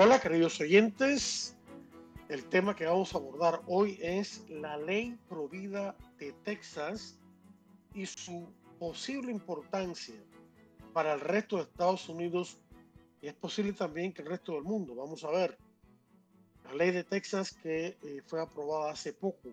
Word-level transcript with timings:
Hola 0.00 0.20
queridos 0.20 0.60
oyentes, 0.60 1.56
el 2.28 2.48
tema 2.48 2.76
que 2.76 2.86
vamos 2.86 3.12
a 3.12 3.18
abordar 3.18 3.62
hoy 3.66 3.98
es 4.00 4.48
la 4.48 4.76
ley 4.76 5.18
provida 5.28 5.96
de 6.20 6.32
Texas 6.44 7.18
y 7.94 8.06
su 8.06 8.48
posible 8.78 9.32
importancia 9.32 10.14
para 10.92 11.14
el 11.14 11.20
resto 11.20 11.56
de 11.56 11.64
Estados 11.64 12.08
Unidos 12.08 12.62
y 13.20 13.26
es 13.26 13.34
posible 13.34 13.72
también 13.72 14.12
que 14.12 14.22
el 14.22 14.28
resto 14.28 14.52
del 14.52 14.62
mundo. 14.62 14.94
Vamos 14.94 15.24
a 15.24 15.32
ver. 15.32 15.58
La 16.62 16.74
ley 16.74 16.92
de 16.92 17.02
Texas 17.02 17.52
que 17.60 17.98
eh, 18.00 18.22
fue 18.24 18.40
aprobada 18.40 18.92
hace 18.92 19.14
poco. 19.14 19.52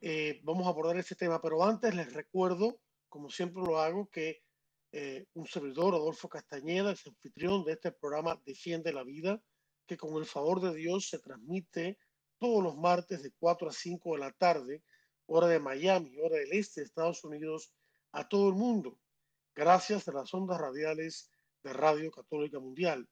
Eh, 0.00 0.40
vamos 0.44 0.64
a 0.68 0.70
abordar 0.70 0.96
este 0.98 1.16
tema, 1.16 1.42
pero 1.42 1.64
antes 1.64 1.92
les 1.92 2.12
recuerdo, 2.12 2.78
como 3.08 3.28
siempre 3.30 3.64
lo 3.64 3.80
hago, 3.80 4.08
que 4.08 4.44
eh, 4.92 5.26
un 5.34 5.48
servidor, 5.48 5.96
Adolfo 5.96 6.28
Castañeda, 6.28 6.92
es 6.92 7.04
anfitrión 7.04 7.64
de 7.64 7.72
este 7.72 7.90
programa 7.90 8.40
Defiende 8.46 8.92
la 8.92 9.02
Vida, 9.02 9.42
que 9.86 9.96
con 9.96 10.16
el 10.16 10.26
favor 10.26 10.60
de 10.60 10.74
Dios 10.74 11.08
se 11.08 11.18
transmite 11.18 11.98
todos 12.38 12.62
los 12.62 12.76
martes 12.76 13.22
de 13.22 13.32
4 13.38 13.68
a 13.68 13.72
5 13.72 14.14
de 14.14 14.18
la 14.18 14.32
tarde, 14.32 14.82
hora 15.26 15.46
de 15.46 15.60
Miami, 15.60 16.18
hora 16.18 16.36
del 16.38 16.52
este 16.52 16.80
de 16.80 16.86
Estados 16.86 17.22
Unidos, 17.24 17.72
a 18.12 18.28
todo 18.28 18.48
el 18.48 18.54
mundo, 18.54 18.98
gracias 19.54 20.08
a 20.08 20.12
las 20.12 20.32
ondas 20.34 20.60
radiales 20.60 21.30
de 21.62 21.72
Radio 21.72 22.10
Católica 22.10 22.58
Mundial. 22.58 23.08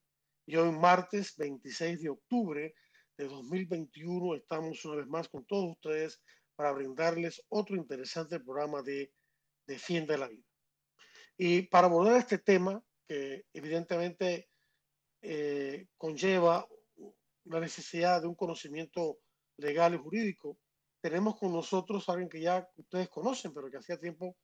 Y 0.47 0.57
hoy, 0.57 0.73
martes 0.73 1.37
26 1.37 2.03
de 2.03 2.09
octubre 2.11 2.75
de 3.17 3.29
2021, 3.29 4.35
estamos 4.35 4.85
una 4.85 4.97
vez 4.97 5.07
más 5.07 5.29
con 5.29 5.45
todos 5.45 5.71
ustedes 5.71 6.21
para 6.57 6.73
brindarles 6.73 7.43
otro 7.49 7.77
interesante 7.77 8.41
programa 8.41 8.83
de 8.83 9.13
Defiende 9.67 10.19
la 10.19 10.29
Vida. 10.29 10.45
Y 11.39 11.63
para 11.63 11.87
abordar 11.87 12.17
este 12.17 12.39
tema, 12.39 12.83
que 13.09 13.47
evidentemente 13.55 14.50
eh, 15.23 15.87
conlleva 15.97 16.67
la 17.45 17.61
necesidad 17.61 18.21
de 18.21 18.29
un 18.29 18.35
conocimiento 18.35 19.19
legal 19.57 19.95
y 19.95 19.99
jurídico, 19.99 20.59
tenemos 21.01 21.39
con 21.39 21.53
nosotros 21.53 22.09
a 22.09 22.13
alguien 22.13 22.29
que 22.29 22.41
ya 22.41 22.69
ustedes 22.77 23.09
conocen, 23.09 23.53
pero 23.55 23.71
que 23.71 23.79
hacía 23.79 23.99
tiempo 23.99 24.37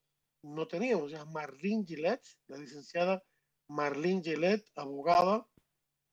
no 0.42 0.66
teníamos, 0.66 1.10
ya 1.10 1.24
Marlene 1.24 1.84
Gillette, 1.86 2.26
la 2.48 2.58
licenciada 2.58 3.22
Marlene 3.68 4.22
Gillette, 4.22 4.66
abogada, 4.76 5.46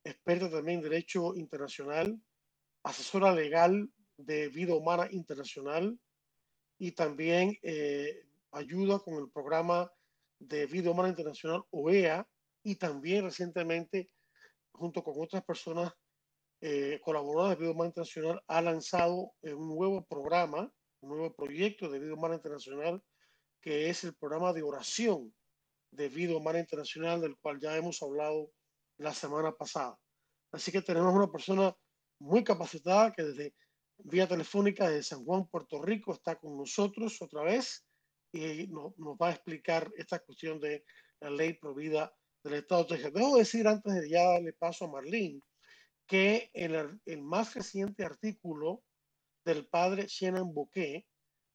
experta 0.03 0.49
también 0.49 0.79
en 0.79 0.83
Derecho 0.83 1.35
Internacional, 1.35 2.19
asesora 2.83 3.33
legal 3.33 3.89
de 4.17 4.49
Vida 4.49 4.75
Humana 4.75 5.07
Internacional 5.11 5.97
y 6.77 6.91
también 6.91 7.57
eh, 7.61 8.25
ayuda 8.51 8.99
con 8.99 9.15
el 9.15 9.29
programa 9.31 9.91
de 10.39 10.65
Vida 10.65 10.91
Humana 10.91 11.09
Internacional 11.09 11.63
OEA 11.71 12.27
y 12.63 12.75
también 12.75 13.23
recientemente, 13.25 14.09
junto 14.73 15.03
con 15.03 15.15
otras 15.17 15.43
personas 15.43 15.93
eh, 16.61 16.99
colaboradoras 17.03 17.57
de 17.57 17.63
Vida 17.63 17.71
Humana 17.71 17.87
Internacional, 17.89 18.43
ha 18.47 18.61
lanzado 18.61 19.33
eh, 19.41 19.53
un 19.53 19.75
nuevo 19.75 20.05
programa, 20.05 20.71
un 21.01 21.09
nuevo 21.09 21.33
proyecto 21.33 21.89
de 21.89 21.99
Vida 21.99 22.13
Humana 22.13 22.35
Internacional, 22.35 23.01
que 23.61 23.89
es 23.89 24.03
el 24.03 24.15
programa 24.15 24.53
de 24.53 24.63
oración 24.63 25.33
de 25.91 26.09
Vida 26.09 26.35
Humana 26.35 26.59
Internacional, 26.59 27.21
del 27.21 27.37
cual 27.37 27.59
ya 27.59 27.75
hemos 27.75 28.01
hablado 28.01 28.51
la 28.97 29.13
semana 29.13 29.51
pasada. 29.51 29.97
Así 30.51 30.71
que 30.71 30.81
tenemos 30.81 31.13
una 31.13 31.31
persona 31.31 31.75
muy 32.19 32.43
capacitada 32.43 33.11
que 33.11 33.23
desde 33.23 33.53
vía 33.97 34.27
telefónica 34.27 34.89
de 34.89 35.03
San 35.03 35.23
Juan, 35.23 35.47
Puerto 35.47 35.81
Rico, 35.81 36.13
está 36.13 36.35
con 36.37 36.57
nosotros 36.57 37.21
otra 37.21 37.43
vez 37.43 37.85
y 38.31 38.67
nos, 38.67 38.93
va 39.21 39.29
a 39.29 39.31
explicar 39.33 39.91
esta 39.95 40.19
cuestión 40.19 40.59
de 40.59 40.83
la 41.19 41.29
ley 41.29 41.53
provida 41.53 42.13
del 42.43 42.55
Estado 42.55 42.83
de 42.83 42.89
Texas. 42.89 43.13
Debo 43.13 43.37
decir 43.37 43.67
antes 43.67 43.93
de 43.93 44.09
ya 44.09 44.23
darle 44.23 44.53
paso 44.53 44.85
a 44.85 44.91
Marlene 44.91 45.41
que 46.07 46.49
el, 46.53 46.99
el 47.05 47.21
más 47.21 47.53
reciente 47.53 48.03
artículo 48.03 48.83
del 49.45 49.67
padre 49.67 50.07
Shannon 50.07 50.53
Bouquet, 50.53 51.05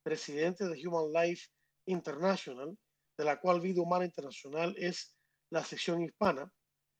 presidente 0.02 0.66
de 0.66 0.86
Human 0.86 1.12
Life 1.12 1.48
International, 1.86 2.76
de 3.16 3.24
la 3.24 3.40
cual 3.40 3.60
Vida 3.60 3.82
Humana 3.82 4.04
Internacional 4.04 4.74
es 4.78 5.14
la 5.50 5.64
sección 5.64 6.02
hispana, 6.02 6.50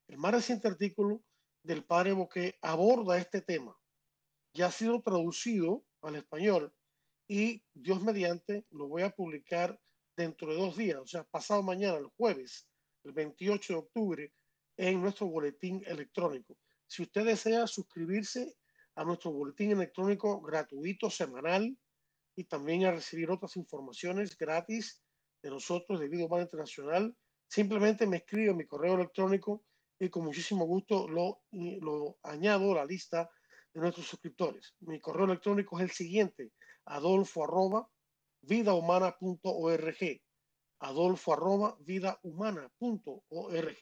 el 0.09 0.19
más 0.19 0.33
reciente 0.33 0.69
artículo 0.69 1.23
del 1.63 1.85
padre 1.85 2.13
Boque 2.13 2.57
aborda 2.63 3.19
este 3.19 3.43
tema. 3.43 3.77
Ya 4.55 4.67
ha 4.67 4.71
sido 4.71 5.03
traducido 5.03 5.85
al 6.03 6.17
español 6.17 6.75
y 7.29 7.63
Dios 7.75 8.03
mediante 8.03 8.67
lo 8.71 8.89
voy 8.89 9.03
a 9.03 9.11
publicar 9.11 9.79
dentro 10.17 10.51
de 10.51 10.57
dos 10.57 10.77
días, 10.77 10.99
o 10.99 11.07
sea, 11.07 11.25
pasado 11.25 11.63
mañana, 11.63 11.99
el 11.99 12.07
jueves, 12.17 12.68
el 13.09 13.15
28 13.15 13.73
de 13.73 13.79
octubre, 13.79 14.33
en 14.77 15.01
nuestro 15.01 15.27
boletín 15.27 15.83
electrónico. 15.87 16.57
Si 16.87 17.03
usted 17.03 17.25
desea 17.25 17.67
suscribirse 17.67 18.57
a 18.95 19.05
nuestro 19.05 19.33
boletín 19.33 19.73
electrónico 19.73 20.41
gratuito 20.41 21.11
semanal 21.11 21.77
y 22.37 22.45
también 22.45 22.85
a 22.85 22.93
recibir 22.93 23.31
otras 23.31 23.57
informaciones 23.57 24.37
gratis, 24.37 25.03
de 25.43 25.51
nosotros 25.51 26.01
de 26.01 26.09
Vida 26.09 26.25
Humana 26.25 26.45
Internacional, 26.45 27.17
simplemente 27.47 28.07
me 28.07 28.19
escribe 28.19 28.55
mi 28.55 28.67
correo 28.67 28.95
electrónico 28.95 29.65
y 29.99 30.09
con 30.09 30.25
muchísimo 30.25 30.65
gusto 30.65 31.09
lo, 31.09 31.43
lo 31.51 32.19
añado 32.23 32.73
a 32.73 32.77
la 32.77 32.85
lista 32.85 33.31
de 33.73 33.81
nuestros 33.81 34.07
suscriptores. 34.07 34.75
Mi 34.81 35.01
correo 35.01 35.27
electrónico 35.27 35.79
es 35.79 35.85
el 35.85 35.91
siguiente, 35.91 36.53
adolfo 36.85 37.45
arroba 37.45 37.89
vidahumana.org, 38.43 40.21
adolfo 40.81 41.33
arroba 41.33 41.77
vidahumana.org. 41.81 43.77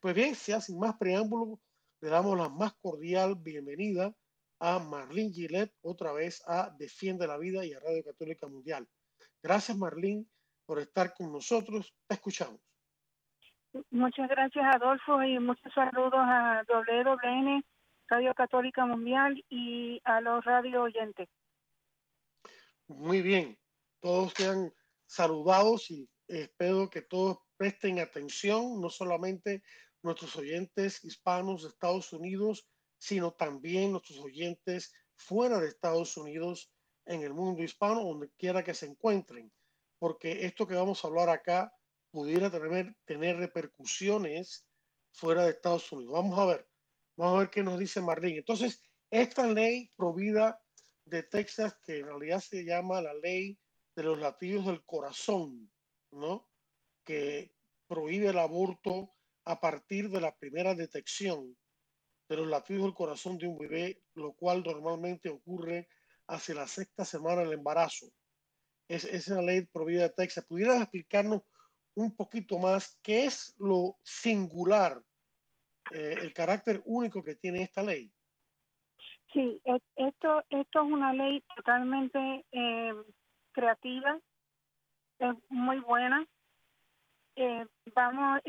Pues 0.00 0.14
bien, 0.14 0.34
si 0.34 0.52
sin 0.60 0.78
más 0.78 0.96
preámbulos, 0.96 1.58
le 2.00 2.08
damos 2.08 2.36
la 2.38 2.48
más 2.48 2.74
cordial 2.80 3.34
bienvenida 3.36 4.14
a 4.60 4.78
Marlene 4.78 5.32
Gillette, 5.32 5.74
otra 5.82 6.12
vez 6.12 6.42
a 6.46 6.70
Defiende 6.78 7.26
la 7.26 7.38
Vida 7.38 7.64
y 7.64 7.72
a 7.72 7.80
Radio 7.80 8.04
Católica 8.04 8.46
Mundial. 8.46 8.86
Gracias, 9.42 9.76
Marlene, 9.76 10.26
por 10.66 10.78
estar 10.78 11.14
con 11.14 11.32
nosotros. 11.32 11.94
Te 12.06 12.14
escuchamos. 12.14 12.60
Muchas 13.90 14.28
gracias, 14.28 14.64
Adolfo, 14.74 15.22
y 15.22 15.38
muchos 15.38 15.72
saludos 15.72 16.12
a 16.14 16.64
WWN, 16.68 17.64
Radio 18.08 18.34
Católica 18.34 18.84
Mundial, 18.84 19.42
y 19.48 20.00
a 20.04 20.20
los 20.20 20.44
radio 20.44 20.82
oyentes. 20.82 21.28
Muy 22.88 23.22
bien, 23.22 23.56
todos 24.00 24.32
sean 24.32 24.72
saludados 25.06 25.90
y 25.90 26.08
espero 26.38 26.88
que 26.90 27.02
todos 27.02 27.38
presten 27.56 27.98
atención, 27.98 28.80
no 28.80 28.90
solamente 28.90 29.62
nuestros 30.02 30.36
oyentes 30.36 31.04
hispanos 31.04 31.62
de 31.62 31.68
Estados 31.68 32.12
Unidos, 32.12 32.66
sino 32.98 33.32
también 33.32 33.92
nuestros 33.92 34.18
oyentes 34.18 34.92
fuera 35.14 35.60
de 35.60 35.68
Estados 35.68 36.16
Unidos 36.16 36.72
en 37.06 37.22
el 37.22 37.34
mundo 37.34 37.62
hispano, 37.62 38.02
donde 38.02 38.30
quiera 38.38 38.64
que 38.64 38.74
se 38.74 38.86
encuentren 38.86 39.52
porque 40.00 40.46
esto 40.46 40.66
que 40.66 40.74
vamos 40.74 41.04
a 41.04 41.08
hablar 41.08 41.28
acá 41.28 41.72
pudiera 42.10 42.50
tener, 42.50 42.96
tener 43.04 43.36
repercusiones 43.36 44.66
fuera 45.12 45.44
de 45.44 45.50
Estados 45.50 45.92
Unidos. 45.92 46.14
Vamos 46.14 46.38
a 46.38 46.46
ver, 46.46 46.68
vamos 47.16 47.36
a 47.36 47.38
ver 47.40 47.50
qué 47.50 47.62
nos 47.62 47.78
dice 47.78 48.00
Marlene. 48.00 48.38
Entonces, 48.38 48.82
esta 49.10 49.46
ley 49.46 49.92
provida 49.94 50.58
de 51.04 51.22
Texas, 51.22 51.76
que 51.84 51.98
en 51.98 52.06
realidad 52.06 52.40
se 52.40 52.64
llama 52.64 53.02
la 53.02 53.12
ley 53.12 53.58
de 53.94 54.02
los 54.02 54.18
latidos 54.18 54.66
del 54.66 54.82
corazón, 54.86 55.70
¿no? 56.12 56.48
Que 57.04 57.52
prohíbe 57.86 58.28
el 58.28 58.38
aborto 58.38 59.12
a 59.44 59.60
partir 59.60 60.10
de 60.10 60.20
la 60.20 60.36
primera 60.36 60.74
detección 60.74 61.56
de 62.28 62.36
los 62.36 62.46
latidos 62.46 62.84
del 62.84 62.94
corazón 62.94 63.38
de 63.38 63.48
un 63.48 63.58
bebé, 63.58 64.02
lo 64.14 64.32
cual 64.34 64.62
normalmente 64.62 65.28
ocurre 65.28 65.88
hacia 66.28 66.54
la 66.54 66.68
sexta 66.68 67.04
semana 67.04 67.42
del 67.42 67.54
embarazo 67.54 68.12
es, 68.90 69.04
esa 69.04 69.40
ley 69.40 69.62
provida 69.66 70.02
de 70.02 70.10
Texas. 70.10 70.44
¿Pudieras 70.44 70.82
explicarnos 70.82 71.42
un 71.94 72.14
poquito 72.14 72.58
más 72.58 72.98
qué 73.02 73.24
es 73.26 73.54
lo 73.58 73.96
singular, 74.02 75.00
eh, 75.92 76.16
el 76.20 76.32
carácter 76.32 76.82
único 76.84 77.22
que 77.22 77.36
tiene 77.36 77.62
esta 77.62 77.82
ley? 77.82 78.12
Sí, 79.32 79.62
esto, 79.94 80.42
esto 80.50 80.82
es 80.82 80.92
una 80.92 81.12
ley 81.12 81.42
totalmente 81.54 82.44
eh, 82.50 82.92
creativa, 83.52 84.18
es 85.20 85.34
muy 85.48 85.78
buena. 85.80 86.26
Eh, 87.36 87.64
vamos 87.94 88.40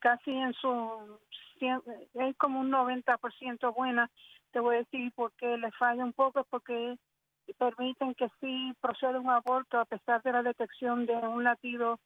casi 0.00 0.30
en 0.30 0.52
su 0.54 1.18
es 1.60 2.36
como 2.36 2.60
un 2.60 2.70
90% 2.70 3.74
buena. 3.74 4.10
Te 4.52 4.60
voy 4.60 4.76
a 4.76 4.78
decir 4.78 5.12
por 5.12 5.32
qué 5.32 5.58
le 5.58 5.70
falla 5.72 6.04
un 6.04 6.12
poco, 6.12 6.44
porque 6.48 6.96
permiten 7.54 8.14
que 8.14 8.28
sí 8.40 8.72
proceda 8.80 9.18
un 9.18 9.30
aborto 9.30 9.78
a 9.78 9.84
pesar 9.84 10.22
de 10.22 10.32
la 10.32 10.42
detección 10.42 11.06
de 11.06 11.14
un 11.14 11.44
latido 11.44 11.98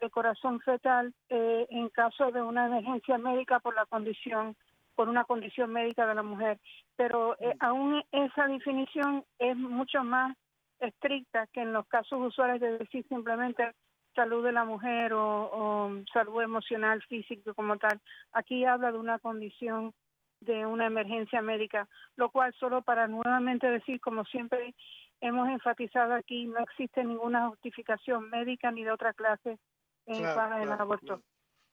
de 0.00 0.10
corazón 0.10 0.60
fetal 0.60 1.12
eh, 1.28 1.66
en 1.70 1.88
caso 1.88 2.30
de 2.30 2.40
una 2.42 2.66
emergencia 2.66 3.18
médica 3.18 3.58
por 3.58 3.74
la 3.74 3.86
condición 3.86 4.54
por 4.94 5.08
una 5.08 5.24
condición 5.24 5.72
médica 5.72 6.06
de 6.06 6.14
la 6.14 6.22
mujer 6.22 6.60
pero 6.96 7.36
eh, 7.40 7.56
aún 7.58 8.04
esa 8.12 8.46
definición 8.46 9.24
es 9.38 9.56
mucho 9.56 10.04
más 10.04 10.36
estricta 10.80 11.46
que 11.48 11.62
en 11.62 11.72
los 11.72 11.86
casos 11.86 12.20
usuales 12.20 12.60
de 12.60 12.78
decir 12.78 13.06
simplemente 13.08 13.72
salud 14.14 14.44
de 14.44 14.52
la 14.52 14.64
mujer 14.64 15.12
o, 15.12 15.90
salud 16.12 16.42
emocional, 16.42 17.02
física 17.02 17.54
como 17.54 17.76
tal. 17.76 18.00
Aquí 18.32 18.64
habla 18.64 18.90
de 18.90 18.98
una 18.98 19.18
condición 19.18 19.92
de 20.40 20.66
una 20.66 20.86
emergencia 20.86 21.42
médica, 21.42 21.88
lo 22.16 22.30
cual 22.30 22.52
solo 22.54 22.82
para 22.82 23.06
nuevamente 23.06 23.70
decir, 23.70 24.00
como 24.00 24.24
siempre 24.24 24.74
hemos 25.20 25.48
enfatizado 25.48 26.14
aquí, 26.14 26.46
no 26.46 26.58
existe 26.60 27.04
ninguna 27.04 27.48
justificación 27.48 28.30
médica 28.30 28.70
ni 28.70 28.84
de 28.84 28.92
otra 28.92 29.12
clase 29.12 29.58
eh, 30.06 30.22
para 30.34 30.62
el 30.62 30.72
aborto. 30.72 31.22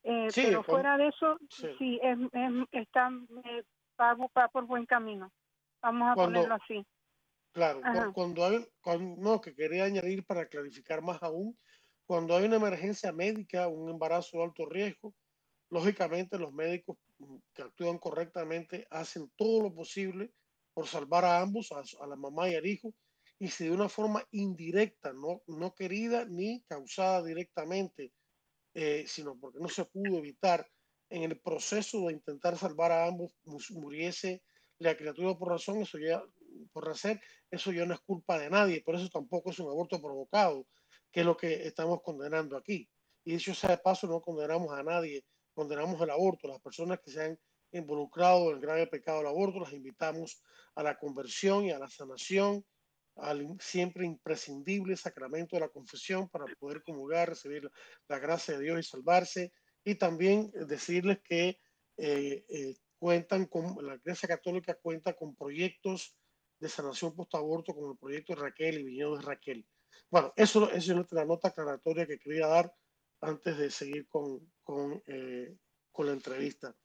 Eh, 0.03 0.27
pero 0.35 0.61
fuera 0.61 0.97
de 0.97 1.07
eso, 1.07 1.37
sí, 1.49 1.99
es, 2.03 2.17
está, 2.71 3.11
eh, 3.43 3.63
va, 3.99 4.47
por 4.49 4.65
buen 4.65 4.85
camino. 4.85 5.31
Vamos 5.81 6.11
a 6.11 6.15
ponerlo 6.15 6.55
así. 6.55 6.85
Claro, 7.55 7.81
cuando 8.13 8.43
hay, 8.43 8.67
cuando, 8.81 9.15
no, 9.21 9.39
que 9.39 9.55
quería 9.55 9.85
añadir 9.85 10.25
para 10.25 10.49
clarificar 10.49 11.01
más 11.01 11.23
aún, 11.23 11.57
cuando 12.05 12.35
hay 12.35 12.43
una 12.43 12.57
emergencia 12.57 13.13
médica, 13.13 13.69
un 13.69 13.89
embarazo 13.89 14.37
de 14.37 14.43
alto 14.43 14.65
riesgo, 14.65 15.15
lógicamente 15.69 16.37
los 16.37 16.51
médicos 16.51 16.97
que 17.53 17.61
actúan 17.61 17.97
correctamente 17.97 18.85
hacen 18.89 19.31
todo 19.37 19.63
lo 19.63 19.73
posible 19.73 20.33
por 20.73 20.85
salvar 20.85 21.23
a 21.23 21.39
ambos, 21.39 21.71
a, 21.71 22.05
la 22.05 22.17
mamá 22.17 22.49
y 22.49 22.55
al 22.55 22.65
hijo, 22.65 22.93
y 23.39 23.47
si 23.47 23.63
de 23.63 23.71
una 23.71 23.87
forma 23.87 24.21
indirecta, 24.31 25.13
no, 25.13 25.41
no 25.47 25.73
querida 25.73 26.25
ni 26.25 26.61
causada 26.63 27.23
directamente, 27.23 28.11
eh, 28.73 29.05
sino 29.07 29.39
porque 29.39 29.59
no 29.61 29.69
se 29.69 29.85
pudo 29.85 30.17
evitar 30.17 30.67
en 31.09 31.23
el 31.23 31.39
proceso 31.39 32.07
de 32.07 32.13
intentar 32.15 32.57
salvar 32.57 32.91
a 32.91 33.05
ambos, 33.05 33.33
muriese 33.69 34.43
la 34.79 34.97
criatura 34.97 35.37
por 35.37 35.49
razón, 35.49 35.81
eso 35.81 35.97
ya, 35.97 36.21
por 36.71 36.89
hacer, 36.89 37.21
eso 37.49 37.71
ya 37.71 37.85
no 37.85 37.93
es 37.93 37.99
culpa 38.01 38.37
de 38.39 38.49
nadie, 38.49 38.81
por 38.81 38.95
eso 38.95 39.09
tampoco 39.09 39.51
es 39.51 39.59
un 39.59 39.69
aborto 39.69 40.01
provocado, 40.01 40.67
que 41.11 41.21
es 41.21 41.25
lo 41.25 41.37
que 41.37 41.67
estamos 41.67 42.01
condenando 42.01 42.57
aquí. 42.57 42.89
Y 43.23 43.33
dicho 43.33 43.53
sea 43.53 43.71
de 43.71 43.77
paso, 43.79 44.07
no 44.07 44.21
condenamos 44.21 44.71
a 44.71 44.83
nadie, 44.83 45.25
condenamos 45.53 45.99
el 46.01 46.11
aborto. 46.11 46.47
Las 46.47 46.61
personas 46.61 46.99
que 46.99 47.11
se 47.11 47.23
han 47.23 47.39
involucrado 47.71 48.49
en 48.49 48.55
el 48.55 48.61
grave 48.61 48.87
pecado 48.87 49.19
del 49.19 49.27
aborto, 49.27 49.59
las 49.59 49.73
invitamos 49.73 50.41
a 50.75 50.83
la 50.83 50.97
conversión 50.97 51.65
y 51.65 51.71
a 51.71 51.79
la 51.79 51.87
sanación, 51.87 52.63
al 53.15 53.55
siempre 53.59 54.05
imprescindible 54.05 54.95
sacramento 54.97 55.55
de 55.55 55.61
la 55.61 55.69
confesión 55.69 56.29
para 56.29 56.45
poder 56.59 56.83
comulgar, 56.83 57.29
recibir 57.29 57.69
la 58.07 58.19
gracia 58.19 58.57
de 58.57 58.63
Dios 58.63 58.79
y 58.79 58.83
salvarse. 58.83 59.53
Y 59.83 59.95
también 59.95 60.51
decirles 60.67 61.19
que 61.23 61.59
eh, 61.97 62.45
eh, 62.49 62.75
cuentan 62.97 63.45
con, 63.45 63.77
la 63.85 63.95
Iglesia 63.95 64.27
Católica 64.27 64.75
cuenta 64.75 65.13
con 65.13 65.35
proyectos 65.35 66.15
de 66.59 66.69
sanación 66.69 67.15
post-aborto 67.15 67.73
como 67.73 67.91
el 67.91 67.97
proyecto 67.97 68.35
Raquel 68.35 68.79
y 68.79 68.83
Viñedo 68.83 69.17
de 69.17 69.23
Raquel. 69.23 69.65
Bueno, 70.09 70.33
eso, 70.35 70.71
es 70.71 70.87
la 71.11 71.25
nota 71.25 71.49
aclaratoria 71.49 72.05
que 72.05 72.19
quería 72.19 72.47
dar 72.47 72.71
antes 73.21 73.57
de 73.57 73.69
seguir 73.69 74.07
con, 74.07 74.39
con, 74.63 75.01
eh, 75.07 75.57
con 75.91 76.07
la 76.07 76.13
entrevista. 76.13 76.75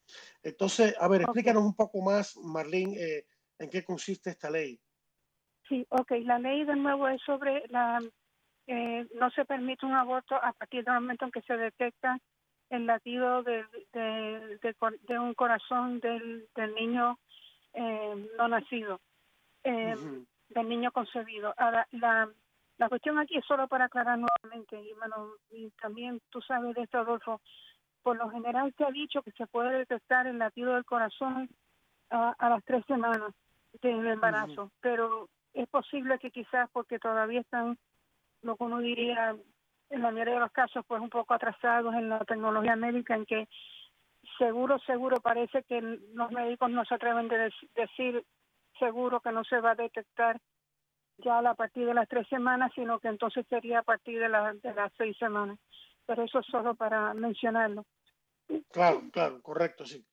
Entonces, 0.43 0.95
a 0.99 1.09
ver, 1.09 1.23
explícanos 1.23 1.63
un 1.63 1.75
poco 1.75 2.01
más, 2.03 2.37
Marlene, 2.37 2.97
eh, 2.99 3.27
en 3.59 3.71
qué 3.71 3.85
consiste 3.85 4.31
esta 4.31 4.51
ley. 4.51 4.81
Sí, 5.69 5.87
ok. 5.91 6.13
La 6.23 6.39
ley 6.39 6.65
de 6.65 6.77
nuevo 6.77 7.09
es 7.09 7.21
sobre 7.23 7.67
la... 7.69 8.01
Eh, 8.67 9.07
no 9.15 9.31
se 9.31 9.45
permite 9.45 9.85
un 9.85 9.95
aborto 9.95 10.37
a 10.37 10.53
partir 10.53 10.85
del 10.85 10.95
momento 10.95 11.25
en 11.25 11.33
que 11.33 11.43
se 11.43 11.57
detecta 11.57 12.19
el 12.69 12.87
latido 12.87 13.43
de, 13.43 13.65
de, 13.93 14.59
de, 15.09 15.19
un 15.19 15.35
corazón 15.35 15.99
del, 15.99 16.49
del 16.55 16.75
niño 16.75 17.19
no 18.37 18.49
nacido, 18.49 19.01
del 19.63 20.69
niño 20.69 20.93
concebido. 20.93 21.55
Ahora, 21.57 21.87
la, 21.93 22.29
la 22.79 22.89
cuestión 22.89 23.19
aquí 23.19 23.37
es 23.37 23.45
solo 23.45 23.69
para 23.69 23.87
aclarar 23.87 24.19
nuevamente, 24.19 24.81
y, 24.81 24.93
bueno, 24.95 25.33
y 25.51 25.71
también 25.81 26.21
tú 26.31 26.41
sabes 26.41 26.75
de 26.75 26.83
esto, 26.83 26.99
Adolfo, 26.99 27.41
por 28.03 28.17
lo 28.17 28.31
general 28.31 28.73
se 28.77 28.85
ha 28.85 28.91
dicho 28.91 29.23
que 29.23 29.33
se 29.33 29.47
puede 29.47 29.79
detectar 29.79 30.27
el 30.27 30.39
latido 30.39 30.75
del 30.75 30.85
corazón 30.85 31.49
a, 32.11 32.49
las 32.49 32.65
tres 32.65 32.85
semanas 32.87 33.33
del 33.83 34.07
embarazo, 34.07 34.73
pero 34.81 35.29
es 35.55 35.69
posible 35.69 36.19
que 36.19 36.31
quizás 36.31 36.69
porque 36.73 36.99
todavía 36.99 37.41
están, 37.41 37.79
lo 38.43 38.57
que 38.57 38.65
uno 38.65 38.79
diría, 38.79 39.37
en 39.91 40.03
la 40.03 40.11
mayoría 40.11 40.35
de 40.35 40.41
los 40.41 40.53
casos, 40.53 40.85
pues 40.87 41.01
un 41.01 41.11
poco 41.11 41.35
atrasados 41.35 41.95
en 41.95 42.09
la 42.09 42.25
tecnología 42.25 42.77
médica, 42.77 43.15
en 43.15 43.27
que 43.27 43.49
seguro, 44.39 44.79
seguro 44.81 45.21
parece 45.21 45.63
que 45.65 45.81
los 46.15 46.31
médicos 46.33 46.71
no 46.71 46.85
se 46.85 46.95
atreven 46.95 47.31
a 47.33 47.51
decir 47.75 48.25
seguro 48.81 49.21
que 49.21 49.31
no 49.31 49.45
se 49.45 49.61
va 49.61 49.73
a 49.73 49.77
detectar 49.77 50.41
ya 51.19 51.39
a 51.39 51.55
partir 51.55 51.87
de 51.87 51.95
las 51.95 52.09
tres 52.09 52.27
semanas, 52.29 52.73
sino 52.75 52.99
que 52.99 53.09
entonces 53.09 53.47
sería 53.49 53.81
a 53.81 53.83
partir 53.85 54.19
de, 54.19 54.29
de 54.29 54.75
las 54.75 54.93
seis 54.97 55.17
semanas. 55.19 55.59
Pero 56.07 56.25
eso 56.25 56.41
es 56.41 56.47
solo 56.47 56.75
para 56.75 57.15
mencionarlo. 57.15 57.87
Claro, 58.73 59.03
claro, 59.13 59.41
correcto, 59.43 59.85
sí. 59.85 60.05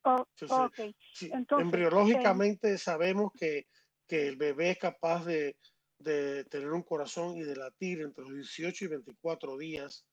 Embriológicamente 1.57 2.73
eh, 2.73 2.77
sabemos 2.77 3.31
que, 3.33 3.65
que, 4.07 4.27
el 4.27 4.35
bebé 4.35 4.71
es 4.71 4.77
capaz 4.77 5.25
de, 5.25 5.55
de, 5.97 6.43
tener 6.45 6.71
un 6.71 6.83
corazón 6.83 7.35
y 7.35 7.41
de 7.41 7.55
latir 7.55 8.01
entre 8.01 8.23
los 8.23 8.35
18 8.35 8.85
y 8.85 8.87
24 8.89 9.57
días 9.57 10.05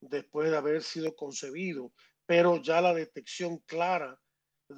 después 0.00 0.50
de 0.50 0.56
haber 0.56 0.82
sido 0.82 1.14
concebido, 1.14 1.92
pero 2.26 2.60
ya 2.60 2.80
la 2.82 2.92
detección 2.92 3.58
clara 3.58 4.18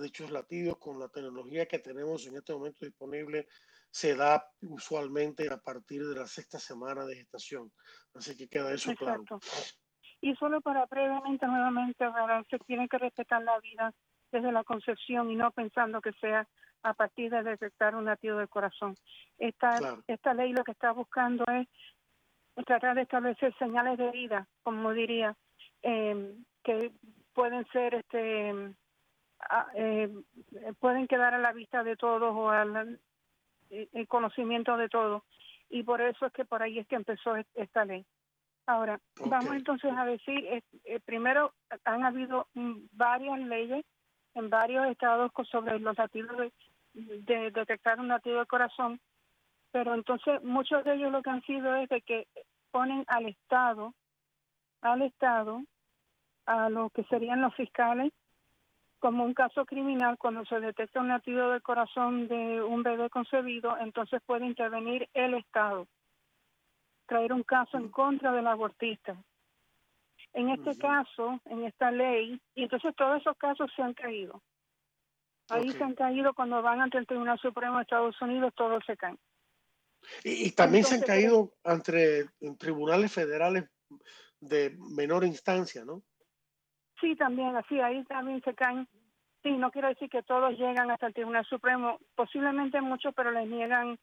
dichos 0.01 0.31
latidos 0.31 0.79
con 0.79 0.99
la 0.99 1.09
tecnología 1.09 1.67
que 1.67 1.79
tenemos 1.79 2.27
en 2.27 2.37
este 2.37 2.53
momento 2.53 2.85
disponible 2.85 3.47
se 3.91 4.17
da 4.17 4.45
usualmente 4.63 5.49
a 5.53 5.59
partir 5.59 6.05
de 6.05 6.17
la 6.17 6.27
sexta 6.27 6.59
semana 6.59 7.05
de 7.07 7.17
gestación. 7.17 7.71
Así 8.15 8.37
que 8.37 8.49
queda 8.49 8.73
eso 8.73 8.93
claro. 8.97 9.25
Y 10.21 10.35
solo 10.37 10.61
para 10.61 10.87
previamente, 10.87 11.47
nuevamente, 11.47 12.05
se 12.51 12.59
tiene 12.61 12.89
que 12.89 12.99
respetar 12.99 13.43
la 13.43 13.61
vida 13.61 13.93
desde 14.33 14.51
la 14.51 14.65
concepción 14.65 15.31
y 15.31 15.37
no 15.37 15.51
pensando 15.53 16.01
que 16.01 16.13
sea 16.15 16.49
a 16.83 16.95
partir 16.95 17.31
de 17.31 17.43
detectar 17.43 17.95
un 17.95 18.05
latido 18.05 18.39
del 18.39 18.49
corazón. 18.49 18.95
Esta, 19.39 19.79
esta 20.09 20.35
ley 20.35 20.53
lo 20.53 20.65
que 20.65 20.73
está 20.73 20.93
buscando 20.93 21.45
es 21.47 21.69
tratar 22.67 22.97
de 22.97 23.03
establecer 23.03 23.55
señales 23.59 23.97
de 23.97 24.11
vida, 24.11 24.49
como 24.63 24.93
diría, 24.93 25.37
em, 25.83 26.45
que 26.63 26.93
pueden 27.33 27.65
ser 27.73 27.95
este 27.95 28.75
eh, 29.75 30.11
pueden 30.81 31.07
quedar 31.07 31.35
a 31.35 31.39
la 31.39 31.53
vista 31.53 31.83
de 31.83 31.97
todos 31.97 32.35
o 32.35 32.51
a 32.51 32.65
la, 32.65 32.87
el 33.71 34.09
conocimiento 34.09 34.77
de 34.77 34.89
todo. 34.89 35.25
Y 35.71 35.83
por 35.83 36.01
eso 36.01 36.27
es 36.27 36.33
que 36.33 36.45
por 36.45 36.63
ahí 36.63 36.79
es 36.79 36.87
que 36.87 36.97
empezó 36.97 37.35
esta 37.55 37.85
ley. 37.85 38.05
Ahora, 38.67 38.99
vamos 39.27 39.55
entonces 39.55 39.93
a 39.95 40.07
decir, 40.07 40.47
eh, 40.47 41.01
primero, 41.05 41.53
han 41.85 42.05
habido 42.05 42.49
varias 42.93 43.39
leyes 43.41 43.85
en 44.35 44.49
varios 44.49 44.87
estados 44.87 45.31
sobre 45.51 45.79
los 45.79 45.97
latidos 45.99 46.53
de, 46.95 47.51
detectar 47.51 48.01
un 48.01 48.09
latido 48.09 48.39
del 48.39 48.47
corazón, 48.47 49.01
pero 49.71 49.95
entonces 49.95 50.43
muchos 50.43 50.85
de 50.85 50.95
ellos 50.95 51.13
lo 51.13 51.23
que 51.23 51.31
han 51.31 51.43
sido 51.43 51.75
es 51.75 51.89
de 51.89 52.01
que 52.03 52.27
ponen 52.71 53.05
al 53.07 53.27
Estado, 53.27 53.95
al 54.81 55.03
Estado, 55.03 55.63
a 56.47 56.71
lo 56.71 56.91
que 56.91 57.05
serían 57.05 57.43
los 57.43 57.55
fiscales, 57.55 58.13
como 59.05 59.23
un 59.23 59.35
caso 59.35 59.67
criminal, 59.67 60.17
cuando 60.17 60.47
se 60.47 60.59
detecta 60.61 60.99
un 60.99 61.09
latido 61.09 61.51
del 61.51 61.61
corazón 61.61 62.27
de 62.27 62.63
un 62.63 62.83
bebé 62.83 63.11
concebido, 63.11 63.77
entonces 63.77 64.23
puede 64.25 64.47
intervenir 64.47 65.11
el 65.13 65.35
Estado, 65.35 65.87
traer 67.05 67.35
un 67.35 67.43
caso 67.43 67.77
en 67.77 67.91
contra 67.91 68.33
del 68.33 68.47
abortista. 68.47 69.15
En 70.33 70.49
este 70.49 70.79
caso, 70.79 71.39
en 71.45 71.65
esta 71.65 71.91
ley, 71.91 72.41
y 72.55 72.63
entonces 72.63 72.97
todos 72.97 73.21
esos 73.21 73.37
casos 73.37 73.71
se 73.77 73.83
han 73.83 73.93
caído. 73.93 74.41
Ahí 75.51 75.71
se 75.73 75.85
han 75.85 75.95
caído 75.95 76.33
cuando 76.33 76.63
van 76.63 76.81
ante 76.81 76.97
el 76.97 77.07
Tribunal 77.07 77.39
Supremo 77.39 77.77
de 77.77 77.83
Estados 77.83 78.19
Unidos, 78.23 78.55
todos 78.57 78.83
se 78.87 78.97
caen. 78.97 79.19
Y, 80.25 80.51
también 80.53 80.83
se 80.85 80.95
han 80.95 81.03
caído 81.03 81.53
ante 81.63 82.31
tribunales 82.59 83.13
federales 83.13 83.69
de 84.41 84.75
menor 84.97 85.27
instancia, 85.27 85.85
¿no? 85.85 86.03
Sí, 87.05 87.15
también, 87.17 87.55
así, 87.55 87.79
ahí 87.81 88.03
también 88.05 88.41
se 88.41 88.55
caen. 88.55 88.89
Sí, 89.43 89.51
no 89.59 89.71
quiero 89.71 89.89
decir 89.89 90.09
que 90.09 90.23
todos 90.23 90.59
llegan 90.59 90.91
hasta 90.91 91.09
el 91.09 91.13
Tribunal 91.13 91.45
Supremo, 91.45 91.99
posiblemente 92.15 92.81
muchos, 92.81 93.15
pero 93.15 93.31
les 93.31 93.47
niegan 93.47 93.99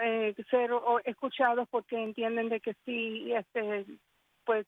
eh, 0.00 0.34
ser 0.48 0.70
escuchados 1.04 1.68
porque 1.68 2.02
entienden 2.02 2.48
de 2.48 2.60
que 2.60 2.72
sí, 2.86 3.30
este, 3.34 3.84
pues, 4.46 4.66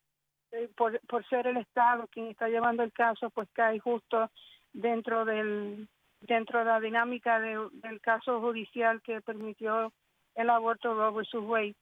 eh, 0.53 0.69
por, 0.77 1.01
por 1.07 1.27
ser 1.27 1.47
el 1.47 1.57
Estado 1.57 2.07
quien 2.09 2.27
está 2.27 2.49
llevando 2.49 2.83
el 2.83 2.93
caso, 2.93 3.31
pues 3.31 3.49
cae 3.55 3.79
justo 3.79 4.31
dentro 4.75 5.25
del 5.25 5.89
dentro 6.21 6.59
de 6.59 6.65
la 6.67 6.81
dinámica 6.81 7.41
del 7.41 8.01
caso 8.03 8.41
judicial 8.43 9.01
que 9.01 9.23
permitió 9.23 9.91
el 10.35 10.51
aborto 10.51 10.95
Roe 10.95 11.23
vs. 11.23 11.35
Wade, 11.35 11.77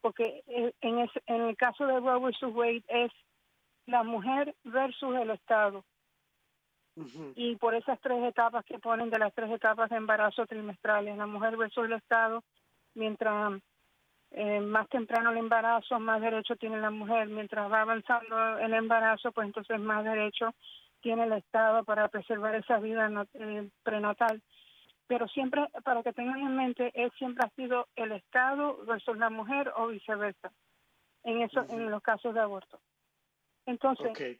porque 0.00 0.42
en, 0.46 1.10
en 1.26 1.40
el 1.42 1.56
caso 1.58 1.86
de 1.86 2.00
Roe 2.00 2.20
vs. 2.20 2.54
Wade 2.54 2.84
es 2.88 3.12
la 3.86 4.02
mujer 4.02 4.54
versus 4.64 5.16
el 5.16 5.30
Estado. 5.30 5.84
Y 7.34 7.56
por 7.56 7.74
esas 7.74 8.00
tres 8.00 8.24
etapas 8.24 8.64
que 8.64 8.78
ponen 8.78 9.10
de 9.10 9.18
las 9.18 9.34
tres 9.34 9.50
etapas 9.50 9.90
de 9.90 9.96
embarazo 9.96 10.46
trimestrales, 10.46 11.16
la 11.16 11.26
mujer 11.26 11.56
versus 11.56 11.84
el 11.84 11.92
Estado, 11.92 12.42
mientras 12.94 13.60
eh, 14.30 14.60
más 14.60 14.88
temprano 14.88 15.30
el 15.30 15.38
embarazo, 15.38 16.00
más 16.00 16.20
derecho 16.20 16.56
tiene 16.56 16.80
la 16.80 16.90
mujer. 16.90 17.28
Mientras 17.28 17.70
va 17.70 17.82
avanzando 17.82 18.58
el 18.58 18.72
embarazo, 18.74 19.30
pues 19.32 19.46
entonces 19.46 19.78
más 19.78 20.04
derecho 20.04 20.54
tiene 21.00 21.24
el 21.24 21.32
Estado 21.32 21.84
para 21.84 22.08
preservar 22.08 22.54
esa 22.54 22.78
vida 22.78 23.10
eh, 23.34 23.68
prenatal. 23.82 24.42
Pero 25.06 25.28
siempre, 25.28 25.68
para 25.84 26.02
que 26.02 26.12
tengan 26.12 26.40
en 26.40 26.56
mente, 26.56 26.90
es 26.94 27.12
siempre 27.14 27.46
ha 27.46 27.50
sido 27.54 27.86
el 27.94 28.12
Estado 28.12 28.78
versus 28.86 29.16
la 29.16 29.30
mujer 29.30 29.72
o 29.76 29.86
viceversa, 29.88 30.50
en 31.22 31.42
eso, 31.42 31.64
en 31.68 31.90
los 31.90 32.02
casos 32.02 32.34
de 32.34 32.40
aborto. 32.40 32.80
Entonces, 33.66 34.38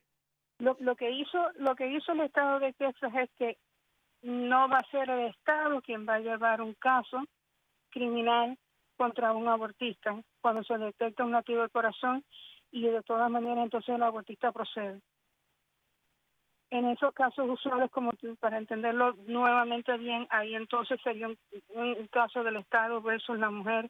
lo, 0.58 0.76
lo 0.80 0.96
que 0.96 1.10
hizo, 1.10 1.50
lo 1.56 1.74
que 1.74 1.88
hizo 1.88 2.12
el 2.12 2.20
Estado 2.20 2.60
de 2.60 2.72
Texas 2.72 3.12
es 3.14 3.30
que 3.36 3.58
no 4.22 4.68
va 4.68 4.78
a 4.78 4.90
ser 4.90 5.10
el 5.10 5.28
Estado 5.28 5.80
quien 5.82 6.08
va 6.08 6.14
a 6.14 6.20
llevar 6.20 6.62
un 6.62 6.74
caso 6.74 7.22
criminal 7.90 8.56
contra 8.96 9.32
un 9.32 9.48
abortista 9.48 10.20
cuando 10.40 10.64
se 10.64 10.78
detecta 10.78 11.24
un 11.24 11.32
latido 11.32 11.60
del 11.60 11.70
corazón 11.70 12.24
y 12.70 12.82
de 12.82 13.02
todas 13.02 13.30
maneras 13.30 13.64
entonces 13.64 13.94
el 13.94 14.02
abortista 14.02 14.52
procede. 14.52 15.00
En 16.70 16.84
esos 16.86 17.14
casos 17.14 17.48
usuales, 17.48 17.90
como 17.92 18.12
para 18.40 18.58
entenderlo 18.58 19.14
nuevamente 19.26 19.96
bien, 19.98 20.26
ahí 20.30 20.54
entonces 20.56 21.00
sería 21.02 21.28
un, 21.28 22.08
caso 22.10 22.42
del 22.42 22.56
Estado 22.56 23.00
versus 23.00 23.38
la 23.38 23.50
mujer 23.50 23.88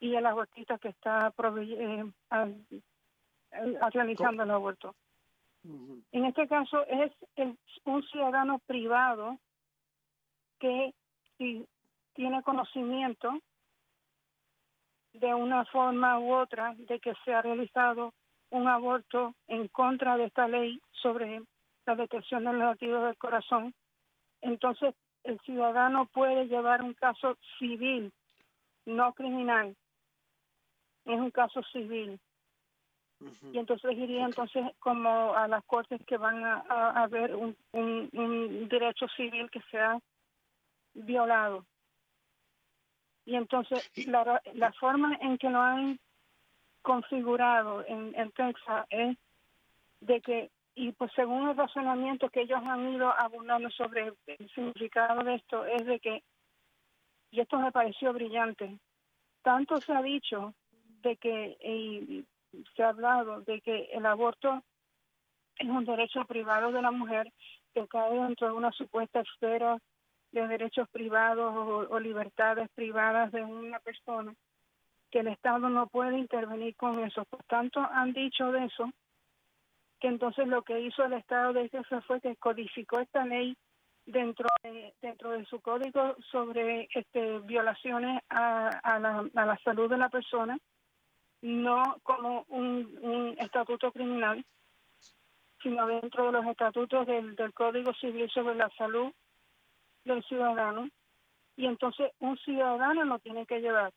y 0.00 0.14
el 0.14 0.24
abortista 0.24 0.78
que 0.78 0.88
está 0.88 1.32
eh, 1.36 2.04
realizando 3.92 4.42
el 4.42 4.50
aborto. 4.50 4.94
En 6.12 6.24
este 6.24 6.46
caso 6.46 6.86
es 6.86 7.12
un 7.84 8.02
ciudadano 8.04 8.60
privado 8.66 9.38
que 10.58 10.94
si 11.36 11.66
tiene 12.14 12.42
conocimiento 12.42 13.38
de 15.12 15.34
una 15.34 15.64
forma 15.66 16.18
u 16.18 16.34
otra 16.34 16.74
de 16.76 17.00
que 17.00 17.14
se 17.24 17.34
ha 17.34 17.42
realizado 17.42 18.12
un 18.50 18.68
aborto 18.68 19.34
en 19.48 19.68
contra 19.68 20.16
de 20.16 20.24
esta 20.26 20.46
ley 20.46 20.80
sobre 20.92 21.42
la 21.84 21.94
detección 21.94 22.44
de 22.44 22.52
los 22.52 22.62
latidos 22.62 23.04
del 23.04 23.16
corazón, 23.16 23.74
entonces 24.40 24.94
el 25.24 25.40
ciudadano 25.40 26.06
puede 26.06 26.46
llevar 26.46 26.82
un 26.82 26.94
caso 26.94 27.36
civil, 27.58 28.12
no 28.84 29.12
criminal. 29.14 29.76
Es 31.04 31.18
un 31.18 31.30
caso 31.30 31.62
civil. 31.72 32.20
Y 33.52 33.58
entonces 33.58 33.92
iría 33.96 34.24
entonces 34.24 34.64
como 34.78 35.34
a 35.34 35.48
las 35.48 35.64
cortes 35.64 36.00
que 36.06 36.18
van 36.18 36.44
a, 36.44 37.06
ver 37.08 37.34
un, 37.34 37.56
un 37.72 38.68
derecho 38.68 39.06
civil 39.16 39.50
que 39.50 39.60
sea 39.70 39.98
violado. 40.94 41.64
Y 43.24 43.34
entonces 43.34 43.90
la, 44.06 44.40
la 44.54 44.72
forma 44.74 45.16
en 45.20 45.38
que 45.38 45.50
lo 45.50 45.60
han 45.60 45.98
configurado 46.82 47.84
en, 47.86 48.14
en 48.14 48.30
Texas 48.30 48.86
es 48.90 49.16
de 50.00 50.20
que, 50.20 50.50
y 50.74 50.92
pues 50.92 51.10
según 51.16 51.48
el 51.48 51.56
razonamiento 51.56 52.30
que 52.30 52.42
ellos 52.42 52.60
han 52.62 52.92
ido 52.92 53.12
abundando 53.18 53.70
sobre 53.70 54.12
el 54.26 54.50
significado 54.54 55.24
de 55.24 55.34
esto, 55.34 55.64
es 55.64 55.84
de 55.84 55.98
que, 55.98 56.22
y 57.32 57.40
esto 57.40 57.58
me 57.58 57.72
pareció 57.72 58.12
brillante, 58.12 58.78
tanto 59.42 59.80
se 59.80 59.92
ha 59.92 60.02
dicho 60.02 60.54
de 61.02 61.16
que, 61.16 61.56
y 61.60 62.24
se 62.74 62.82
ha 62.82 62.90
hablado 62.90 63.40
de 63.42 63.60
que 63.60 63.88
el 63.92 64.06
aborto 64.06 64.62
es 65.58 65.68
un 65.68 65.84
derecho 65.84 66.24
privado 66.24 66.72
de 66.72 66.82
la 66.82 66.90
mujer 66.90 67.32
que 67.74 67.86
cae 67.88 68.18
dentro 68.18 68.48
de 68.48 68.54
una 68.54 68.72
supuesta 68.72 69.20
esfera 69.20 69.78
de 70.32 70.48
derechos 70.48 70.88
privados 70.90 71.88
o, 71.90 72.00
libertades 72.00 72.68
privadas 72.74 73.32
de 73.32 73.42
una 73.42 73.78
persona, 73.80 74.34
que 75.10 75.20
el 75.20 75.28
Estado 75.28 75.68
no 75.68 75.86
puede 75.86 76.18
intervenir 76.18 76.76
con 76.76 76.98
eso. 77.00 77.24
Por 77.24 77.42
tanto, 77.44 77.80
han 77.80 78.12
dicho 78.12 78.52
de 78.52 78.64
eso, 78.64 78.90
que 80.00 80.08
entonces 80.08 80.46
lo 80.46 80.62
que 80.62 80.80
hizo 80.80 81.04
el 81.04 81.14
Estado 81.14 81.52
de 81.52 81.68
Texas 81.68 82.04
fue 82.04 82.20
que 82.20 82.36
codificó 82.36 83.00
esta 83.00 83.24
ley 83.24 83.56
dentro 84.04 84.46
de, 84.62 84.94
dentro 85.00 85.30
de 85.30 85.44
su 85.46 85.60
código 85.60 86.16
sobre 86.30 86.88
este, 86.94 87.38
violaciones 87.40 88.22
a, 88.28 88.68
a, 88.68 88.98
la, 88.98 89.24
a 89.34 89.46
la 89.46 89.58
salud 89.64 89.88
de 89.88 89.98
la 89.98 90.08
persona, 90.08 90.58
no 91.42 91.96
como 92.02 92.44
un, 92.48 92.98
un 93.02 93.36
estatuto 93.38 93.92
criminal, 93.92 94.44
sino 95.62 95.86
dentro 95.86 96.26
de 96.26 96.32
los 96.32 96.46
estatutos 96.46 97.06
del, 97.06 97.34
del 97.36 97.52
Código 97.52 97.92
Civil 97.94 98.30
sobre 98.30 98.54
la 98.54 98.70
Salud 98.76 99.12
del 100.04 100.22
ciudadano 100.24 100.88
y 101.56 101.66
entonces 101.66 102.12
un 102.20 102.36
ciudadano 102.38 103.04
lo 103.04 103.18
tiene 103.18 103.46
que 103.46 103.60
llevar. 103.60 103.92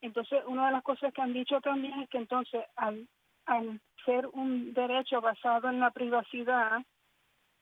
Entonces, 0.00 0.42
una 0.46 0.66
de 0.66 0.72
las 0.72 0.82
cosas 0.82 1.12
que 1.12 1.20
han 1.20 1.32
dicho 1.32 1.60
también 1.60 2.00
es 2.00 2.08
que 2.08 2.18
entonces 2.18 2.64
al, 2.76 3.06
al 3.46 3.80
ser 4.04 4.26
un 4.28 4.72
derecho 4.72 5.20
basado 5.20 5.68
en 5.68 5.80
la 5.80 5.90
privacidad, 5.90 6.80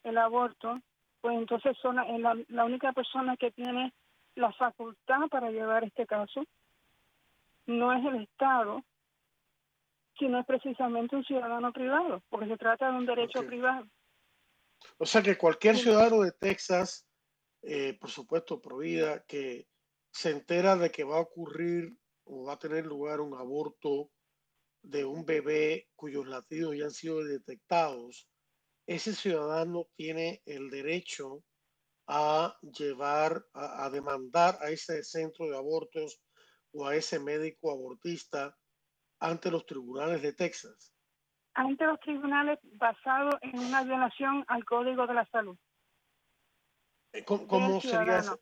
el 0.04 0.18
aborto, 0.18 0.78
pues 1.20 1.36
entonces 1.36 1.76
son 1.82 1.96
la, 1.96 2.36
la 2.48 2.64
única 2.64 2.92
persona 2.92 3.36
que 3.36 3.50
tiene 3.50 3.92
la 4.36 4.52
facultad 4.52 5.28
para 5.30 5.50
llevar 5.50 5.82
este 5.84 6.06
caso. 6.06 6.44
No 7.68 7.92
es 7.92 8.04
el 8.04 8.22
Estado, 8.22 8.82
sino 10.18 10.40
es 10.40 10.46
precisamente 10.46 11.14
un 11.14 11.24
ciudadano 11.24 11.72
privado, 11.72 12.22
porque 12.28 12.48
se 12.48 12.56
trata 12.56 12.90
de 12.90 12.98
un 12.98 13.06
derecho 13.06 13.46
privado. 13.46 13.86
O 14.98 15.06
sea 15.06 15.22
que 15.22 15.38
cualquier 15.38 15.76
ciudadano 15.76 16.22
de 16.22 16.32
Texas 16.32 17.08
eh, 17.62 17.98
por 18.00 18.10
supuesto, 18.10 18.60
prohibida, 18.60 19.24
que 19.24 19.68
se 20.12 20.30
entera 20.30 20.76
de 20.76 20.90
que 20.90 21.04
va 21.04 21.16
a 21.16 21.22
ocurrir 21.22 21.96
o 22.24 22.44
va 22.44 22.54
a 22.54 22.58
tener 22.58 22.86
lugar 22.86 23.20
un 23.20 23.34
aborto 23.34 24.10
de 24.82 25.04
un 25.04 25.24
bebé 25.24 25.88
cuyos 25.96 26.26
latidos 26.26 26.76
ya 26.76 26.84
han 26.84 26.92
sido 26.92 27.24
detectados, 27.24 28.28
ese 28.86 29.14
ciudadano 29.14 29.88
tiene 29.96 30.40
el 30.46 30.70
derecho 30.70 31.42
a 32.06 32.56
llevar, 32.62 33.44
a, 33.52 33.90
demandar 33.90 34.56
a 34.62 34.70
ese 34.70 35.02
centro 35.02 35.46
de 35.46 35.56
abortos 35.56 36.22
o 36.72 36.86
a 36.86 36.94
ese 36.94 37.18
médico 37.18 37.70
abortista 37.70 38.56
ante 39.20 39.50
los 39.50 39.66
tribunales 39.66 40.22
de 40.22 40.32
Texas. 40.32 40.94
Ante 41.54 41.84
los 41.86 41.98
tribunales 42.00 42.58
basado 42.62 43.38
en 43.42 43.58
una 43.58 43.82
violación 43.82 44.44
al 44.48 44.64
Código 44.64 45.06
de 45.06 45.14
la 45.14 45.26
Salud. 45.26 45.56
Eh, 47.12 47.24
¿Cómo, 47.24 47.80
sería 47.80 48.18
eso? 48.18 48.40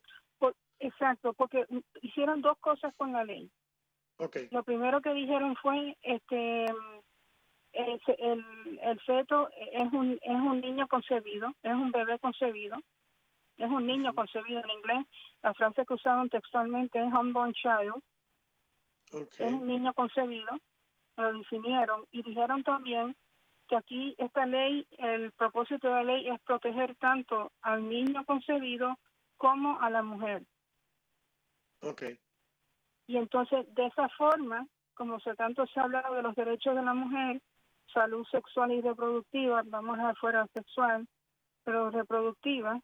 exacto, 0.79 1.33
porque 1.33 1.65
hicieron 2.03 2.43
dos 2.43 2.59
cosas 2.59 2.95
con 2.97 3.13
la 3.13 3.25
ley. 3.25 3.51
Okay. 4.19 4.49
Lo 4.51 4.63
primero 4.63 5.01
que 5.01 5.13
dijeron 5.15 5.57
fue 5.57 5.97
este 6.03 6.67
el, 7.73 8.01
el, 8.83 9.01
feto 9.01 9.51
es 9.73 9.93
un 9.93 10.19
es 10.23 10.37
un 10.37 10.61
niño 10.61 10.89
concebido, 10.89 11.53
es 11.63 11.73
un 11.73 11.93
bebé 11.93 12.19
concebido, 12.19 12.77
es 13.59 13.71
un 13.71 13.87
niño 13.87 14.15
concebido 14.15 14.61
en 14.63 14.71
inglés. 14.71 15.07
La 15.43 15.55
frase 15.55 15.85
que 15.85 15.95
usaron 15.95 16.31
textualmente 16.31 16.99
es 16.99 17.13
unborn 17.13 17.53
child. 17.53 18.03
Es 19.13 19.41
un 19.41 19.67
niño 19.67 19.93
concebido, 19.95 20.51
lo 21.17 21.33
definieron 21.33 22.07
y 22.11 22.23
dijeron 22.23 22.63
también 22.63 23.17
que 23.69 23.77
aquí 23.77 24.15
esta 24.19 24.47
ley, 24.47 24.87
el 24.99 25.33
propósito 25.33 25.89
de 25.89 25.95
la 25.95 26.05
ley 26.05 26.29
es 26.29 26.41
proteger 26.41 26.95
tanto 26.97 27.53
al 27.63 27.89
niño 27.89 28.25
concebido 28.25 28.99
como 29.37 29.81
a 29.81 29.91
la 29.91 30.03
mujer. 30.03 30.43
Ok. 31.81 32.03
Y 33.07 33.17
entonces, 33.17 33.67
de 33.75 33.87
esa 33.87 34.09
forma, 34.11 34.67
como 34.95 35.21
se 35.21 35.35
tanto 35.35 35.67
se 35.67 35.79
ha 35.79 35.85
hablado 35.85 36.15
de 36.15 36.23
los 36.23 36.35
derechos 36.35 36.75
de 36.75 36.83
la 36.83 36.95
mujer, 36.95 37.41
salud 37.93 38.27
sexual 38.31 38.73
y 38.73 38.81
reproductiva, 38.81 39.63
vamos 39.67 39.99
a 39.99 40.15
fuera 40.15 40.47
sexual, 40.55 41.07
pero 41.65 41.91
reproductiva, 41.91 42.81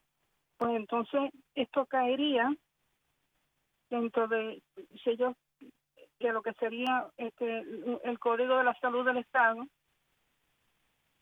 pues 0.58 0.72
entonces 0.76 1.32
esto 1.54 1.86
caería 1.86 2.54
dentro 3.90 4.28
de, 4.28 4.62
si 5.04 5.16
yo, 5.16 5.34
de 6.28 6.34
lo 6.34 6.42
que 6.42 6.52
sería 6.54 7.06
este 7.16 7.64
el 8.04 8.18
Código 8.18 8.56
de 8.58 8.64
la 8.64 8.74
Salud 8.80 9.04
del 9.04 9.18
Estado, 9.18 9.66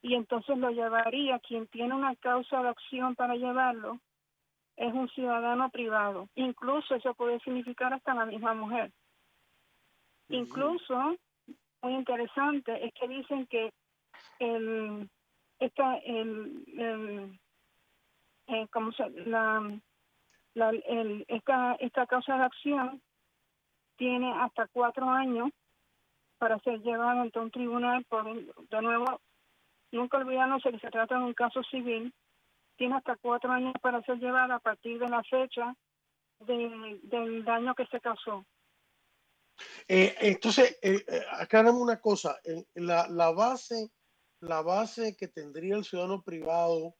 y 0.01 0.15
entonces 0.15 0.57
lo 0.57 0.71
llevaría 0.71 1.39
quien 1.39 1.67
tiene 1.67 1.93
una 1.93 2.15
causa 2.15 2.61
de 2.61 2.69
acción 2.69 3.15
para 3.15 3.35
llevarlo 3.35 3.99
es 4.81 4.93
un 4.93 5.07
ciudadano 5.09 5.69
privado. 5.69 6.27
Incluso 6.35 6.95
eso 6.95 7.13
puede 7.13 7.39
significar 7.41 7.93
hasta 7.93 8.15
la 8.15 8.25
misma 8.25 8.53
mujer. 8.53 8.91
Incluso, 10.29 11.17
muy 11.81 11.93
interesante, 11.93 12.85
es 12.85 12.93
que 12.93 13.07
dicen 13.07 13.45
que 13.47 13.71
el, 14.39 15.09
esta, 15.59 15.97
el, 15.97 17.37
eh, 18.47 18.67
como 18.71 18.91
se, 18.93 19.09
la, 19.09 19.71
la 20.55 20.71
esta, 21.27 21.75
esta 21.75 22.07
causa 22.07 22.37
de 22.37 22.43
acción 22.43 23.01
tiene 24.01 24.33
hasta 24.33 24.67
cuatro 24.69 25.07
años 25.07 25.51
para 26.39 26.57
ser 26.61 26.81
llevado 26.81 27.21
ante 27.21 27.37
un 27.37 27.51
tribunal 27.51 28.03
por, 28.05 28.25
de 28.33 28.81
nuevo, 28.81 29.21
nunca 29.91 30.17
olvidamos 30.17 30.63
que 30.63 30.79
se 30.79 30.89
trata 30.89 31.19
de 31.19 31.25
un 31.25 31.35
caso 31.35 31.61
civil, 31.65 32.11
tiene 32.77 32.95
hasta 32.95 33.15
cuatro 33.17 33.51
años 33.51 33.75
para 33.79 34.01
ser 34.01 34.17
llevado 34.17 34.55
a 34.55 34.59
partir 34.59 34.97
de 34.97 35.07
la 35.07 35.21
fecha 35.21 35.75
del 36.39 37.45
daño 37.45 37.75
que 37.75 37.85
se 37.85 38.01
causó. 38.01 38.43
Eh, 39.87 40.15
entonces, 40.21 40.79
eh, 40.81 41.05
eh 41.07 41.71
una 41.71 42.01
cosa, 42.01 42.39
la, 42.73 43.07
la, 43.07 43.29
base, 43.29 43.91
la 44.39 44.63
base 44.63 45.15
que 45.15 45.27
tendría 45.27 45.75
el 45.75 45.83
ciudadano 45.83 46.23
privado 46.23 46.95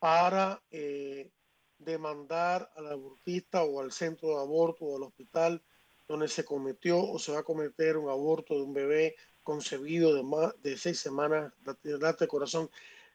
para 0.00 0.60
eh, 0.72 1.30
demandar 1.78 2.68
al 2.74 2.88
abortista 2.88 3.62
o 3.62 3.80
al 3.80 3.92
centro 3.92 4.30
de 4.30 4.42
aborto 4.42 4.84
o 4.84 4.96
al 4.96 5.04
hospital 5.04 5.62
donde 6.10 6.26
se 6.26 6.44
cometió 6.44 6.98
o 6.98 7.20
se 7.20 7.30
va 7.30 7.38
a 7.38 7.44
cometer 7.44 7.96
un 7.96 8.10
aborto 8.10 8.56
de 8.56 8.62
un 8.62 8.74
bebé 8.74 9.14
concebido 9.44 10.12
de 10.12 10.24
más 10.24 10.60
de 10.60 10.76
seis 10.76 10.98
semanas 10.98 11.52
de 11.84 11.98
de 11.98 12.26
corazón. 12.26 12.68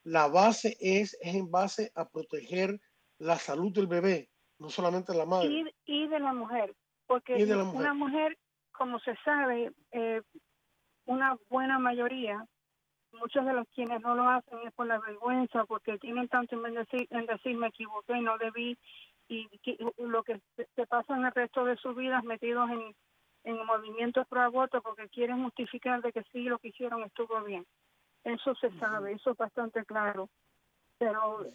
La 0.06 0.30
base 0.30 0.78
es, 0.80 1.18
es 1.20 1.36
en 1.36 1.52
base 1.52 1.92
a 1.94 2.08
proteger 2.08 2.80
la 3.18 3.36
salud 3.36 3.74
del 3.74 3.88
bebé, 3.88 4.30
no 4.60 4.70
solamente 4.70 5.14
la 5.14 5.26
madre. 5.26 5.66
Y, 5.86 6.08
de 6.08 6.20
la 6.22 6.32
mujer, 6.32 6.74
porque 7.06 7.34
una 7.34 7.94
mujer, 7.94 8.38
como 8.72 8.98
se 9.02 9.14
sabe, 9.26 9.74
eh, 9.92 10.22
una 11.04 11.38
buena 11.50 11.80
mayoría, 11.80 12.46
muchos 13.12 13.46
de 13.46 13.52
los 13.52 13.68
quienes 13.76 14.00
no 14.00 14.16
lo 14.16 14.30
hacen 14.30 14.58
es 14.66 14.74
por 14.74 14.88
la 14.88 15.00
vergüenza, 15.00 15.66
porque 15.66 15.98
tienen 15.98 16.30
tanto 16.30 16.66
en 16.66 16.76
decir, 16.76 17.08
en 17.10 17.26
decir 17.26 17.58
me 17.58 17.68
equivoqué, 17.68 18.22
no 18.22 18.38
debí, 18.38 18.78
y 19.28 19.50
lo 19.98 20.24
que 20.24 20.40
se 20.76 20.86
pasa 20.88 21.16
en 21.16 21.26
el 21.26 21.32
resto 21.32 21.66
de 21.66 21.78
sus 21.78 21.96
vidas 21.96 22.24
metidos 22.24 22.70
en, 22.70 22.96
en 23.44 23.66
movimientos 23.66 24.28
pro 24.28 24.42
aborto 24.42 24.82
porque 24.82 25.08
quieren 25.10 25.44
justificar 25.44 26.02
de 26.02 26.12
que 26.12 26.24
sí 26.32 26.44
lo 26.44 26.60
que 26.60 26.70
hicieron 26.70 27.04
estuvo 27.04 27.42
bien. 27.44 27.66
Eso 28.24 28.56
se 28.56 28.72
sabe, 28.80 29.14
eso 29.14 29.32
es 29.32 29.38
bastante 29.38 29.86
claro. 29.86 30.30
Pero, 30.98 31.46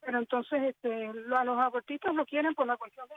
pero 0.00 0.18
entonces 0.18 0.62
este, 0.62 1.06
a 1.06 1.44
los 1.44 1.58
abortistas 1.58 2.14
lo 2.14 2.26
quieren 2.26 2.52
por 2.54 2.66
la 2.66 2.76
cuestión 2.76 3.06
de 3.08 3.14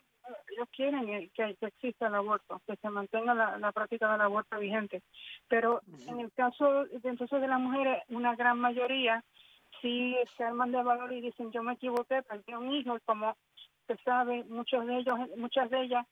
ellos 0.53 0.69
quieren 0.71 1.07
que, 1.31 1.55
que 1.55 1.65
exista 1.65 2.07
el 2.07 2.15
aborto, 2.15 2.61
que 2.67 2.75
se 2.75 2.89
mantenga 2.89 3.33
la, 3.33 3.57
la 3.57 3.71
práctica 3.71 4.11
del 4.11 4.21
aborto 4.21 4.59
vigente. 4.59 5.01
Pero 5.47 5.81
en 6.07 6.19
el 6.19 6.31
caso 6.33 6.85
de, 6.85 6.99
entonces 7.03 7.41
de 7.41 7.47
las 7.47 7.59
mujeres, 7.59 8.03
una 8.09 8.35
gran 8.35 8.59
mayoría 8.59 9.23
sí 9.81 10.15
se 10.37 10.43
arman 10.43 10.71
de 10.71 10.83
valor 10.83 11.11
y 11.11 11.21
dicen 11.21 11.51
yo 11.51 11.63
me 11.63 11.73
equivoqué, 11.73 12.21
perdí 12.21 12.53
un 12.53 12.71
hijo, 12.71 12.97
como 13.03 13.35
se 13.87 13.97
sabe, 13.97 14.43
muchos 14.45 14.85
de 14.85 14.97
ellos, 14.97 15.17
muchas 15.37 15.69
de 15.69 15.81
ellas 15.83 16.05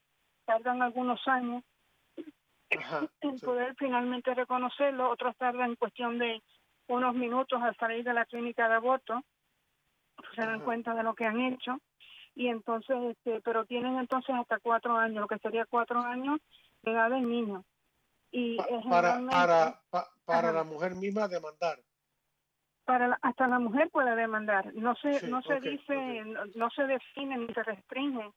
tardan 0.44 0.82
algunos 0.82 1.20
años 1.26 1.62
en 3.20 3.38
poder 3.40 3.74
finalmente 3.78 4.34
reconocerlo, 4.34 5.10
otros 5.10 5.36
tardan 5.36 5.70
en 5.70 5.76
cuestión 5.76 6.18
de 6.18 6.42
unos 6.88 7.14
minutos 7.14 7.60
al 7.62 7.76
salir 7.76 8.04
de 8.04 8.14
la 8.14 8.26
clínica 8.26 8.68
de 8.68 8.74
aborto, 8.74 9.22
se 10.34 10.42
dan 10.42 10.60
cuenta 10.60 10.94
de 10.94 11.02
lo 11.02 11.14
que 11.14 11.24
han 11.24 11.40
hecho 11.40 11.78
y 12.34 12.48
entonces, 12.48 12.96
este, 13.10 13.40
pero 13.42 13.64
tienen 13.64 13.96
entonces 13.96 14.34
hasta 14.34 14.58
cuatro 14.58 14.96
años, 14.96 15.20
lo 15.20 15.28
que 15.28 15.38
sería 15.38 15.66
cuatro 15.66 16.00
años 16.00 16.40
de 16.82 16.92
edad 16.92 17.10
del 17.10 17.28
niño. 17.28 17.64
Y 18.30 18.56
para 18.90 19.20
para, 19.30 19.80
para 20.24 20.52
la 20.52 20.64
mujer 20.64 20.96
misma 20.96 21.28
demandar 21.28 21.78
para 22.84 23.18
hasta 23.22 23.48
la 23.48 23.58
mujer 23.58 23.90
puede 23.90 24.14
demandar. 24.16 24.74
No 24.74 24.94
se 24.96 25.26
no 25.28 25.42
se 25.42 25.60
dice, 25.60 26.24
no, 26.54 26.70
se 26.70 26.86
define 26.86 27.38
ni 27.38 27.46
se 27.54 27.62
restringe 27.62 28.30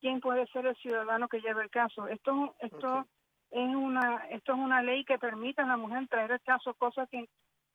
quién 0.00 0.20
puede 0.20 0.46
ser 0.48 0.66
el 0.66 0.76
ciudadano 0.76 1.28
que 1.28 1.40
lleve 1.40 1.62
el 1.62 1.70
caso. 1.70 2.06
Esto 2.08 2.54
esto 2.60 3.06
es 3.50 3.74
una 3.74 4.26
esto 4.30 4.52
es 4.52 4.58
una 4.58 4.82
ley 4.82 5.04
que 5.04 5.18
permite 5.18 5.62
a 5.62 5.66
la 5.66 5.76
mujer 5.76 6.08
traer 6.08 6.32
el 6.32 6.40
caso, 6.40 6.74
cosa 6.74 7.06
que 7.06 7.28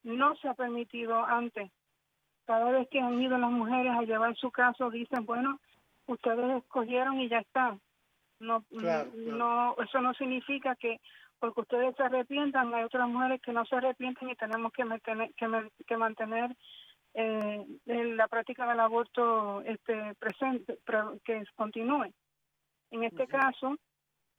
no 0.03 0.35
se 0.37 0.47
ha 0.47 0.53
permitido 0.53 1.23
antes. 1.23 1.71
Cada 2.45 2.71
vez 2.71 2.87
que 2.89 2.99
han 2.99 3.21
ido 3.21 3.37
las 3.37 3.51
mujeres 3.51 3.93
a 3.93 4.03
llevar 4.03 4.35
su 4.35 4.51
caso 4.51 4.91
dicen, 4.91 5.25
bueno, 5.25 5.59
ustedes 6.05 6.63
escogieron 6.63 7.19
y 7.19 7.29
ya 7.29 7.39
está. 7.39 7.77
No 8.39 8.63
no 8.71 9.75
eso 9.77 10.01
no 10.01 10.13
significa 10.15 10.75
que 10.75 10.99
porque 11.45 11.61
ustedes 11.61 11.95
se 11.95 12.03
arrepientan, 12.03 12.73
hay 12.73 12.83
otras 12.83 13.07
mujeres 13.07 13.41
que 13.41 13.53
no 13.53 13.65
se 13.65 13.75
arrepienten 13.75 14.29
y 14.29 14.35
tenemos 14.35 14.71
que 14.73 14.85
mantener, 14.85 15.31
que, 15.35 15.97
mantener 15.97 16.55
eh, 17.13 17.65
la 17.85 18.27
práctica 18.27 18.67
del 18.67 18.79
aborto 18.79 19.61
este 19.61 20.15
presente, 20.15 20.79
que 21.23 21.43
continúe. 21.55 22.11
En 22.91 23.03
este 23.03 23.27
caso, 23.27 23.77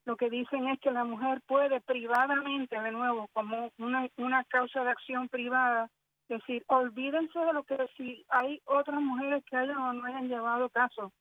lo 0.04 0.16
que 0.16 0.30
dicen 0.30 0.68
es 0.68 0.80
que 0.80 0.90
la 0.90 1.04
mujer 1.04 1.42
puede 1.46 1.80
privadamente, 1.80 2.80
de 2.80 2.92
nuevo, 2.92 3.28
como 3.32 3.70
una, 3.78 4.08
una 4.16 4.44
causa 4.44 4.82
de 4.84 4.90
acción 4.90 5.28
privada, 5.28 5.90
decir, 6.28 6.64
olvídense 6.66 7.38
de 7.38 7.52
lo 7.52 7.62
que 7.64 7.76
si 7.96 8.24
hay 8.28 8.60
otras 8.64 9.00
mujeres 9.00 9.44
que 9.44 9.56
hayan 9.56 9.78
o 9.78 9.92
no 9.92 10.04
hayan 10.04 10.28
llevado 10.28 10.68
caso, 10.70 11.12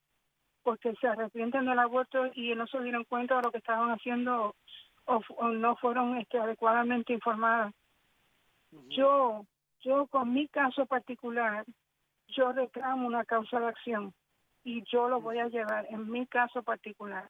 porque 0.63 0.95
se 0.99 1.07
arrepienten 1.07 1.65
del 1.65 1.77
aborto 1.77 2.25
y 2.33 2.53
no 2.55 2.65
se 2.67 2.81
dieron 2.81 3.03
cuenta 3.03 3.37
de 3.37 3.43
lo 3.43 3.51
que 3.51 3.59
estaban 3.59 3.91
haciendo 3.91 4.55
o, 5.05 5.47
no 5.49 5.75
fueron 5.77 6.17
este, 6.17 6.37
adecuadamente 6.37 7.13
informadas. 7.13 7.73
Yo, 8.89 9.45
yo 9.81 10.07
con 10.07 10.33
mi 10.33 10.47
caso 10.47 10.85
particular, 10.85 11.65
yo 12.27 12.51
reclamo 12.51 13.07
una 13.07 13.23
causa 13.23 13.59
de 13.59 13.67
acción 13.67 14.13
y 14.63 14.83
yo 14.91 15.07
lo 15.07 15.21
voy 15.21 15.39
a 15.39 15.47
llevar 15.47 15.85
en 15.89 16.09
mi 16.09 16.25
caso 16.27 16.63
particular. 16.63 17.29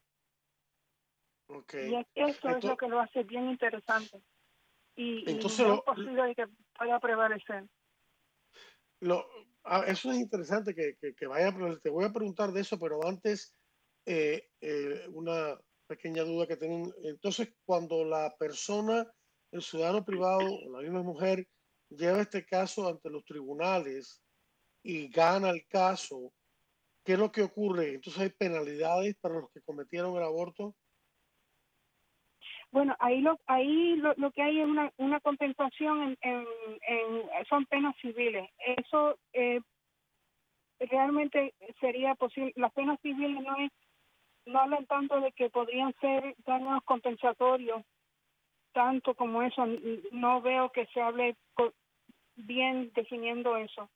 Okay. 1.47 1.93
Y 1.93 2.05
eso 2.15 2.49
es 2.49 2.63
lo 2.63 2.75
que 2.75 2.87
lo 2.87 2.99
hace 2.99 3.23
bien 3.23 3.49
interesante. 3.49 4.19
Y, 4.95 5.29
entonces 5.29 5.67
es 5.67 5.81
posible 5.81 6.33
que 6.33 6.47
vaya 6.79 6.95
a 6.95 6.99
prevalecer. 6.99 7.65
Lo, 9.01 9.25
ah, 9.65 9.83
eso 9.85 10.11
es 10.11 10.17
interesante 10.17 10.73
que, 10.73 10.95
que, 11.13 11.27
vaya, 11.27 11.53
te 11.83 11.89
voy 11.89 12.05
a 12.05 12.13
preguntar 12.13 12.51
de 12.51 12.61
eso, 12.61 12.79
pero 12.79 13.05
antes 13.05 13.53
eh, 14.05 14.49
eh, 14.61 15.05
una 15.13 15.59
pequeña 15.87 16.23
duda 16.23 16.47
que 16.47 16.57
tienen. 16.57 16.91
Entonces, 17.03 17.53
cuando 17.65 18.03
la 18.03 18.35
persona, 18.37 19.05
el 19.51 19.61
ciudadano 19.61 20.03
privado 20.03 20.41
la 20.71 20.79
misma 20.79 21.03
mujer 21.03 21.47
lleva 21.89 22.21
este 22.21 22.45
caso 22.45 22.87
ante 22.87 23.09
los 23.09 23.23
tribunales 23.25 24.21
y 24.83 25.07
gana 25.09 25.49
el 25.49 25.65
caso, 25.67 26.31
¿qué 27.03 27.13
es 27.13 27.19
lo 27.19 27.31
que 27.31 27.43
ocurre? 27.43 27.95
Entonces, 27.95 28.21
¿hay 28.21 28.29
penalidades 28.29 29.15
para 29.21 29.35
los 29.35 29.51
que 29.51 29.61
cometieron 29.61 30.15
el 30.15 30.23
aborto? 30.23 30.75
Bueno, 32.71 32.95
ahí 32.99 33.21
lo, 33.21 33.39
ahí 33.45 33.95
lo, 33.95 34.31
que 34.31 34.41
hay 34.41 34.59
es 34.59 34.67
una, 34.67 34.91
una 34.97 35.21
compensación 35.21 36.17
en, 36.21 36.45
en, 36.81 37.45
son 37.47 37.65
penas 37.67 37.95
civiles. 38.01 38.49
Eso 38.77 39.17
eh, 39.31 39.61
realmente 40.79 41.53
sería 41.79 42.15
posible. 42.15 42.51
Las 42.57 42.73
penas 42.73 42.99
civiles 43.01 43.41
no 43.43 43.57
es 43.59 43.71
no 44.45 44.59
hablan 44.59 44.85
tanto 44.85 45.19
de 45.21 45.31
que 45.31 45.49
podrían 45.49 45.93
ser 45.99 46.35
daños 46.45 46.81
compensatorios, 46.85 47.83
tanto 48.73 49.15
como 49.15 49.41
eso. 49.41 49.65
No 50.11 50.41
veo 50.41 50.69
que 50.71 50.85
se 50.87 51.01
hable 51.01 51.35
bien 52.35 52.91
definiendo 52.93 53.57
eso. 53.57 53.89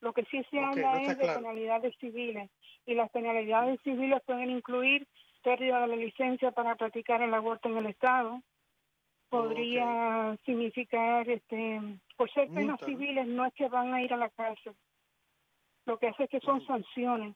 Lo 0.00 0.12
que 0.12 0.24
sí 0.26 0.44
se 0.50 0.60
habla 0.60 1.02
es 1.02 1.18
de 1.18 1.26
penalidades 1.26 1.94
civiles 1.98 2.50
y 2.86 2.94
las 2.94 3.10
penalidades 3.10 3.80
civiles 3.82 4.22
pueden 4.24 4.50
incluir 4.50 5.06
pérdida 5.42 5.80
de 5.80 5.88
la 5.88 5.96
licencia 5.96 6.52
para 6.52 6.76
practicar 6.76 7.20
el 7.22 7.34
aborto 7.34 7.68
en 7.68 7.78
el 7.78 7.86
Estado. 7.86 8.40
Podría 9.28 10.36
significar, 10.44 11.28
este, 11.28 11.80
por 12.16 12.30
ser 12.30 12.48
penas 12.48 12.80
civiles, 12.84 13.26
no 13.26 13.44
es 13.44 13.52
que 13.54 13.68
van 13.68 13.92
a 13.92 14.02
ir 14.02 14.14
a 14.14 14.16
la 14.16 14.30
cárcel. 14.30 14.74
Lo 15.84 15.98
que 15.98 16.08
hace 16.08 16.24
es 16.24 16.30
que 16.30 16.40
son 16.40 16.64
sanciones 16.64 17.34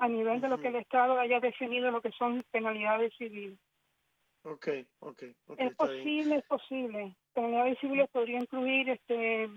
a 0.00 0.08
nivel 0.08 0.40
de 0.40 0.48
lo 0.48 0.58
que 0.58 0.68
el 0.68 0.76
Estado 0.76 1.18
haya 1.18 1.40
definido 1.40 1.90
lo 1.90 2.00
que 2.00 2.10
son 2.12 2.42
penalidades 2.50 3.12
civiles. 3.16 3.58
Ok, 4.42 4.68
ok. 5.00 5.22
es 5.58 5.74
posible, 5.74 6.36
es 6.36 6.46
posible. 6.46 7.14
Penalidades 7.34 7.78
civiles 7.78 8.08
podría 8.10 8.38
incluir 8.38 8.88
este, 8.88 9.50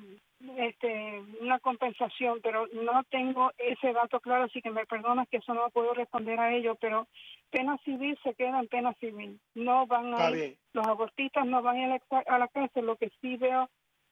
este, 0.57 1.21
una 1.39 1.59
compensación, 1.59 2.41
pero 2.43 2.67
no 2.73 3.03
tengo 3.05 3.53
ese 3.57 3.93
dato 3.93 4.19
claro, 4.19 4.43
así 4.43 4.61
que 4.61 4.71
me 4.71 4.85
perdonas 4.85 5.29
que 5.29 5.37
eso 5.37 5.53
no 5.53 5.69
puedo 5.69 5.93
responder 5.93 6.37
a 6.37 6.53
ello, 6.53 6.75
pero 6.75 7.07
pena 7.49 7.77
civil 7.85 8.19
se 8.21 8.33
queda 8.35 8.59
en 8.59 8.67
pena 8.67 8.93
civil. 8.95 9.39
No 9.55 9.87
van 9.87 10.13
a 10.13 10.29
los 10.29 10.87
abortistas 10.87 11.45
no 11.45 11.61
van 11.61 11.77
a, 11.77 11.87
la, 11.87 12.01
a 12.27 12.37
la 12.37 12.47
cárcel, 12.49 12.85
lo 12.85 12.97
que 12.97 13.09
sí 13.21 13.37
veo, 13.37 13.69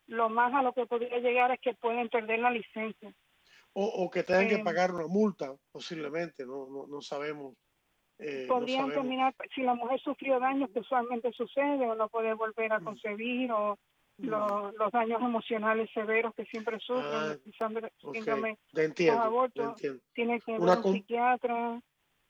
lo 0.07 0.29
más 0.29 0.53
a 0.53 0.63
lo 0.63 0.71
que 0.71 0.85
podría 0.85 1.19
llegar 1.19 1.51
es 1.51 1.59
que 1.59 1.73
pueden 1.73 2.07
perder 2.07 2.39
la 2.39 2.51
licencia. 2.51 3.11
O, 3.73 4.09
que 4.11 4.23
tengan 4.23 4.49
que 4.49 4.59
pagar 4.59 4.91
una 4.91 5.07
multa, 5.07 5.55
posiblemente, 5.71 6.45
no, 6.45 6.67
no, 6.69 6.87
no 6.87 7.01
sabemos. 7.01 7.55
Eh, 8.19 8.45
podrían 8.47 8.89
terminar, 8.89 9.33
si 9.55 9.61
la 9.61 9.73
mujer 9.75 9.99
sufrió 10.01 10.39
daños 10.39 10.69
que 10.71 10.81
usualmente 10.81 11.31
sucede, 11.31 11.89
o 11.89 11.95
no 11.95 12.09
puede 12.09 12.33
volver 12.33 12.73
a 12.73 12.81
concebir, 12.81 13.49
o 13.51 13.79
los, 14.17 14.73
los, 14.75 14.91
daños 14.91 15.21
emocionales 15.21 15.89
severos 15.93 16.33
que 16.35 16.45
siempre 16.45 16.79
sufren, 16.79 17.05
ah, 17.13 17.35
síndrome 18.13 18.57
de 18.73 19.09
aborto, 19.09 19.75
tiene 20.13 20.39
que 20.41 20.51
ver 20.51 20.61
un 20.61 20.93
psiquiatra, 20.93 21.81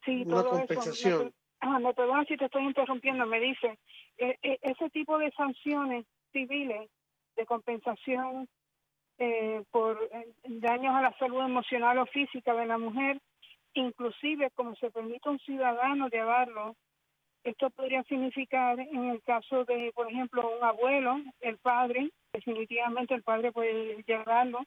sí, 0.05 0.23
una 0.25 0.43
compensación. 0.43 1.21
Eso. 1.21 1.33
Ah, 1.59 1.79
me, 1.79 1.93
perdona 1.93 2.23
si 2.25 2.37
te 2.37 2.45
estoy 2.45 2.63
interrumpiendo, 2.63 3.25
me 3.25 3.39
dice, 3.39 3.77
e, 4.17 4.37
e, 4.41 4.59
ese 4.61 4.89
tipo 4.91 5.17
de 5.17 5.31
sanciones 5.31 6.05
civiles 6.31 6.89
de 7.35 7.45
compensación 7.45 8.47
eh, 9.17 9.63
por 9.71 9.99
daños 10.45 10.95
a 10.95 11.01
la 11.01 11.17
salud 11.17 11.41
emocional 11.41 11.99
o 11.99 12.05
física 12.07 12.53
de 12.53 12.65
la 12.65 12.77
mujer, 12.77 13.19
inclusive 13.73 14.49
como 14.51 14.75
se 14.75 14.91
permite 14.91 15.29
a 15.29 15.31
un 15.31 15.39
ciudadano 15.39 16.09
llevarlo 16.09 16.75
esto 17.43 17.71
podría 17.71 18.03
significar 18.03 18.79
en 18.79 19.05
el 19.05 19.21
caso 19.23 19.65
de, 19.65 19.91
por 19.95 20.11
ejemplo, 20.11 20.57
un 20.57 20.63
abuelo, 20.63 21.19
el 21.39 21.57
padre, 21.57 22.11
definitivamente 22.31 23.15
el 23.15 23.23
padre 23.23 23.51
puede 23.51 24.03
llevarlo, 24.03 24.59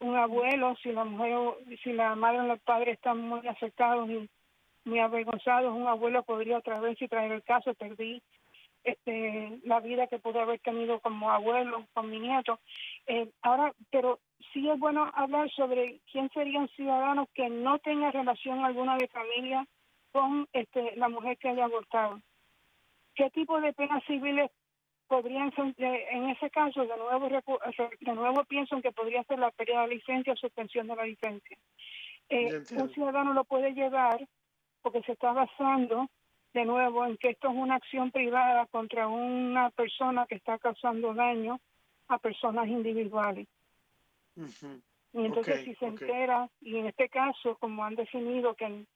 un 0.00 0.16
abuelo, 0.16 0.76
si 0.82 0.92
la 0.92 1.04
mujer, 1.04 1.38
si 1.82 1.92
la 1.92 2.14
madre 2.14 2.40
o 2.40 2.52
el 2.52 2.58
padre 2.60 2.92
están 2.92 3.18
muy 3.18 3.46
afectados 3.48 4.10
y 4.10 4.28
muy 4.84 4.98
avergonzados, 4.98 5.74
un 5.74 5.86
abuelo 5.86 6.22
podría 6.22 6.58
otra 6.58 6.80
vez 6.80 7.00
y 7.00 7.08
traer 7.08 7.32
el 7.32 7.42
caso, 7.44 7.72
perdí 7.74 8.20
este, 8.84 9.60
la 9.64 9.80
vida 9.80 10.06
que 10.06 10.18
pudo 10.18 10.40
haber 10.40 10.60
tenido 10.60 11.00
como 11.00 11.30
abuelo, 11.30 11.86
con 11.92 12.10
mi 12.10 12.18
nieto. 12.18 12.60
Eh, 13.06 13.28
ahora, 13.42 13.72
pero 13.90 14.20
sí 14.52 14.68
es 14.68 14.78
bueno 14.78 15.10
hablar 15.14 15.50
sobre 15.50 16.00
quién 16.10 16.28
sería 16.30 16.58
un 16.58 16.68
ciudadano 16.68 17.28
que 17.34 17.48
no 17.48 17.78
tenga 17.78 18.10
relación 18.10 18.64
alguna 18.64 18.96
de 18.96 19.08
familia 19.08 19.66
con 20.12 20.48
este, 20.52 20.96
la 20.96 21.08
mujer 21.08 21.38
que 21.38 21.48
haya 21.48 21.64
abortado. 21.64 22.20
¿Qué 23.14 23.30
tipo 23.30 23.60
de 23.60 23.72
penas 23.72 24.02
civiles 24.04 24.50
podrían 25.06 25.52
ser, 25.54 25.74
en 25.78 26.30
ese 26.30 26.50
caso, 26.50 26.86
de 26.86 26.96
nuevo, 26.96 27.28
de 27.28 28.14
nuevo 28.14 28.44
pienso 28.44 28.76
en 28.76 28.82
que 28.82 28.92
podría 28.92 29.22
ser 29.24 29.38
la 29.38 29.50
pérdida 29.50 29.82
de 29.82 29.94
licencia 29.94 30.32
o 30.32 30.36
suspensión 30.36 30.86
de 30.86 30.96
la 30.96 31.04
licencia? 31.04 31.58
Eh, 32.28 32.62
un 32.78 32.90
ciudadano 32.94 33.34
lo 33.34 33.44
puede 33.44 33.74
llevar 33.74 34.26
porque 34.80 35.02
se 35.02 35.12
está 35.12 35.32
basando 35.32 36.08
de 36.54 36.64
nuevo 36.64 37.04
en 37.06 37.16
que 37.16 37.30
esto 37.30 37.48
es 37.48 37.54
una 37.56 37.76
acción 37.76 38.10
privada 38.10 38.66
contra 38.66 39.08
una 39.08 39.70
persona 39.70 40.26
que 40.26 40.34
está 40.34 40.58
causando 40.58 41.14
daño 41.14 41.60
a 42.08 42.18
personas 42.18 42.68
individuales. 42.68 43.48
Y 45.14 45.24
entonces 45.24 45.64
si 45.64 45.74
se 45.74 45.86
entera, 45.86 46.48
y 46.60 46.76
en 46.76 46.86
este 46.86 47.08
caso, 47.08 47.56
como 47.58 47.84
han 47.84 47.96
definido 47.96 48.54
que 48.54 48.86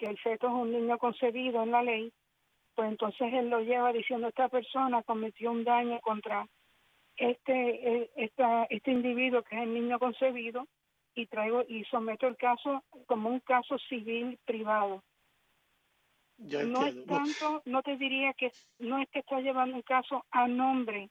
que 0.00 0.06
el 0.06 0.18
feto 0.18 0.46
es 0.46 0.52
un 0.54 0.72
niño 0.72 0.96
concebido 0.96 1.62
en 1.62 1.72
la 1.72 1.82
ley, 1.82 2.10
pues 2.74 2.88
entonces 2.88 3.34
él 3.34 3.50
lo 3.50 3.60
lleva 3.60 3.92
diciendo 3.92 4.28
esta 4.28 4.48
persona 4.48 5.02
cometió 5.02 5.50
un 5.50 5.62
daño 5.62 6.00
contra 6.00 6.48
este 7.16 7.52
e, 7.52 8.10
esta, 8.16 8.64
este 8.70 8.92
individuo 8.92 9.42
que 9.42 9.56
es 9.56 9.62
el 9.62 9.74
niño 9.74 9.98
concebido 9.98 10.66
y 11.14 11.26
traigo 11.26 11.64
y 11.68 11.84
someto 11.84 12.26
el 12.26 12.38
caso 12.38 12.82
como 13.04 13.28
un 13.28 13.40
caso 13.40 13.76
civil 13.90 14.38
privado. 14.46 15.02
No 16.40 16.86
es 16.86 17.06
tanto, 17.06 17.62
no 17.66 17.82
te 17.82 17.96
diría 17.96 18.32
que 18.32 18.52
no 18.78 18.98
es 18.98 19.08
que 19.10 19.20
está 19.20 19.40
llevando 19.40 19.76
un 19.76 19.82
caso 19.82 20.24
a 20.30 20.48
nombre 20.48 21.10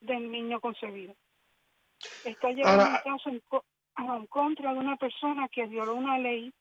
del 0.00 0.30
niño 0.30 0.60
concebido. 0.60 1.14
Está 2.24 2.50
llevando 2.50 2.84
un 2.84 2.96
caso 3.04 3.30
en 3.30 4.26
contra 4.26 4.72
de 4.72 4.78
una 4.78 4.96
persona 4.96 5.48
que 5.48 5.66
violó 5.66 5.94
una 5.94 6.18
ley 6.18 6.52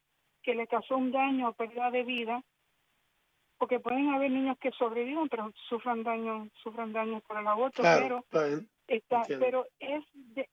que 0.41 0.55
le 0.55 0.67
causó 0.67 0.97
un 0.97 1.11
daño 1.11 1.49
o 1.49 1.53
pérdida 1.53 1.89
de 1.89 2.03
vida, 2.03 2.43
porque 3.57 3.79
pueden 3.79 4.13
haber 4.13 4.29
niños 4.29 4.57
que 4.59 4.71
sobreviven 4.71 5.27
pero 5.27 5.51
sufran 5.67 6.03
daño, 6.03 6.47
sufran 6.61 6.93
daño 6.93 7.21
por 7.21 7.39
el 7.39 7.47
aborto, 7.47 7.81
pero 7.81 8.23
está, 8.87 9.23
pero 9.27 9.65
es, 9.79 10.03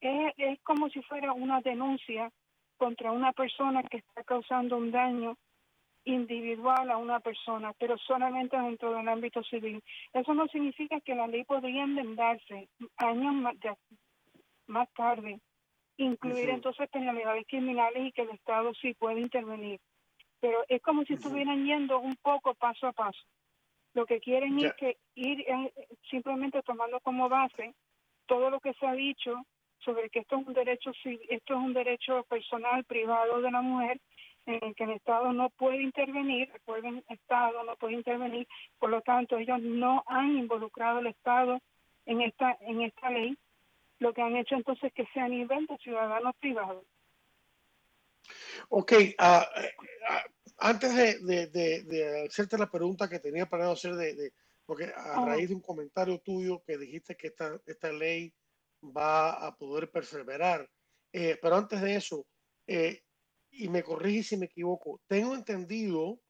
es 0.01 0.33
es 0.38 0.61
como 0.62 0.88
si 0.88 1.03
fuera 1.03 1.33
una 1.33 1.61
denuncia 1.61 2.33
contra 2.79 3.12
una 3.12 3.33
persona 3.33 3.83
que 3.83 3.99
está 3.99 4.25
causando 4.25 4.79
un 4.79 4.91
daño 4.91 5.37
individual 6.05 6.91
a 6.91 6.97
una 6.97 7.21
persona, 7.21 7.73
pero 7.79 7.97
solamente 7.99 8.57
dentro 8.57 8.93
del 8.93 9.09
ámbito 9.09 9.43
civil. 9.45 9.83
Eso 10.12 10.35
no 10.35 10.47
significa 10.49 11.01
que 11.01 11.15
la 11.15 11.27
ley 11.27 11.45
podría 11.45 11.85
enmendarse 11.85 12.69
años 12.97 13.35
más, 13.35 13.55
más 14.67 14.93
tarde 14.95 15.41
incluir 15.97 16.51
entonces 16.51 16.88
penalidades 16.91 17.47
criminales 17.47 18.07
y 18.07 18.12
que 18.12 18.23
el 18.23 18.31
Estado 18.31 18.73
sí 18.75 18.95
puede 18.95 19.21
intervenir. 19.21 19.81
Pero 20.41 20.65
es 20.69 20.83
como 20.83 21.05
si 21.05 21.15
estuvieran 21.15 21.65
yendo 21.65 22.01
un 22.01 22.17
poco 22.17 22.55
paso 22.55 22.88
a 22.88 22.93
paso. 22.93 23.21
Lo 23.95 24.07
que 24.07 24.21
quieren 24.21 24.59
es 24.59 24.73
que 24.75 24.97
ir 25.15 25.41
eh, 25.41 25.73
simplemente 26.11 26.62
tomando 26.62 26.99
como 27.01 27.29
base 27.29 27.75
todo 28.27 28.51
lo 28.51 28.59
que 28.61 28.73
se 28.75 28.87
ha 28.87 28.95
dicho 28.95 29.45
sobre 29.85 30.09
que 30.11 30.21
esto 30.21 30.38
es 30.38 30.47
un 30.47 30.55
derecho 30.55 30.93
esto 31.05 31.55
es 31.55 31.61
un 31.61 31.75
derecho 31.75 32.25
personal 32.25 32.85
privado 32.85 33.41
de 33.41 33.51
la 33.51 33.61
mujer 33.61 34.01
en 34.46 34.59
el 34.62 34.74
que 34.74 34.85
el 34.85 34.90
Estado 34.90 35.33
no 35.33 35.50
puede 35.50 35.83
intervenir, 35.83 36.50
recuerden, 36.52 37.05
el 37.09 37.14
Estado 37.16 37.62
no 37.64 37.76
puede 37.76 37.94
intervenir, 37.94 38.46
por 38.78 38.90
lo 38.90 39.00
tanto 39.02 39.38
ellos 39.38 39.61
no 39.61 40.02
han 40.07 40.37
involucrado 40.37 40.98
al 40.98 41.07
Estado 41.07 41.61
en 42.07 42.20
esta 42.20 42.57
en 42.61 42.83
esta 42.83 43.11
ley 43.11 43.37
lo 44.02 44.12
que 44.12 44.20
han 44.20 44.37
hecho 44.37 44.57
entonces 44.57 44.85
es 44.85 44.92
que 44.92 45.07
sea 45.14 45.24
a 45.24 45.28
nivel 45.28 45.66
de 45.66 45.78
ciudadanos 45.78 46.35
privados. 46.40 46.85
Ok, 48.68 48.92
ah, 49.18 49.48
ah, 50.09 50.24
antes 50.59 50.94
de, 50.94 52.26
hacerte 52.28 52.59
la 52.59 52.70
pregunta 52.70 53.09
que 53.09 53.20
tenía 53.20 53.46
para 53.46 53.70
hacer, 53.70 53.94
de, 53.94 54.33
porque 54.66 54.92
a 54.94 55.24
raíz 55.24 55.48
de 55.48 55.55
un 55.55 55.61
comentario 55.61 56.18
tuyo 56.20 56.62
que 56.64 56.78
dijiste 56.78 57.16
que 57.16 57.28
esta, 57.28 57.61
esta 57.66 57.92
ley 57.92 58.33
va 58.85 59.46
a 59.46 59.57
poder 59.57 59.90
perseverar, 59.90 60.68
eh, 61.12 61.38
pero 61.40 61.57
antes 61.57 61.81
de 61.81 61.94
eso, 61.94 62.26
eh, 62.66 63.02
y 63.53 63.69
me 63.69 63.83
corrige 63.83 64.23
si 64.23 64.37
me 64.37 64.47
equivoco, 64.47 65.01
tengo 65.07 65.35
entendido 65.35 66.21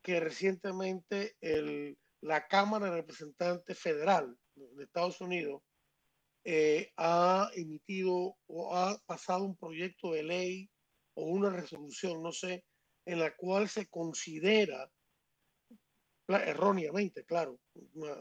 que 0.00 0.20
recientemente 0.20 1.36
el, 1.40 1.98
la 2.20 2.46
Cámara 2.46 2.86
de 2.86 2.96
Representantes 2.96 3.78
Federal 3.78 4.36
de 4.54 4.84
Estados 4.84 5.20
Unidos 5.20 5.62
eh, 6.44 6.92
ha 6.96 7.50
emitido 7.54 8.36
o 8.46 8.76
ha 8.76 8.98
pasado 9.06 9.44
un 9.44 9.56
proyecto 9.56 10.12
de 10.12 10.22
ley 10.22 10.70
o 11.14 11.24
una 11.24 11.50
resolución, 11.50 12.22
no 12.22 12.32
sé, 12.32 12.64
en 13.04 13.18
la 13.18 13.34
cual 13.36 13.68
se 13.68 13.88
considera, 13.88 14.90
erróneamente, 16.28 17.24
claro, 17.24 17.60
una, 17.94 18.16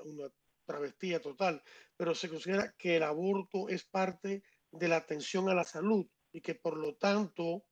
travestía 0.65 1.19
total, 1.19 1.61
pero 1.97 2.15
se 2.15 2.29
considera 2.29 2.73
que 2.77 2.97
el 2.97 3.03
aborto 3.03 3.69
es 3.69 3.83
parte 3.85 4.43
de 4.71 4.87
la 4.87 4.97
atención 4.97 5.49
a 5.49 5.55
la 5.55 5.63
salud 5.63 6.07
y 6.31 6.41
que 6.41 6.55
por 6.55 6.77
lo 6.77 6.95
tanto 6.95 7.65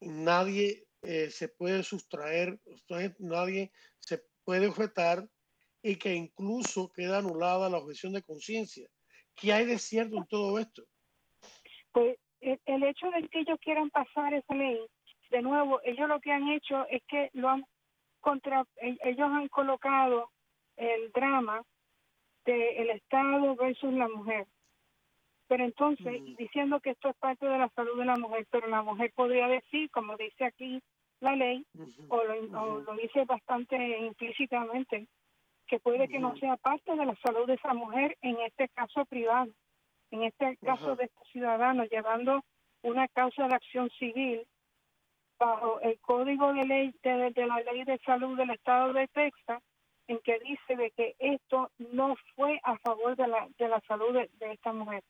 nadie 0.00 0.84
eh, 1.02 1.30
se 1.30 1.48
puede 1.48 1.82
sustraer, 1.82 2.58
nadie 3.18 3.72
se 3.98 4.22
puede 4.44 4.66
objetar 4.66 5.26
y 5.82 5.96
que 5.96 6.14
incluso 6.14 6.90
queda 6.92 7.18
anulada 7.18 7.70
la 7.70 7.78
objeción 7.78 8.12
de 8.12 8.22
conciencia. 8.22 8.88
¿Qué 9.34 9.52
hay 9.52 9.64
de 9.64 9.78
cierto 9.78 10.18
en 10.18 10.26
todo 10.26 10.58
esto? 10.58 10.82
Pues 11.92 12.18
el, 12.40 12.82
hecho 12.84 13.10
de 13.10 13.28
que 13.28 13.40
ellos 13.40 13.58
quieran 13.60 13.90
pasar 13.90 14.34
esa 14.34 14.54
ley, 14.54 14.78
de 15.30 15.42
nuevo, 15.42 15.80
ellos 15.84 16.08
lo 16.08 16.20
que 16.20 16.32
han 16.32 16.48
hecho 16.48 16.86
es 16.88 17.02
que 17.08 17.30
lo 17.34 17.48
han 17.48 17.64
contra, 18.20 18.64
ellos 18.76 19.28
han 19.30 19.48
colocado 19.48 20.30
el 20.76 21.10
drama 21.12 21.62
del 22.44 22.90
Estado 22.90 23.54
versus 23.56 23.92
la 23.92 24.08
mujer. 24.08 24.46
Pero 25.50 25.64
entonces, 25.64 26.22
diciendo 26.38 26.78
que 26.78 26.90
esto 26.90 27.08
es 27.08 27.16
parte 27.16 27.44
de 27.44 27.58
la 27.58 27.68
salud 27.70 27.98
de 27.98 28.04
la 28.04 28.14
mujer, 28.14 28.46
pero 28.52 28.68
la 28.68 28.82
mujer 28.82 29.12
podría 29.16 29.48
decir, 29.48 29.90
como 29.90 30.16
dice 30.16 30.44
aquí 30.44 30.80
la 31.18 31.34
ley, 31.34 31.66
o, 32.08 32.22
lo, 32.22 32.80
lo 32.82 32.94
dice 32.94 33.24
bastante 33.24 33.98
implícitamente, 33.98 35.08
que 35.66 35.80
puede 35.80 36.06
que 36.06 36.20
no 36.20 36.36
sea 36.36 36.56
parte 36.56 36.94
de 36.94 37.04
la 37.04 37.16
salud 37.16 37.48
de 37.48 37.54
esa 37.54 37.74
mujer 37.74 38.16
en 38.22 38.36
este 38.42 38.68
caso 38.68 39.04
privado, 39.06 39.50
en 40.12 40.22
este 40.22 40.56
caso 40.58 40.94
de 40.94 41.06
este 41.06 41.24
ciudadano, 41.32 41.84
llevando 41.86 42.44
una 42.82 43.08
causa 43.08 43.48
de 43.48 43.54
acción 43.56 43.90
civil 43.98 44.46
bajo 45.36 45.80
el 45.80 45.98
código 45.98 46.52
de 46.52 46.64
ley 46.64 46.94
de, 47.02 47.32
la 47.44 47.58
ley 47.72 47.82
de 47.82 47.98
salud 48.06 48.36
del 48.36 48.50
estado 48.50 48.92
de 48.92 49.08
Texas, 49.08 49.60
en 50.06 50.20
que 50.20 50.38
dice 50.38 50.76
de 50.76 50.92
que 50.92 51.16
esto 51.18 51.72
no 51.78 52.14
fue 52.36 52.60
a 52.62 52.78
favor 52.78 53.16
de 53.16 53.26
la, 53.26 53.48
de 53.58 53.68
la 53.68 53.80
salud 53.88 54.12
de, 54.12 54.52
esta 54.52 54.72
mujer. 54.72 55.02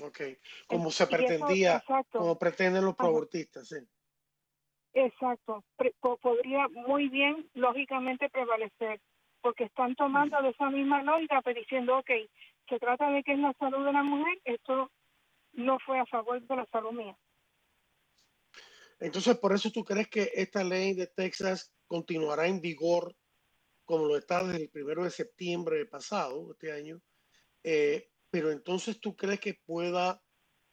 Ok, 0.00 0.20
como 0.66 0.90
se 0.90 1.06
pretendía, 1.06 1.82
como 2.10 2.38
pretenden 2.38 2.84
los 2.84 2.94
abortistas, 2.98 3.68
sí. 3.68 3.76
Exacto, 4.94 5.64
podría 6.20 6.68
muy 6.68 7.08
bien, 7.08 7.48
lógicamente, 7.54 8.28
prevalecer, 8.28 9.00
porque 9.40 9.64
están 9.64 9.94
tomando 9.94 10.40
de 10.42 10.50
esa 10.50 10.70
misma 10.70 11.02
lógica, 11.02 11.40
pero 11.42 11.60
diciendo, 11.60 11.98
ok, 11.98 12.10
se 12.68 12.78
trata 12.78 13.10
de 13.10 13.22
que 13.22 13.32
es 13.32 13.38
la 13.38 13.54
salud 13.54 13.84
de 13.84 13.92
la 13.92 14.02
mujer, 14.02 14.38
esto 14.44 14.90
no 15.52 15.78
fue 15.80 15.98
a 15.98 16.06
favor 16.06 16.40
de 16.40 16.56
la 16.56 16.66
salud 16.66 16.92
mía. 16.92 17.16
Entonces, 19.00 19.36
por 19.38 19.52
eso 19.52 19.70
tú 19.70 19.84
crees 19.84 20.08
que 20.08 20.30
esta 20.34 20.62
ley 20.62 20.94
de 20.94 21.06
Texas 21.08 21.74
continuará 21.86 22.46
en 22.46 22.60
vigor 22.60 23.16
como 23.84 24.06
lo 24.06 24.16
está 24.16 24.44
desde 24.44 24.62
el 24.62 24.70
primero 24.70 25.04
de 25.04 25.10
septiembre 25.10 25.84
pasado, 25.86 26.52
este 26.52 26.72
año, 26.72 27.00
Eh, 27.64 28.11
pero 28.32 28.50
entonces 28.50 28.98
tú 28.98 29.14
crees 29.14 29.40
que 29.40 29.54
pueda, 29.66 30.22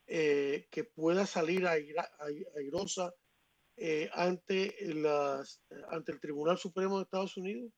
eh, 0.08 0.68
que 0.72 0.86
pueda 0.86 1.26
salir 1.26 1.68
airosa 1.68 3.14
eh, 3.76 4.10
ante, 4.14 4.74
las, 4.96 5.62
ante 5.90 6.14
el 6.14 6.22
Tribunal 6.22 6.58
Supremo 6.58 6.98
de 6.98 7.04
Estados 7.04 7.36
Unidos? 7.36 7.70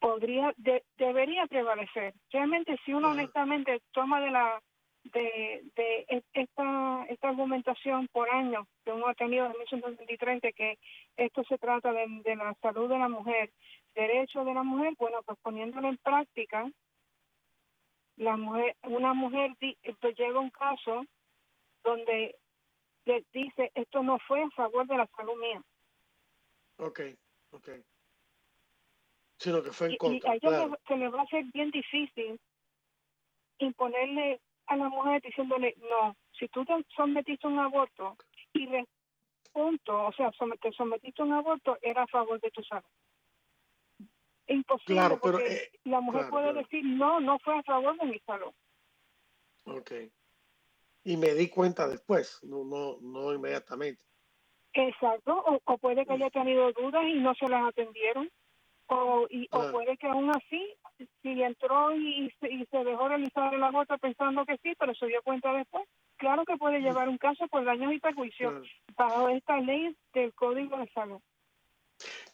Podría, 0.00 0.52
debería 0.96 1.46
prevalecer. 1.46 2.12
Realmente, 2.32 2.76
si 2.84 2.92
uno 2.92 3.12
honestamente 3.12 3.80
toma 3.92 4.20
de 4.20 4.30
la 4.32 4.60
de, 5.04 5.62
de 5.76 6.24
esta, 6.32 7.06
esta 7.08 7.28
argumentación 7.28 8.08
por 8.08 8.28
años 8.28 8.66
que 8.84 8.90
uno 8.92 9.06
ha 9.06 9.14
tenido 9.14 9.46
en 9.46 9.52
1923 9.52 10.42
de 10.42 10.52
que 10.52 10.78
esto 11.16 11.44
se 11.44 11.56
trata 11.56 11.92
de, 11.92 12.04
de 12.24 12.36
la 12.36 12.52
salud 12.60 12.88
de 12.88 12.98
la 12.98 13.08
mujer, 13.08 13.52
derecho 13.94 14.44
de 14.44 14.54
la 14.54 14.64
mujer, 14.64 14.94
bueno, 14.98 15.22
pues 15.24 15.38
poniéndolo 15.40 15.88
en 15.88 15.96
práctica, 15.98 16.68
la 18.18 18.36
mujer, 18.36 18.76
una 18.82 19.14
mujer 19.14 19.52
pues 20.00 20.16
llega 20.16 20.38
un 20.38 20.50
caso 20.50 21.04
donde 21.84 22.36
le 23.04 23.24
dice 23.32 23.70
esto 23.74 24.02
no 24.02 24.18
fue 24.26 24.42
a 24.42 24.50
favor 24.50 24.86
de 24.86 24.96
la 24.96 25.06
salud 25.16 25.38
mía. 25.40 25.62
Ok, 26.78 27.00
ok. 27.52 27.68
Sino 29.38 29.62
que 29.62 29.72
fue 29.72 29.90
en 29.90 29.96
contra. 29.96 30.34
Y, 30.34 30.46
a 30.46 30.50
ella 30.50 30.78
se 30.86 30.96
le 30.96 31.08
va 31.08 31.22
a 31.22 31.26
ser 31.26 31.44
bien 31.54 31.70
difícil 31.70 32.38
imponerle 33.58 34.40
a 34.66 34.76
la 34.76 34.88
mujer 34.88 35.22
diciéndole 35.22 35.74
no, 35.88 36.16
si 36.38 36.48
tú 36.48 36.64
te 36.64 36.74
sometiste 36.94 37.46
a 37.46 37.50
un 37.50 37.58
aborto 37.58 38.16
y 38.52 38.66
le 38.66 38.84
punto, 39.52 40.06
o 40.06 40.12
sea, 40.12 40.30
te 40.60 40.72
sometiste 40.72 41.22
a 41.22 41.24
un 41.24 41.32
aborto 41.32 41.78
era 41.82 42.02
a 42.02 42.06
favor 42.08 42.40
de 42.40 42.50
tu 42.50 42.62
salud 42.64 42.84
imposible 44.48 44.94
claro, 44.94 45.20
pero, 45.22 45.38
eh, 45.40 45.70
la 45.84 46.00
mujer 46.00 46.28
puede 46.30 46.52
decir 46.52 46.84
no, 46.84 47.20
no 47.20 47.38
fue 47.38 47.58
a 47.58 47.62
favor 47.62 47.98
de 47.98 48.06
mi 48.06 48.18
salud. 48.20 48.52
Ok. 49.64 49.92
Y 51.04 51.16
me 51.16 51.34
di 51.34 51.48
cuenta 51.48 51.88
después, 51.88 52.40
no, 52.42 52.64
no, 52.64 52.98
no 53.00 53.32
inmediatamente. 53.32 54.04
Exacto, 54.72 55.60
o, 55.64 55.78
puede 55.78 56.04
que 56.04 56.12
haya 56.12 56.30
tenido 56.30 56.70
dudas 56.72 57.04
y 57.06 57.14
no 57.14 57.34
se 57.34 57.48
las 57.48 57.66
atendieron, 57.68 58.30
o, 58.86 59.26
y, 59.30 59.48
o 59.50 59.70
puede 59.70 59.96
que 59.96 60.06
aún 60.06 60.30
así, 60.30 60.74
si 61.22 61.42
entró 61.42 61.94
y, 61.94 62.32
y, 62.42 62.66
se 62.66 62.84
dejó 62.84 63.08
realizar 63.08 63.52
el 63.52 63.62
aborto 63.62 63.98
pensando 63.98 64.44
que 64.44 64.56
sí, 64.58 64.74
pero 64.78 64.94
se 64.94 65.06
dio 65.06 65.22
cuenta 65.22 65.52
después, 65.52 65.84
claro 66.16 66.44
que 66.44 66.56
puede 66.56 66.80
llevar 66.80 67.08
un 67.08 67.18
caso 67.18 67.48
por 67.48 67.64
daños 67.64 67.92
y 67.92 67.98
perjuicios 67.98 68.68
bajo 68.96 69.28
esta 69.30 69.58
ley 69.60 69.96
del 70.12 70.32
Código 70.34 70.76
de 70.78 70.88
Salud. 70.90 71.20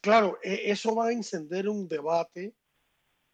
Claro, 0.01 0.39
e, 0.43 0.71
eso 0.71 0.95
va 0.95 1.07
a 1.09 1.13
encender 1.13 1.69
un 1.69 1.89
debate 1.89 2.55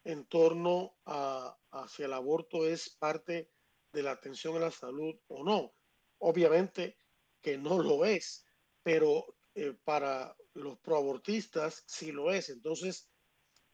en 0.05 0.25
torno 0.27 0.97
a, 1.05 1.57
si 1.89 2.03
el 2.03 2.13
aborto 2.13 2.67
es 2.67 2.89
parte 2.89 3.51
de 3.93 4.03
la 4.03 4.13
atención 4.13 4.57
a 4.57 4.61
la 4.61 4.71
salud 4.71 5.15
o 5.29 5.45
no. 5.45 5.75
Obviamente 6.19 6.97
que 7.41 7.59
no 7.59 7.83
lo 7.83 8.05
es, 8.05 8.45
pero 8.83 9.37
eh, 9.55 9.75
para 9.85 10.37
los 10.55 10.79
proabortistas 10.79 11.83
sí 11.87 12.13
lo 12.13 12.31
es. 12.33 12.51
Entonces, 12.51 13.09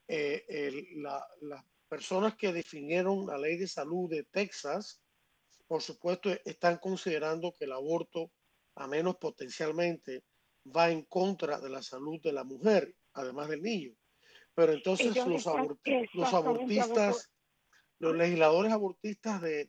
eh, 0.07 0.83
las 1.01 1.63
personas 1.87 2.35
que 2.35 2.53
definieron 2.53 3.27
la 3.27 3.37
ley 3.37 3.57
de 3.57 3.67
salud 3.67 4.09
de 4.09 4.23
Texas, 4.23 5.01
por 5.67 5.81
supuesto, 5.81 6.29
están 6.45 6.77
considerando 6.77 7.53
que 7.53 7.65
el 7.65 7.73
aborto, 7.73 8.31
a 8.75 8.87
menos 8.87 9.17
potencialmente, 9.17 10.23
va 10.75 10.89
en 10.89 11.03
contra 11.03 11.59
de 11.59 11.69
la 11.69 11.81
salud 11.81 12.21
de 12.21 12.33
la 12.33 12.43
mujer, 12.43 12.95
además 13.13 13.49
del 13.49 13.61
niño. 13.61 13.93
Pero 14.53 14.73
entonces 14.73 15.15
los, 15.15 15.45
los 16.13 16.33
abortistas, 16.33 17.31
los 17.99 18.15
legisladores 18.15 18.71
abortistas 18.71 19.41
de, 19.41 19.67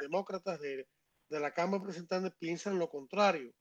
demócratas 0.00 0.60
de, 0.60 0.86
la 1.28 1.52
Cámara 1.52 1.78
de 1.78 1.86
Representantes 1.86 2.32
piensan 2.38 2.78
lo 2.78 2.88
contrario. 2.88 3.52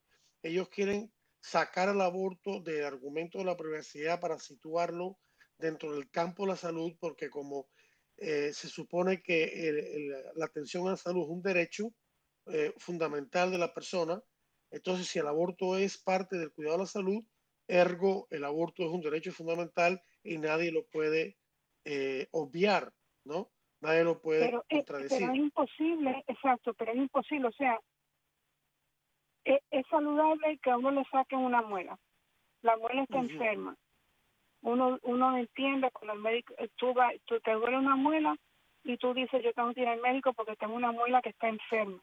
Ellos 0.44 0.70
quieren 0.70 1.12
sacar 1.42 1.90
el 1.90 2.02
aborto 2.02 2.62
del 2.62 2.84
argumento 2.84 3.40
de 3.40 3.46
la 3.46 3.58
privacidad 3.58 4.20
para 4.20 4.40
situarlo 4.40 5.18
dentro 5.58 5.94
del 5.94 6.10
campo 6.10 6.44
de 6.44 6.50
la 6.50 6.56
salud, 6.56 6.94
porque 7.00 7.30
como 7.30 7.68
eh, 8.18 8.52
se 8.54 8.68
supone 8.68 9.22
que 9.22 10.12
la 10.36 10.46
atención 10.46 10.88
a 10.88 10.92
la 10.92 10.98
salud 10.98 11.24
es 11.24 11.30
un 11.30 11.42
derecho 11.42 11.94
eh, 12.48 12.74
fundamental 12.78 13.50
de 13.50 13.58
la 13.58 13.74
persona, 13.74 14.22
entonces, 14.72 15.08
si 15.08 15.20
el 15.20 15.28
aborto 15.28 15.78
es 15.78 15.98
parte 15.98 16.38
del 16.38 16.52
cuidado 16.52 16.78
de 16.78 16.84
la 16.84 16.88
salud, 16.88 17.24
ergo 17.68 18.28
el 18.30 18.44
aborto 18.44 18.84
es 18.84 18.90
un 18.90 19.02
derecho 19.02 19.32
fundamental 19.32 20.02
y 20.24 20.38
nadie 20.38 20.72
lo 20.72 20.86
puede 20.86 21.38
eh, 21.84 22.28
obviar, 22.32 22.92
¿no? 23.24 23.50
Nadie 23.82 24.04
lo 24.04 24.20
puede 24.22 24.46
pero, 24.46 24.66
contradecir. 24.70 25.20
pero 25.20 25.32
es 25.32 25.38
imposible, 25.38 26.24
exacto, 26.28 26.74
pero 26.74 26.92
es 26.92 26.98
imposible. 26.98 27.48
O 27.48 27.52
sea, 27.52 27.80
es, 29.44 29.62
saludable 29.90 30.58
que 30.58 30.72
a 30.72 30.78
uno 30.78 30.92
le 30.92 31.04
saquen 31.06 31.40
una 31.40 31.62
muela. 31.62 31.98
La 32.62 32.78
muela 32.78 33.04
está 33.04 33.20
enferma. 33.20 33.78
Uno, 34.62 34.98
uno 35.04 35.38
entiende 35.38 35.92
cuando 35.92 36.14
el 36.14 36.20
médico, 36.20 36.56
eh, 36.58 36.70
tú, 36.76 36.94
tú 37.26 37.40
te 37.42 37.52
duele 37.52 37.78
una 37.78 37.96
muela 37.96 38.36
y 38.84 38.98
tú 38.98 39.14
dices, 39.14 39.44
yo 39.44 39.54
tengo 39.54 39.74
que 39.74 39.82
ir 39.82 39.88
al 39.88 40.02
médico 40.02 40.34
porque 40.34 40.56
tengo 40.56 40.74
una 40.74 40.92
muela 40.92 41.22
que 41.22 41.30
está 41.30 41.48
enferma. 41.50 42.02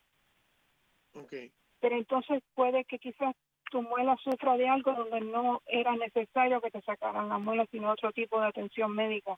Okay 1.14 1.52
pero 1.82 1.96
entonces 1.96 2.40
puede 2.54 2.84
que 2.84 3.00
quizás 3.00 3.34
tu 3.72 3.82
muela 3.82 4.16
sufra 4.22 4.56
de 4.56 4.68
algo 4.68 4.92
donde 4.92 5.20
no 5.20 5.62
era 5.66 5.96
necesario 5.96 6.60
que 6.60 6.70
te 6.70 6.80
sacaran 6.82 7.28
la 7.28 7.38
muela, 7.38 7.66
sino 7.72 7.90
otro 7.90 8.12
tipo 8.12 8.40
de 8.40 8.46
atención 8.46 8.94
médica. 8.94 9.36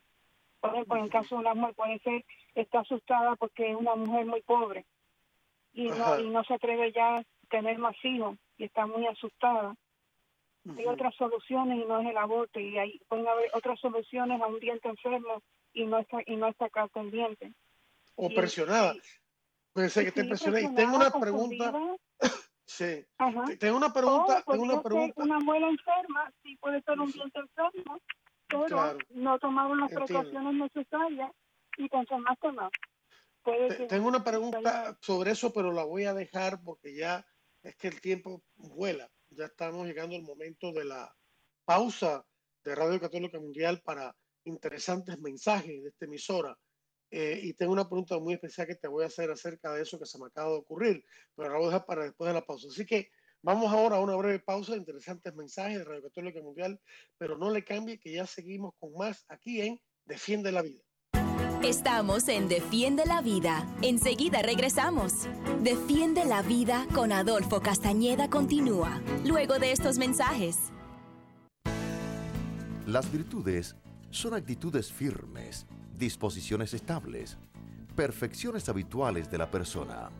Por 0.60 0.74
ejemplo, 0.74 0.98
en 0.98 1.04
el 1.04 1.10
caso 1.10 1.36
de 1.36 1.40
una 1.40 1.54
mujer 1.54 1.74
puede 1.74 1.98
ser, 2.00 2.24
está 2.54 2.80
asustada 2.80 3.34
porque 3.36 3.70
es 3.70 3.76
una 3.76 3.94
mujer 3.94 4.26
muy 4.26 4.42
pobre 4.42 4.84
y 5.72 5.84
no, 5.88 6.20
y 6.20 6.28
no 6.28 6.44
se 6.44 6.54
atreve 6.54 6.92
ya 6.92 7.16
a 7.16 7.24
tener 7.48 7.78
más 7.78 7.96
hijos 8.04 8.36
y 8.58 8.64
está 8.64 8.86
muy 8.86 9.06
asustada. 9.06 9.74
Hay 10.76 10.86
otras 10.86 11.14
soluciones 11.14 11.78
y 11.82 11.86
no 11.86 12.00
es 12.00 12.08
el 12.08 12.16
aborto 12.18 12.60
y 12.60 12.76
hay, 12.76 13.00
pueden 13.08 13.26
haber 13.26 13.50
otras 13.54 13.80
soluciones 13.80 14.40
a 14.40 14.46
un 14.46 14.60
diente 14.60 14.88
enfermo 14.88 15.40
y 15.72 15.86
no 15.86 15.98
está, 15.98 16.18
y 16.26 16.36
no 16.36 16.48
está 16.48 16.66
acá 16.66 16.88
pendiente. 16.88 17.52
O 18.16 18.28
presionada. 18.28 18.94
Puede 19.74 19.90
ser 19.90 20.12
que 20.12 20.24
presionada. 20.24 20.62
Y 20.62 20.74
tengo 20.74 20.96
una 20.96 21.10
pregunta. 21.10 21.72
Sí. 22.64 23.04
Tengo 23.58 23.76
una 23.76 23.92
pregunta. 23.92 24.42
tengo 24.46 24.62
una 24.62 24.82
pregunta. 24.82 25.22
Una 25.22 25.38
muela 25.40 25.68
enferma, 25.68 26.32
sí 26.42 26.56
puede 26.56 26.80
ser 26.82 26.98
un 26.98 27.10
diente 27.10 27.40
enfermo, 27.40 27.98
pero 28.48 28.96
no 29.10 29.38
tomaron 29.38 29.80
las 29.80 29.90
precauciones 29.90 30.54
necesarias 30.54 31.30
y 31.76 31.88
consumaste 31.88 32.52
más. 32.52 32.70
tengo 33.88 34.08
una 34.08 34.22
pregunta 34.22 34.96
sobre 35.00 35.32
eso, 35.32 35.52
pero 35.52 35.72
la 35.72 35.84
voy 35.84 36.04
a 36.04 36.14
dejar 36.14 36.62
porque 36.62 36.94
ya 36.94 37.26
es 37.62 37.76
que 37.76 37.88
el 37.88 38.00
tiempo 38.00 38.42
vuela. 38.54 39.10
Ya 39.30 39.46
estamos 39.46 39.86
llegando 39.86 40.14
al 40.14 40.22
momento 40.22 40.72
de 40.72 40.84
la 40.84 41.12
pausa 41.64 42.24
de 42.62 42.74
Radio 42.76 43.00
Católica 43.00 43.40
Mundial 43.40 43.82
para 43.84 44.14
interesantes 44.44 45.18
mensajes 45.18 45.82
de 45.82 45.88
esta 45.88 46.04
emisora. 46.04 46.56
Eh, 47.16 47.38
y 47.44 47.52
tengo 47.52 47.72
una 47.72 47.88
pregunta 47.88 48.18
muy 48.18 48.34
especial 48.34 48.66
que 48.66 48.74
te 48.74 48.88
voy 48.88 49.04
a 49.04 49.06
hacer 49.06 49.30
acerca 49.30 49.72
de 49.72 49.82
eso 49.82 50.00
que 50.00 50.04
se 50.04 50.18
me 50.18 50.26
acaba 50.26 50.50
de 50.50 50.56
ocurrir, 50.56 51.04
pero 51.36 51.50
la 51.50 51.58
voy 51.58 51.66
a 51.66 51.68
dejar 51.68 51.86
para 51.86 52.02
después 52.02 52.26
de 52.26 52.34
la 52.34 52.44
pausa. 52.44 52.66
Así 52.68 52.84
que 52.84 53.08
vamos 53.40 53.72
ahora 53.72 53.98
a 53.98 54.00
una 54.00 54.16
breve 54.16 54.40
pausa 54.40 54.72
de 54.72 54.78
interesantes 54.78 55.32
mensajes 55.32 55.78
de 55.78 55.84
Radio 55.84 56.02
Católica 56.02 56.40
Mundial, 56.42 56.80
pero 57.16 57.38
no 57.38 57.52
le 57.52 57.62
cambie 57.62 58.00
que 58.00 58.10
ya 58.10 58.26
seguimos 58.26 58.74
con 58.80 58.94
más 58.94 59.24
aquí 59.28 59.60
en 59.60 59.80
Defiende 60.04 60.50
la 60.50 60.62
Vida. 60.62 60.82
Estamos 61.62 62.26
en 62.26 62.48
Defiende 62.48 63.06
la 63.06 63.22
Vida. 63.22 63.64
Enseguida 63.80 64.42
regresamos. 64.42 65.28
Defiende 65.62 66.24
la 66.24 66.42
Vida 66.42 66.84
con 66.96 67.12
Adolfo 67.12 67.60
Castañeda 67.60 68.28
continúa, 68.28 69.00
luego 69.24 69.60
de 69.60 69.70
estos 69.70 69.98
mensajes. 69.98 70.72
Las 72.88 73.12
virtudes 73.12 73.76
son 74.10 74.34
actitudes 74.34 74.92
firmes 74.92 75.64
disposiciones 75.98 76.74
estables, 76.74 77.38
perfecciones 77.94 78.68
habituales 78.68 79.30
de 79.30 79.38
la 79.38 79.50
persona. 79.50 80.10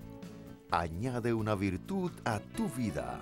Añade 0.70 1.34
una 1.34 1.54
virtud 1.54 2.12
a 2.24 2.40
tu 2.40 2.68
vida. 2.68 3.20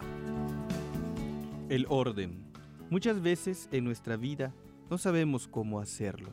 El 1.69 1.87
orden. 1.89 2.45
Muchas 2.91 3.23
veces 3.23 3.69
en 3.73 3.85
nuestra 3.85 4.17
vida 4.17 4.53
no 4.91 4.99
sabemos 4.99 5.49
cómo 5.49 5.81
hacerlo. 5.81 6.31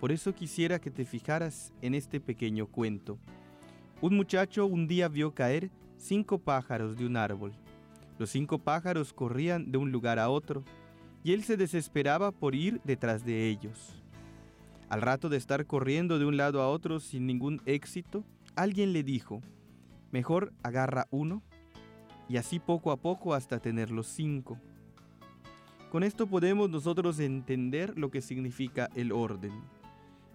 Por 0.00 0.12
eso 0.12 0.34
quisiera 0.34 0.80
que 0.80 0.90
te 0.90 1.04
fijaras 1.04 1.72
en 1.82 1.94
este 1.94 2.20
pequeño 2.20 2.66
cuento. 2.66 3.18
Un 4.00 4.16
muchacho 4.16 4.66
un 4.66 4.86
día 4.86 5.08
vio 5.08 5.34
caer 5.34 5.70
cinco 5.96 6.38
pájaros 6.38 6.96
de 6.96 7.06
un 7.06 7.16
árbol. 7.16 7.52
Los 8.18 8.30
cinco 8.30 8.58
pájaros 8.58 9.12
corrían 9.12 9.70
de 9.70 9.78
un 9.78 9.92
lugar 9.92 10.18
a 10.18 10.30
otro 10.30 10.64
y 11.22 11.32
él 11.32 11.42
se 11.44 11.56
desesperaba 11.56 12.32
por 12.32 12.54
ir 12.54 12.80
detrás 12.84 13.24
de 13.24 13.48
ellos. 13.48 14.02
Al 14.88 15.02
rato 15.02 15.28
de 15.28 15.36
estar 15.36 15.66
corriendo 15.66 16.18
de 16.18 16.24
un 16.24 16.36
lado 16.36 16.62
a 16.62 16.68
otro 16.68 16.98
sin 16.98 17.26
ningún 17.26 17.60
éxito, 17.66 18.24
alguien 18.56 18.94
le 18.94 19.02
dijo, 19.02 19.42
mejor 20.10 20.52
agarra 20.62 21.06
uno 21.10 21.42
y 22.28 22.38
así 22.38 22.58
poco 22.58 22.90
a 22.90 22.96
poco 22.96 23.34
hasta 23.34 23.58
tener 23.58 23.90
los 23.90 24.06
cinco. 24.06 24.58
Con 25.90 26.02
esto 26.02 26.26
podemos 26.26 26.70
nosotros 26.70 27.18
entender 27.18 27.98
lo 27.98 28.10
que 28.10 28.22
significa 28.22 28.88
el 28.94 29.12
orden. 29.12 29.52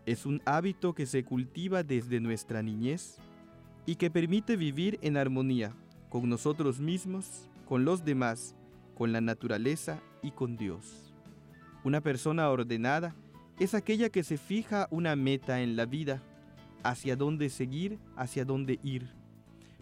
Es 0.05 0.25
un 0.25 0.41
hábito 0.45 0.93
que 0.93 1.05
se 1.05 1.23
cultiva 1.23 1.83
desde 1.83 2.19
nuestra 2.19 2.61
niñez 2.61 3.17
y 3.85 3.95
que 3.95 4.11
permite 4.11 4.55
vivir 4.55 4.99
en 5.01 5.17
armonía 5.17 5.75
con 6.09 6.29
nosotros 6.29 6.79
mismos, 6.79 7.49
con 7.67 7.85
los 7.85 8.05
demás, 8.05 8.55
con 8.95 9.11
la 9.11 9.21
naturaleza 9.21 9.99
y 10.21 10.31
con 10.31 10.57
Dios. 10.57 11.13
Una 11.83 12.01
persona 12.01 12.49
ordenada 12.49 13.15
es 13.59 13.73
aquella 13.73 14.09
que 14.09 14.23
se 14.23 14.37
fija 14.37 14.87
una 14.89 15.15
meta 15.15 15.61
en 15.61 15.75
la 15.75 15.85
vida, 15.85 16.21
hacia 16.83 17.15
dónde 17.15 17.49
seguir, 17.49 17.99
hacia 18.15 18.45
dónde 18.45 18.79
ir, 18.83 19.09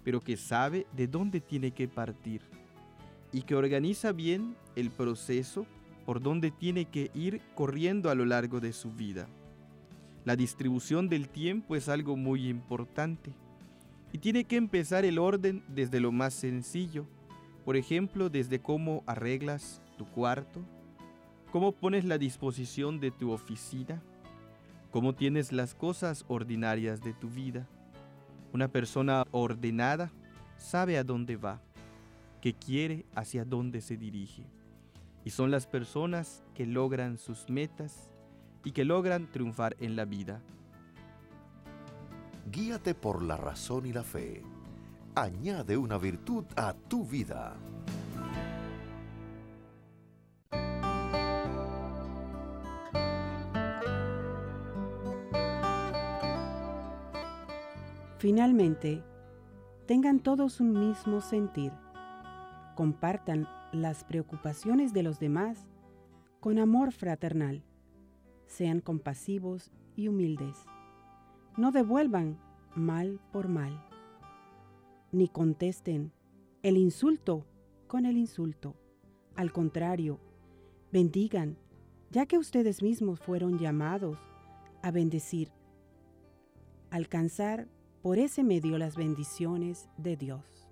pero 0.03 0.21
que 0.21 0.37
sabe 0.37 0.85
de 0.95 1.07
dónde 1.07 1.41
tiene 1.41 1.71
que 1.71 1.87
partir 1.87 2.41
y 3.31 3.43
que 3.43 3.55
organiza 3.55 4.11
bien 4.11 4.55
el 4.75 4.91
proceso 4.91 5.65
por 6.05 6.21
donde 6.21 6.51
tiene 6.51 6.85
que 6.85 7.11
ir 7.13 7.41
corriendo 7.55 8.09
a 8.09 8.15
lo 8.15 8.25
largo 8.25 8.59
de 8.59 8.73
su 8.73 8.91
vida. 8.91 9.27
La 10.25 10.35
distribución 10.35 11.09
del 11.09 11.29
tiempo 11.29 11.75
es 11.75 11.89
algo 11.89 12.15
muy 12.15 12.47
importante 12.47 13.31
y 14.11 14.17
tiene 14.17 14.43
que 14.43 14.57
empezar 14.57 15.05
el 15.05 15.17
orden 15.17 15.63
desde 15.67 15.99
lo 15.99 16.11
más 16.11 16.33
sencillo, 16.33 17.05
por 17.65 17.77
ejemplo, 17.77 18.29
desde 18.29 18.59
cómo 18.59 19.03
arreglas 19.07 19.81
tu 19.97 20.05
cuarto, 20.05 20.61
cómo 21.51 21.73
pones 21.73 22.05
la 22.05 22.17
disposición 22.17 22.99
de 22.99 23.11
tu 23.11 23.31
oficina, 23.31 24.01
cómo 24.89 25.13
tienes 25.13 25.51
las 25.51 25.75
cosas 25.75 26.23
ordinarias 26.27 27.01
de 27.01 27.13
tu 27.13 27.29
vida. 27.29 27.67
Una 28.53 28.69
persona 28.69 29.25
ordenada 29.31 30.11
sabe 30.57 30.97
a 30.97 31.03
dónde 31.03 31.35
va, 31.35 31.61
qué 32.39 32.53
quiere, 32.53 33.05
hacia 33.15 33.43
dónde 33.43 33.81
se 33.81 33.97
dirige. 33.97 34.45
Y 35.25 35.31
son 35.31 35.51
las 35.51 35.67
personas 35.67 36.41
que 36.55 36.65
logran 36.65 37.17
sus 37.17 37.49
metas 37.49 38.09
y 38.63 38.71
que 38.71 38.85
logran 38.85 39.27
triunfar 39.29 39.75
en 39.79 39.95
la 39.95 40.05
vida. 40.05 40.41
Guíate 42.51 42.95
por 42.95 43.21
la 43.21 43.37
razón 43.37 43.85
y 43.85 43.93
la 43.93 44.03
fe. 44.03 44.41
Añade 45.15 45.77
una 45.77 45.97
virtud 45.97 46.45
a 46.55 46.73
tu 46.73 47.05
vida. 47.05 47.55
Finalmente, 58.21 59.03
tengan 59.87 60.19
todos 60.19 60.59
un 60.59 60.73
mismo 60.73 61.21
sentir. 61.21 61.71
Compartan 62.75 63.47
las 63.71 64.03
preocupaciones 64.03 64.93
de 64.93 65.01
los 65.01 65.19
demás 65.19 65.65
con 66.39 66.59
amor 66.59 66.91
fraternal. 66.91 67.63
Sean 68.45 68.79
compasivos 68.79 69.71
y 69.95 70.07
humildes. 70.07 70.55
No 71.57 71.71
devuelvan 71.71 72.37
mal 72.75 73.19
por 73.31 73.47
mal. 73.47 73.83
Ni 75.11 75.27
contesten 75.27 76.11
el 76.61 76.77
insulto 76.77 77.47
con 77.87 78.05
el 78.05 78.17
insulto. 78.17 78.75
Al 79.35 79.51
contrario, 79.51 80.19
bendigan, 80.91 81.57
ya 82.11 82.27
que 82.27 82.37
ustedes 82.37 82.83
mismos 82.83 83.19
fueron 83.19 83.57
llamados 83.57 84.19
a 84.83 84.91
bendecir. 84.91 85.51
Alcanzar 86.91 87.67
por 88.01 88.17
ese 88.17 88.43
medio 88.43 88.77
las 88.77 88.95
bendiciones 88.95 89.87
de 89.97 90.17
Dios. 90.17 90.67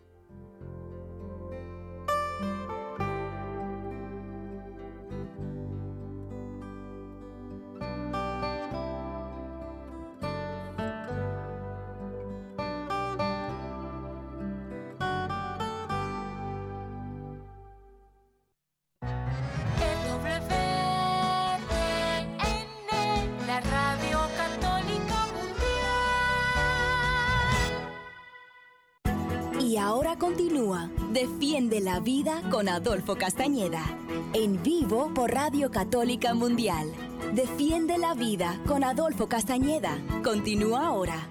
Defiende 31.70 31.92
la 31.92 32.00
Vida 32.00 32.50
con 32.50 32.68
Adolfo 32.68 33.16
Castañeda. 33.16 33.84
En 34.34 34.64
vivo 34.64 35.14
por 35.14 35.30
Radio 35.30 35.70
Católica 35.70 36.34
Mundial. 36.34 36.92
Defiende 37.36 38.00
la 38.00 38.16
Vida 38.16 38.60
con 38.66 38.84
Adolfo 38.84 39.30
Castañeda. 39.30 40.04
Continúa 40.24 40.88
ahora. 40.88 41.30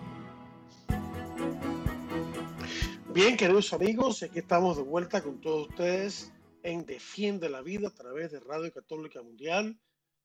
Bien, 3.12 3.37
queridos 3.37 3.72
amigos, 3.72 4.22
aquí 4.22 4.38
estamos 4.38 4.77
de 4.77 4.85
vuelta 4.85 5.24
con 5.24 5.40
todos 5.40 5.70
ustedes 5.70 6.33
en 6.62 6.87
Defiende 6.87 7.51
la 7.51 7.61
Vida 7.61 7.88
a 7.88 7.94
través 7.94 8.31
de 8.31 8.38
Radio 8.38 8.72
Católica 8.72 9.20
Mundial. 9.20 9.77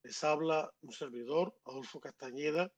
Les 0.03 0.23
habla 0.23 0.71
un 0.81 0.91
servidor, 0.91 1.57
Adolfo 1.65 1.99
Castañeda, 1.99 2.71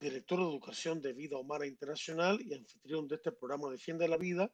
director 0.00 0.40
de 0.40 0.46
Educación 0.46 1.00
de 1.00 1.12
Vida 1.12 1.38
Humana 1.38 1.66
Internacional 1.66 2.40
y 2.40 2.52
anfitrión 2.52 3.06
de 3.06 3.14
este 3.14 3.30
programa 3.30 3.70
Defiende 3.70 4.08
la 4.08 4.16
Vida 4.16 4.50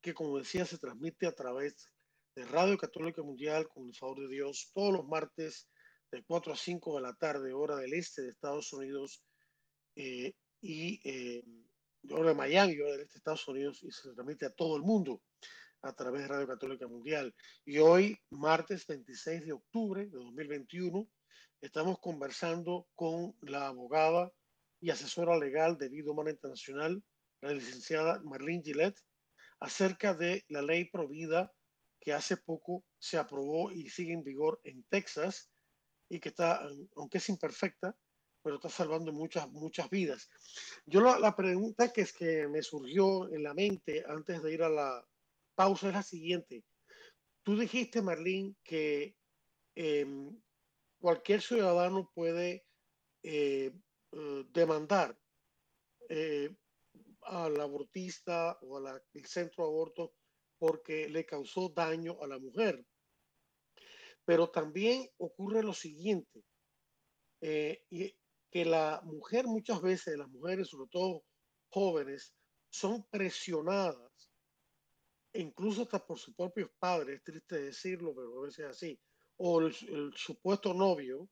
que 0.00 0.14
como 0.14 0.38
decía 0.38 0.64
se 0.64 0.78
transmite 0.78 1.26
a 1.26 1.32
través 1.32 1.90
de 2.34 2.44
Radio 2.44 2.78
Católica 2.78 3.22
Mundial 3.22 3.68
con 3.68 3.86
el 3.86 3.94
favor 3.94 4.20
de 4.20 4.28
Dios 4.28 4.70
todos 4.72 4.92
los 4.92 5.06
martes 5.06 5.68
de 6.10 6.24
4 6.24 6.52
a 6.52 6.56
5 6.56 6.96
de 6.96 7.02
la 7.02 7.14
tarde, 7.14 7.52
hora 7.52 7.76
del 7.76 7.94
este 7.94 8.22
de 8.22 8.30
Estados 8.30 8.72
Unidos 8.72 9.22
eh, 9.96 10.34
y 10.60 11.00
eh, 11.08 11.44
hora 12.10 12.30
de 12.30 12.34
Miami, 12.34 12.78
hora 12.80 12.92
del 12.92 13.02
este 13.02 13.14
de 13.14 13.18
Estados 13.18 13.48
Unidos 13.48 13.82
y 13.82 13.90
se 13.90 14.12
transmite 14.12 14.46
a 14.46 14.54
todo 14.54 14.76
el 14.76 14.82
mundo 14.82 15.22
a 15.82 15.92
través 15.94 16.22
de 16.22 16.28
Radio 16.28 16.46
Católica 16.46 16.86
Mundial. 16.86 17.34
Y 17.64 17.78
hoy, 17.78 18.18
martes 18.30 18.86
26 18.86 19.46
de 19.46 19.52
octubre 19.52 20.06
de 20.06 20.18
2021, 20.18 21.08
estamos 21.60 21.98
conversando 22.00 22.86
con 22.94 23.34
la 23.40 23.68
abogada 23.68 24.32
y 24.80 24.90
asesora 24.90 25.38
legal 25.38 25.78
de 25.78 25.88
Vida 25.88 26.10
Humana 26.10 26.30
Internacional, 26.30 27.02
la 27.40 27.52
licenciada 27.52 28.20
Marlene 28.22 28.62
Gillette, 28.62 29.00
acerca 29.60 30.14
de 30.14 30.44
la 30.48 30.62
ley 30.62 30.86
Provida 30.86 31.52
que 32.00 32.12
hace 32.12 32.38
poco 32.38 32.84
se 32.98 33.18
aprobó 33.18 33.70
y 33.70 33.90
sigue 33.90 34.14
en 34.14 34.24
vigor 34.24 34.60
en 34.64 34.82
Texas 34.84 35.50
y 36.08 36.18
que 36.18 36.30
está, 36.30 36.66
aunque 36.96 37.18
es 37.18 37.28
imperfecta, 37.28 37.96
pero 38.42 38.56
está 38.56 38.70
salvando 38.70 39.12
muchas, 39.12 39.48
muchas 39.50 39.90
vidas. 39.90 40.28
Yo 40.86 41.00
la, 41.00 41.36
pregunta 41.36 41.92
que 41.92 42.00
es 42.00 42.12
que 42.12 42.48
me 42.48 42.62
surgió 42.62 43.32
en 43.32 43.42
la 43.42 43.54
mente 43.54 44.02
antes 44.08 44.42
de 44.42 44.52
ir 44.52 44.62
a 44.62 44.70
la 44.70 45.06
pausa 45.54 45.88
es 45.88 45.94
la 45.94 46.02
siguiente. 46.02 46.64
Tú 47.42 47.58
dijiste, 47.58 48.00
Marlene, 48.00 48.54
que 48.64 49.14
em, 49.74 50.40
cualquier 50.98 51.42
ciudadano 51.42 52.10
puede 52.14 52.64
eh, 53.22 53.72
eh, 54.12 54.44
demandar 54.48 55.18
eh, 56.08 56.54
al 57.30 57.60
abortista 57.60 58.58
o 58.62 58.76
al 58.76 59.00
centro 59.24 59.64
aborto 59.64 60.14
porque 60.58 61.08
le 61.08 61.24
causó 61.24 61.68
daño 61.68 62.18
a 62.20 62.26
la 62.26 62.38
mujer. 62.38 62.84
Pero 64.24 64.50
también 64.50 65.08
ocurre 65.18 65.62
lo 65.62 65.72
siguiente, 65.72 66.44
eh, 67.40 67.86
que 68.50 68.64
la 68.64 69.00
mujer 69.04 69.46
muchas 69.46 69.80
veces, 69.80 70.18
las 70.18 70.28
mujeres, 70.28 70.68
sobre 70.68 70.88
todo 70.90 71.24
jóvenes, 71.70 72.34
son 72.68 73.04
presionadas, 73.04 74.30
incluso 75.32 75.82
hasta 75.82 76.04
por 76.04 76.18
sus 76.18 76.34
propios 76.34 76.70
padres, 76.78 77.18
es 77.18 77.24
triste 77.24 77.62
decirlo, 77.62 78.14
pero 78.14 78.38
a 78.38 78.42
veces 78.42 78.58
es 78.66 78.70
así, 78.70 79.00
o 79.36 79.60
el, 79.60 79.74
el 79.88 80.12
supuesto 80.16 80.74
novio, 80.74 81.28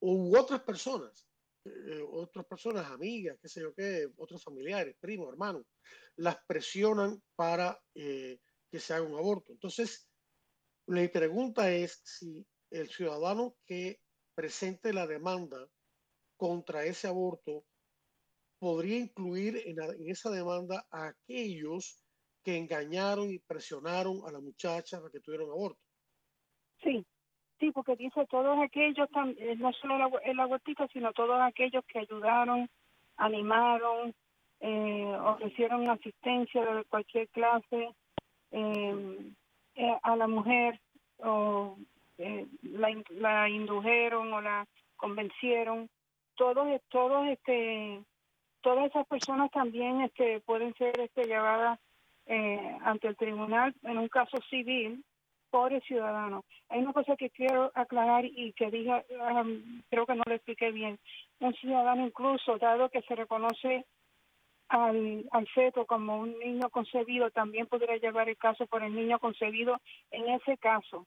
u 0.00 0.36
otras 0.36 0.62
personas 0.62 1.29
eh, 1.64 2.02
otras 2.10 2.46
personas, 2.46 2.90
amigas, 2.90 3.38
qué 3.40 3.48
sé 3.48 3.60
yo 3.60 3.74
qué, 3.74 4.08
otros 4.16 4.42
familiares, 4.42 4.96
primos, 4.98 5.28
hermanos, 5.28 5.66
las 6.16 6.38
presionan 6.46 7.22
para 7.36 7.78
eh, 7.94 8.38
que 8.70 8.80
se 8.80 8.94
haga 8.94 9.06
un 9.06 9.16
aborto. 9.16 9.52
Entonces, 9.52 10.08
mi 10.86 11.08
pregunta 11.08 11.70
es 11.70 12.00
si 12.04 12.46
el 12.70 12.88
ciudadano 12.88 13.56
que 13.66 14.00
presente 14.34 14.92
la 14.92 15.06
demanda 15.06 15.68
contra 16.36 16.84
ese 16.84 17.08
aborto 17.08 17.66
podría 18.58 18.98
incluir 18.98 19.56
en, 19.66 19.82
en 19.82 20.10
esa 20.10 20.30
demanda 20.30 20.86
a 20.90 21.08
aquellos 21.08 22.02
que 22.42 22.56
engañaron 22.56 23.30
y 23.30 23.38
presionaron 23.38 24.26
a 24.26 24.32
la 24.32 24.40
muchacha 24.40 24.98
para 24.98 25.10
que 25.10 25.20
tuvieran 25.20 25.48
aborto. 25.48 25.80
Sí, 26.82 27.06
Sí, 27.60 27.70
porque 27.72 27.94
dice 27.94 28.26
todos 28.30 28.58
aquellos, 28.58 29.06
eh, 29.36 29.54
no 29.58 29.70
solo 29.74 30.18
el, 30.24 30.40
abortista, 30.40 30.88
sino 30.88 31.12
todos 31.12 31.38
aquellos 31.42 31.84
que 31.84 31.98
ayudaron, 31.98 32.70
animaron, 33.18 34.14
eh, 34.60 35.14
ofrecieron 35.22 35.90
asistencia 35.90 36.64
de 36.64 36.84
cualquier 36.84 37.28
clase 37.28 37.90
eh, 38.50 39.28
a 40.02 40.16
la 40.16 40.26
mujer 40.26 40.80
o 41.18 41.76
la, 42.62 43.02
la 43.10 43.48
indujeron 43.50 44.32
o 44.32 44.40
la 44.40 44.66
convencieron. 44.96 45.90
Todos, 46.36 46.80
todos, 46.88 47.28
este, 47.28 48.00
todas 48.62 48.86
esas 48.86 49.06
personas 49.06 49.50
también 49.50 50.00
este, 50.00 50.40
pueden 50.40 50.72
ser 50.74 50.98
este, 50.98 51.24
llevadas 51.24 51.78
ante 52.84 53.08
el 53.08 53.16
tribunal 53.16 53.74
en 53.82 53.98
un 53.98 54.08
caso 54.08 54.38
civil 54.48 55.04
por 55.50 55.72
el 55.72 55.82
ciudadano. 55.82 56.44
Hay 56.68 56.80
una 56.80 56.92
cosa 56.92 57.16
que 57.16 57.30
quiero 57.30 57.70
aclarar 57.74 58.24
y 58.24 58.52
que 58.52 58.70
diga, 58.70 59.04
um, 59.10 59.82
creo 59.90 60.06
que 60.06 60.14
no 60.14 60.22
lo 60.26 60.34
expliqué 60.34 60.70
bien. 60.70 60.98
Un 61.40 61.54
ciudadano 61.54 62.06
incluso, 62.06 62.58
dado 62.58 62.88
que 62.88 63.02
se 63.02 63.14
reconoce 63.14 63.84
al, 64.68 65.26
al 65.32 65.48
feto 65.48 65.84
como 65.86 66.20
un 66.20 66.38
niño 66.38 66.70
concebido, 66.70 67.30
también 67.30 67.66
podría 67.66 67.96
llevar 67.96 68.28
el 68.28 68.36
caso 68.36 68.66
por 68.66 68.82
el 68.82 68.94
niño 68.94 69.18
concebido 69.18 69.80
en 70.10 70.28
ese 70.28 70.56
caso. 70.58 71.06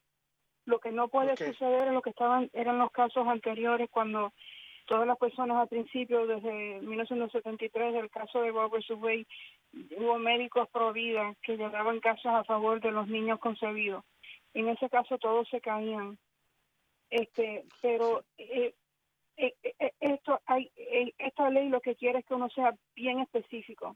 Lo 0.65 0.79
que 0.79 0.91
no 0.91 1.07
puede 1.07 1.35
suceder 1.35 1.87
es 1.87 1.93
lo 1.93 2.01
que 2.01 2.11
estaban 2.11 2.49
eran 2.53 2.79
los 2.79 2.91
casos 2.91 3.27
anteriores 3.27 3.89
cuando 3.89 4.33
todas 4.85 5.07
las 5.07 5.17
personas 5.17 5.57
al 5.57 5.67
principio, 5.67 6.27
desde 6.27 6.79
1973, 6.81 7.95
el 7.95 8.09
caso 8.09 8.41
de 8.41 8.51
Bob 8.51 8.71
vs. 8.71 8.91
Wade, 8.97 9.27
hubo 9.97 10.19
médicos 10.19 10.69
pro 10.69 10.93
vida 10.93 11.33
que 11.41 11.57
llevaban 11.57 11.99
casos 11.99 12.33
a 12.33 12.43
favor 12.43 12.81
de 12.81 12.91
los 12.91 13.07
niños 13.07 13.39
concebidos. 13.39 14.03
En 14.53 14.69
ese 14.69 14.89
caso 14.89 15.17
todos 15.17 15.47
se 15.49 15.61
caían. 15.61 16.17
Este, 17.09 17.65
pero 17.81 18.23
eh, 18.37 18.73
eh, 19.37 19.53
eh, 19.63 19.93
esto 19.99 20.41
hay, 20.45 20.71
esta 21.17 21.49
ley 21.49 21.69
lo 21.69 21.81
que 21.81 21.95
quiere 21.95 22.19
es 22.19 22.25
que 22.25 22.33
uno 22.33 22.49
sea 22.49 22.75
bien 22.95 23.19
específico. 23.19 23.95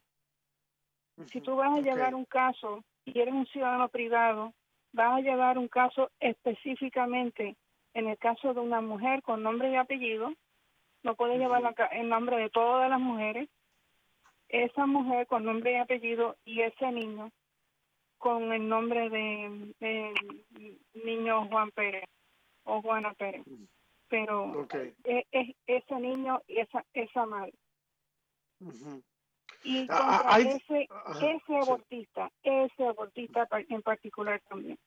Si 1.31 1.41
tú 1.41 1.55
vas 1.55 1.75
a 1.75 1.81
llevar 1.81 2.13
un 2.13 2.25
caso 2.25 2.83
y 3.05 3.19
eres 3.19 3.33
un 3.33 3.47
ciudadano 3.47 3.89
privado, 3.89 4.53
vas 4.93 5.17
a 5.17 5.21
llevar 5.21 5.57
un 5.57 5.67
caso 5.67 6.11
específicamente 6.19 7.55
en 7.95 8.07
el 8.07 8.17
caso 8.19 8.53
de 8.53 8.59
una 8.59 8.81
mujer 8.81 9.23
con 9.23 9.41
nombre 9.41 9.71
y 9.71 9.75
apellido, 9.75 10.31
no 11.01 11.15
puedes 11.15 11.39
llevar 11.39 11.75
el 11.91 12.09
nombre 12.09 12.37
de 12.37 12.51
todas 12.51 12.87
las 12.87 12.99
mujeres, 12.99 13.49
esa 14.49 14.85
mujer 14.85 15.25
con 15.25 15.43
nombre 15.43 15.71
y 15.71 15.75
apellido 15.75 16.35
y 16.45 16.61
ese 16.61 16.91
niño 16.91 17.31
con 18.17 18.51
el 18.51 18.67
nombre 18.67 19.09
de, 19.09 20.13
niño 20.93 21.47
Juan 21.47 21.71
Pérez 21.71 22.05
o 22.63 22.81
Juana 22.81 23.13
Pérez. 23.13 23.43
Pero 24.09 24.67
es, 25.03 25.55
ese 25.65 25.95
niño 25.99 26.41
y 26.47 26.59
esa, 26.59 26.85
esa 26.93 27.25
madre. 27.25 27.53
Y 29.63 29.85
ah, 29.89 30.23
ah, 30.25 30.37
contra 30.37 30.55
ese, 30.55 30.87
ese 31.35 31.57
abortista, 31.57 32.31
ese 32.41 32.85
abortista 32.85 33.47
en 33.69 33.81
particular 33.81 34.41
también. 34.49 34.79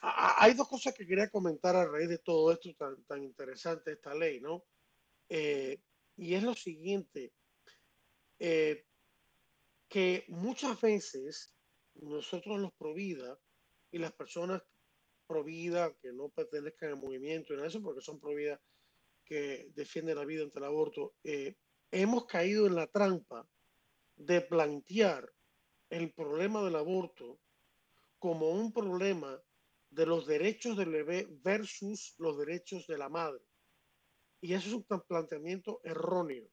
Hay 0.00 0.54
dos 0.54 0.68
cosas 0.68 0.94
que 0.94 1.06
quería 1.06 1.28
comentar 1.28 1.76
a 1.76 1.84
raíz 1.84 2.08
de 2.08 2.18
todo 2.18 2.52
esto 2.52 2.74
tan, 2.74 3.02
tan 3.04 3.22
interesante, 3.22 3.92
esta 3.92 4.14
ley, 4.14 4.40
¿no? 4.40 4.64
Eh, 5.28 5.78
y 6.16 6.34
es 6.34 6.42
lo 6.42 6.54
siguiente, 6.54 7.32
eh, 8.38 8.86
que 9.88 10.24
muchas 10.28 10.80
veces 10.80 11.54
nosotros 11.98 12.58
los 12.60 12.72
Provida 12.74 13.38
y 13.90 13.98
las 13.98 14.12
personas 14.12 14.62
Provida 15.26 15.92
que 16.00 16.12
no 16.12 16.30
pertenezcan 16.30 16.90
al 16.90 16.96
movimiento 16.96 17.54
y 17.54 17.66
eso, 17.66 17.82
porque 17.82 18.00
son 18.00 18.18
Provida 18.18 18.60
que 19.24 19.70
defienden 19.74 20.16
la 20.16 20.24
vida 20.24 20.44
ante 20.44 20.58
el 20.58 20.64
aborto, 20.64 21.14
eh, 21.22 21.54
hemos 21.90 22.26
caído 22.26 22.66
en 22.66 22.74
la 22.74 22.86
trampa 22.86 23.46
de 24.16 24.40
plantear 24.40 25.30
el 25.90 26.12
problema 26.12 26.62
del 26.64 26.76
aborto 26.76 27.38
como 28.18 28.50
un 28.50 28.72
problema 28.72 29.40
de 29.90 30.06
los 30.06 30.26
derechos 30.26 30.76
del 30.76 30.90
bebé 30.90 31.26
versus 31.42 32.14
los 32.18 32.38
derechos 32.38 32.86
de 32.86 32.98
la 32.98 33.08
madre. 33.08 33.42
Y 34.40 34.54
eso 34.54 34.68
es 34.68 34.74
un 34.74 34.84
planteamiento 34.84 35.80
erróneo. 35.84 36.48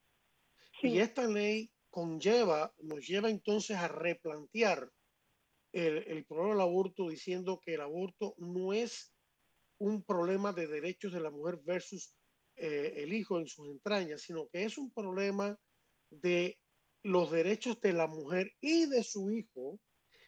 Y 0.82 1.00
esta 1.00 1.28
ley 1.28 1.72
conlleva, 1.89 2.74
nos 2.80 3.08
lleva 3.08 3.30
entonces 3.30 3.78
a 3.78 3.88
replantear 3.88 4.91
el, 5.76 5.97
el, 6.07 6.26
problema 6.26 6.51
del 6.51 6.61
aborto 6.61 7.09
diciendo 7.09 7.59
que 7.63 7.73
el 7.73 7.82
aborto 7.82 8.34
no 8.38 8.71
es 8.71 9.13
un 9.78 10.03
problema 10.03 10.53
de 10.53 10.67
derechos 10.67 11.11
de 11.11 11.19
la 11.19 11.32
mujer 11.32 11.59
versus 11.63 12.15
eh, 12.55 12.93
el 13.03 13.13
hijo 13.13 13.39
en 13.39 13.47
sus 13.47 13.67
entrañas, 13.67 14.21
sino 14.21 14.47
que 14.47 14.63
es 14.63 14.78
un 14.78 14.91
problema 14.91 15.59
de 16.09 16.57
los 17.03 17.30
derechos 17.30 17.82
de 17.82 17.91
la 17.91 18.07
mujer 18.07 18.53
y 18.61 18.86
de 18.86 19.03
su 19.03 19.30
hijo 19.30 19.80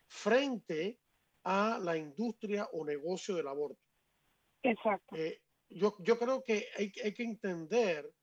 frente 0.07 0.99
a 1.43 1.79
la 1.81 1.95
industria 1.95 2.67
o 2.73 2.85
negocio 2.85 3.35
del 3.35 3.47
aborto. 3.47 3.81
Exacto. 4.63 5.15
Eh, 5.15 5.41
yo, 5.69 5.95
yo 5.99 6.19
creo 6.19 6.43
que 6.43 6.67
hay, 6.77 6.91
hay 7.01 7.13
que 7.13 7.23
entender, 7.23 8.13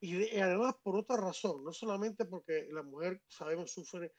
y, 0.00 0.38
además 0.38 0.76
por 0.82 0.96
otra 0.96 1.18
razón, 1.18 1.62
no 1.62 1.74
solamente 1.74 2.24
porque 2.24 2.68
la 2.70 2.82
mujer, 2.82 3.20
sabemos, 3.28 3.70
sufre 3.70 4.12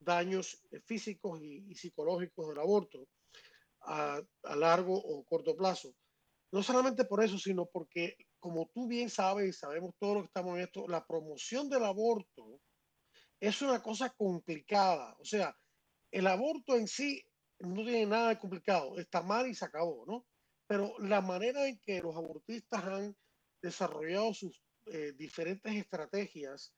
daños 0.00 0.62
eh, 0.70 0.80
físicos 0.80 1.40
y, 1.42 1.74
psicológicos 1.74 2.48
del 2.48 2.58
aborto 2.58 3.08
a, 3.82 4.20
largo 4.56 4.94
o 4.94 5.24
corto 5.24 5.56
plazo. 5.56 5.94
No 6.50 6.62
solamente 6.62 7.04
por 7.04 7.22
eso, 7.22 7.38
sino 7.38 7.66
porque, 7.66 8.16
como 8.40 8.70
tú 8.72 8.88
bien 8.88 9.10
sabes 9.10 9.48
y 9.48 9.52
sabemos 9.52 9.94
todos 9.98 10.14
los 10.14 10.22
que 10.24 10.28
estamos 10.28 10.56
en 10.56 10.64
esto, 10.64 10.88
la 10.88 11.06
promoción 11.06 11.68
del 11.68 11.84
aborto 11.84 12.60
es 13.40 13.60
una 13.62 13.82
cosa 13.82 14.10
complicada. 14.10 15.14
O 15.20 15.24
sea, 15.24 15.54
el 16.10 16.26
aborto 16.26 16.74
en 16.76 16.88
sí 16.88 17.22
no 17.60 17.84
tiene 17.84 18.06
nada 18.06 18.30
de 18.30 18.38
complicado, 18.38 18.98
está 18.98 19.22
mal 19.22 19.46
y 19.46 19.54
se 19.54 19.64
acabó, 19.64 20.04
¿no? 20.06 20.26
Pero 20.66 20.98
la 20.98 21.20
manera 21.20 21.66
en 21.66 21.78
que 21.80 22.00
los 22.00 22.16
abortistas 22.16 22.84
han 22.84 23.16
desarrollado 23.60 24.32
sus 24.32 24.62
eh, 24.86 25.12
diferentes 25.12 25.74
estrategias 25.74 26.74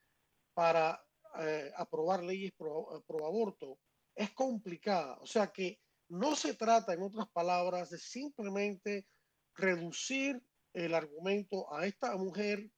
para 0.54 1.00
eh, 1.38 1.72
aprobar 1.76 2.22
leyes 2.22 2.52
pro, 2.56 3.02
pro, 3.06 3.26
aborto 3.26 3.78
es 4.14 4.30
complicada. 4.32 5.18
O 5.20 5.26
sea 5.26 5.52
que 5.52 5.78
no 6.08 6.34
se 6.34 6.54
trata, 6.54 6.92
en 6.92 7.02
otras 7.02 7.28
palabras, 7.30 7.90
de 7.90 7.98
simplemente 7.98 9.06
reducir 9.54 10.42
el 10.72 10.94
argumento 10.94 11.72
a 11.72 11.86
esta 11.86 12.16
mujer 12.16 12.70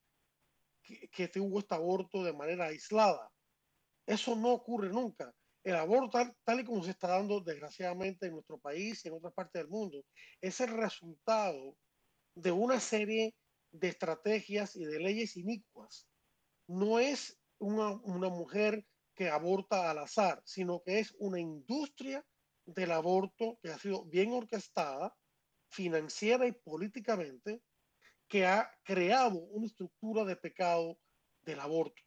que, 0.83 1.09
que 1.09 1.29
tuvo 1.29 1.61
este 1.61 1.75
aborto 1.75 2.23
de 2.23 2.33
manera 2.33 2.67
aislada. 2.67 3.31
Eso 4.07 4.35
no 4.37 4.53
ocurre 4.53 4.91
nunca 4.91 5.35
el 5.65 5.77
aborto 5.77 6.19
tal, 6.45 6.61
y 6.61 6.65
como 6.65 6.83
se 6.83 6.91
está 6.91 7.09
dando 7.09 7.41
desgraciadamente 7.41 8.27
en 8.27 8.33
nuestro 8.33 8.59
país 8.59 9.05
y 9.05 9.09
en 9.09 9.15
otras 9.15 9.33
partes 9.33 9.63
del 9.63 9.71
mundo, 9.71 10.05
es 10.41 10.61
el 10.61 10.69
resultado 10.69 11.77
de 12.35 12.51
una 12.51 12.81
serie 12.81 13.35
de 13.71 13.89
estrategias 13.89 14.75
y 14.77 14.85
de 14.85 14.99
leyes 14.99 15.37
inicuas. 15.37 16.09
No 16.67 16.99
es 16.99 17.39
una, 17.63 17.93
una 18.03 18.29
mujer 18.29 18.85
que 19.15 19.29
aborta 19.29 19.91
al 19.91 19.99
azar, 19.99 20.43
sino 20.45 20.83
que 20.83 20.99
es 20.99 21.15
una 21.19 21.39
industria 21.41 22.25
del 22.65 22.93
aborto 22.93 23.59
que 23.63 23.71
ha 23.71 23.79
sido 23.79 24.05
bien 24.05 24.33
orquestada, 24.33 25.15
financiera 25.69 26.47
y 26.47 26.53
políticamente, 26.53 27.63
que 28.29 28.47
ha 28.47 28.71
creado 28.83 29.39
una 29.39 29.67
estructura 29.67 30.25
de 30.25 30.37
pecado 30.37 30.99
del 31.43 31.61
aborto. 31.61 32.03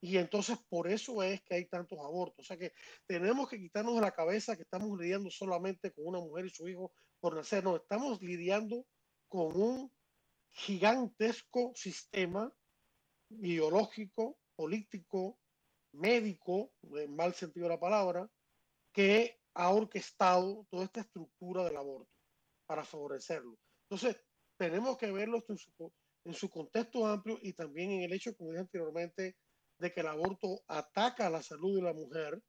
Y 0.00 0.16
entonces 0.16 0.58
por 0.68 0.88
eso 0.88 1.22
es 1.22 1.42
que 1.42 1.54
hay 1.54 1.66
tantos 1.66 1.98
abortos. 1.98 2.44
O 2.44 2.46
sea 2.46 2.56
que 2.56 2.72
tenemos 3.06 3.48
que 3.48 3.58
quitarnos 3.58 3.94
de 3.94 4.00
la 4.00 4.12
cabeza 4.12 4.56
que 4.56 4.62
estamos 4.62 4.98
lidiando 4.98 5.30
solamente 5.30 5.92
con 5.92 6.06
una 6.06 6.20
mujer 6.20 6.46
y 6.46 6.50
su 6.50 6.66
hijo 6.68 6.92
por 7.20 7.36
nacer. 7.36 7.62
No, 7.62 7.76
estamos 7.76 8.22
lidiando 8.22 8.86
con 9.28 9.54
un 9.60 9.92
gigantesco 10.52 11.72
sistema 11.76 12.52
biológico, 13.28 14.39
político, 14.60 15.38
médico, 15.92 16.74
en 16.94 17.16
mal 17.16 17.32
sentido 17.32 17.64
de 17.64 17.74
la 17.74 17.80
palabra, 17.80 18.30
que 18.92 19.40
ha 19.54 19.70
orquestado 19.70 20.66
toda 20.70 20.84
esta 20.84 21.00
estructura 21.00 21.64
del 21.64 21.78
aborto 21.78 22.12
para 22.66 22.84
favorecerlo. 22.84 23.56
Entonces, 23.88 24.22
tenemos 24.58 24.98
que 24.98 25.10
verlo 25.10 25.42
en 25.48 25.56
su, 25.56 25.92
en 26.26 26.34
su 26.34 26.50
contexto 26.50 27.06
amplio 27.06 27.38
y 27.40 27.54
también 27.54 27.90
en 27.92 28.02
el 28.02 28.12
hecho, 28.12 28.36
como 28.36 28.50
dije 28.50 28.60
anteriormente, 28.60 29.38
de 29.78 29.92
que 29.94 30.00
el 30.00 30.08
aborto 30.08 30.62
ataca 30.66 31.28
a 31.28 31.30
la 31.30 31.42
salud 31.42 31.76
de 31.76 31.82
la 31.82 31.94
mujer 31.94 32.42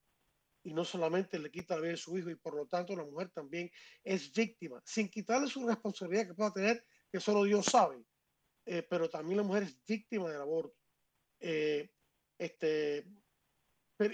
y 0.63 0.73
no 0.73 0.83
solamente 0.83 1.39
le 1.39 1.49
quita 1.49 1.75
la 1.75 1.81
vida 1.81 1.91
de 1.91 1.97
su 1.97 2.17
hijo 2.17 2.29
y 2.29 2.35
por 2.35 2.55
lo 2.55 2.67
tanto 2.67 2.93
la 2.93 3.05
mujer 3.05 3.31
también 3.31 3.71
es 4.03 4.33
víctima, 4.33 4.81
sin 4.83 5.07
quitarle 5.07 5.47
su 5.47 5.65
responsabilidad 5.65 6.27
que 6.27 6.33
pueda 6.33 6.51
tener, 6.51 6.85
que 7.09 7.21
solo 7.21 7.45
Dios 7.45 7.67
sabe, 7.67 8.03
eh, 8.65 8.83
pero 8.83 9.09
también 9.09 9.37
la 9.37 9.43
mujer 9.43 9.63
es 9.63 9.81
víctima 9.85 10.29
del 10.29 10.41
aborto. 10.41 10.75
Eh, 11.39 11.89
este, 12.41 13.05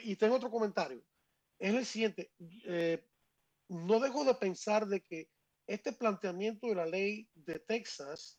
y 0.03 0.17
tengo 0.17 0.36
otro 0.36 0.51
comentario. 0.51 1.01
Es 1.57 1.73
el 1.73 1.86
siguiente, 1.86 2.34
eh, 2.65 3.07
no 3.69 4.01
dejo 4.01 4.25
de 4.25 4.36
pensar 4.36 4.86
de 4.86 5.01
que 5.01 5.30
este 5.65 5.93
planteamiento 5.93 6.67
de 6.67 6.75
la 6.75 6.86
ley 6.86 7.30
de 7.36 7.59
Texas 7.59 8.38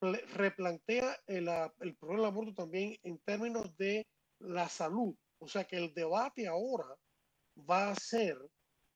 replantea 0.00 1.18
el, 1.26 1.48
el 1.80 1.96
problema 1.96 2.22
del 2.22 2.32
aborto 2.32 2.54
también 2.54 2.96
en 3.02 3.18
términos 3.18 3.76
de 3.76 4.06
la 4.38 4.68
salud. 4.68 5.16
O 5.40 5.48
sea 5.48 5.64
que 5.64 5.76
el 5.76 5.92
debate 5.92 6.46
ahora 6.46 6.96
va 7.68 7.90
a 7.90 7.96
ser 7.96 8.38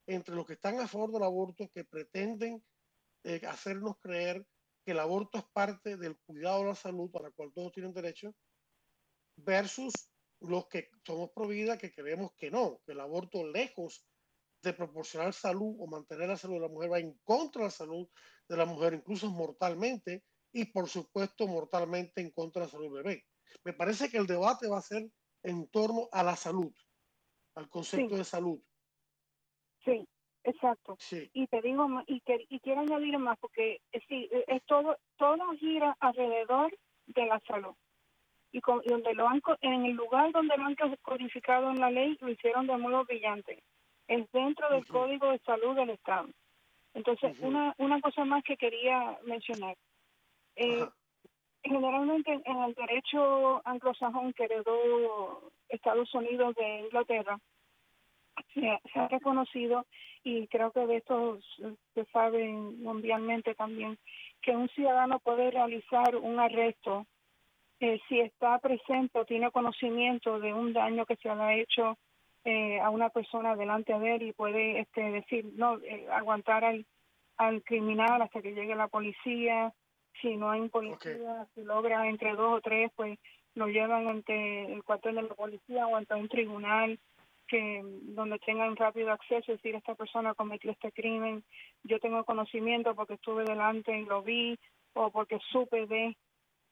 entre 0.07 0.37
los 0.37 0.47
que 0.47 0.53
están 0.53 0.79
a 0.79 0.87
favor 0.87 1.11
del 1.11 1.25
aborto, 1.25 1.69
que 1.71 1.85
pretenden 1.85 2.65
eh, 3.25 3.41
hacernos 3.49 3.99
creer 3.99 4.47
que 4.85 4.93
el 4.93 5.01
aborto 5.01 5.39
es 5.39 5.45
parte 5.53 5.97
del 5.97 6.17
cuidado 6.19 6.61
de 6.61 6.69
la 6.69 6.75
salud 6.77 7.11
para 7.11 7.27
la 7.27 7.33
cual 7.33 7.53
todos 7.53 7.73
tienen 7.73 7.93
derecho, 7.93 8.35
versus 9.37 9.93
los 10.41 10.67
que 10.69 10.91
somos 11.05 11.31
pro 11.31 11.49
vida 11.49 11.79
que 11.79 11.93
creemos 11.93 12.33
que 12.37 12.51
no, 12.51 12.81
que 12.85 12.93
el 12.93 13.01
aborto 13.01 13.47
lejos 13.47 14.07
de 14.63 14.73
proporcionar 14.73 15.33
salud 15.33 15.77
o 15.79 15.87
mantener 15.87 16.29
la 16.29 16.37
salud 16.37 16.55
de 16.55 16.61
la 16.61 16.69
mujer 16.69 16.93
va 16.93 16.99
en 16.99 17.19
contra 17.23 17.63
de 17.63 17.67
la 17.67 17.71
salud 17.71 18.09
de 18.49 18.57
la 18.57 18.65
mujer, 18.65 18.95
incluso 18.95 19.31
mortalmente, 19.31 20.25
y 20.53 20.67
por 20.67 20.89
supuesto 20.89 21.47
mortalmente 21.47 22.21
en 22.21 22.31
contra 22.31 22.61
de 22.61 22.67
la 22.67 22.71
salud 22.71 22.85
del 22.85 23.03
bebé. 23.03 23.25
Me 23.65 23.73
parece 23.73 24.09
que 24.09 24.17
el 24.17 24.27
debate 24.27 24.69
va 24.69 24.79
a 24.79 24.83
ser 24.83 25.11
en 25.43 25.69
torno 25.69 26.09
a 26.13 26.23
la 26.23 26.37
salud, 26.37 26.73
al 27.55 27.69
concepto 27.69 28.17
de 28.17 28.25
salud. 28.25 28.61
Sí, 29.85 30.09
exacto. 30.45 30.97
Y 31.33 31.47
te 31.47 31.61
digo, 31.61 31.87
y, 32.07 32.23
y 32.49 32.61
quiero 32.61 32.81
añadir 32.81 33.19
más, 33.19 33.39
porque 33.39 33.83
eh, 33.93 34.01
sí, 34.09 34.29
eh, 34.33 34.45
es 34.47 34.65
todo, 34.65 34.97
todo 35.17 35.51
gira 35.59 35.97
alrededor 36.01 36.77
de 37.07 37.27
la 37.27 37.41
salud. 37.47 37.75
Y, 38.55 38.61
con, 38.61 38.81
donde 38.87 39.15
lo 39.15 39.29
han, 39.29 39.43
en 39.63 39.85
el 39.85 39.95
lugar 39.95 40.31
donde 40.31 40.57
lo 40.57 40.65
han 40.65 40.77
codificado 41.03 41.71
en 41.71 41.81
la 41.81 41.91
ley, 41.91 42.17
lo 42.21 42.31
hicieron 42.31 42.69
de 42.69 42.77
modo 42.77 43.05
brillante. 43.05 43.65
Es 44.07 44.31
dentro 44.31 44.71
del 44.71 44.87
Código 44.87 45.33
de 45.33 45.41
Salud 45.41 45.75
del 45.75 45.91
Estado. 45.91 46.29
Entonces, 46.95 47.37
una, 47.41 47.75
una 47.79 48.01
cosa 48.01 48.25
más 48.25 48.45
que 48.45 48.57
quería 48.57 49.19
mencionar. 49.25 49.77
Eh, 50.55 50.87
generalmente 51.65 52.41
en 52.45 52.63
el 52.63 52.75
derecho 52.75 53.61
anglosajón 53.67 54.33
que 54.35 54.45
heredó 54.45 55.51
Estados 55.69 56.15
Unidos 56.15 56.55
de 56.55 56.79
Inglaterra, 56.79 57.37
se, 58.53 58.69
ha 58.95 59.09
reconocido, 59.09 59.85
y 60.23 60.47
creo 60.47 60.71
que 60.71 60.87
de 60.87 60.99
esto 60.99 61.41
se 61.95 62.05
sabe 62.13 62.47
mundialmente 62.47 63.57
también, 63.57 63.99
que 64.43 64.55
un 64.55 64.69
ciudadano 64.69 65.19
puede 65.19 65.51
realizar 65.51 66.15
un 66.15 66.39
arresto 66.39 67.05
eh, 67.81 68.01
si 68.09 68.21
está 68.21 68.59
presente 68.59 69.19
o 69.19 69.25
tiene 69.25 69.51
conocimiento 69.51 70.39
de 70.39 70.53
un 70.53 70.73
daño 70.73 71.07
que 71.07 71.17
se 71.17 71.35
le 71.35 71.43
ha 71.43 71.55
hecho 71.55 71.99
eh, 72.45 72.81
a 72.81 72.91
una 72.91 73.09
persona 73.09 73.57
delante 73.57 73.99
de 73.99 74.15
él 74.17 74.23
y 74.23 74.33
puede 74.33 74.81
este, 74.81 75.01
decir, 75.11 75.47
no, 75.57 75.79
eh, 75.81 76.07
aguantar 76.13 76.65
al, 76.65 76.87
al 77.37 77.63
criminal 77.63 78.23
hasta 78.23 78.43
que 78.43 78.53
llegue 78.53 78.75
la 78.75 78.89
policía, 78.89 79.73
si 80.21 80.37
no 80.37 80.51
hay 80.51 80.69
policía, 80.69 81.47
si 81.55 81.63
logra 81.63 82.09
entre 82.09 82.35
dos 82.35 82.59
o 82.59 82.61
tres, 82.61 82.91
pues 82.95 83.19
lo 83.55 83.67
llevan 83.69 84.09
ante 84.09 84.73
el 84.73 84.83
cuartel 84.85 85.17
de 85.17 85.23
la 85.23 85.35
policía 85.35 85.87
o 85.87 85.97
ante 85.97 86.15
un 86.15 86.29
tribunal 86.29 86.99
que 87.47 87.83
donde 87.85 88.39
tengan 88.39 88.75
rápido 88.77 89.11
acceso, 89.11 89.53
es 89.53 89.59
decir, 89.59 89.75
esta 89.75 89.95
persona 89.95 90.35
cometió 90.35 90.71
este 90.71 90.93
crimen, 90.93 91.45
yo 91.83 92.01
tengo 92.01 92.25
conocimiento 92.25 92.95
porque 92.95 93.15
estuve 93.15 93.45
delante 93.45 93.99
y 93.99 94.05
lo 94.05 94.23
vi, 94.23 94.59
o 94.95 95.11
porque 95.11 95.39
supe 95.51 95.87
de 95.87 96.17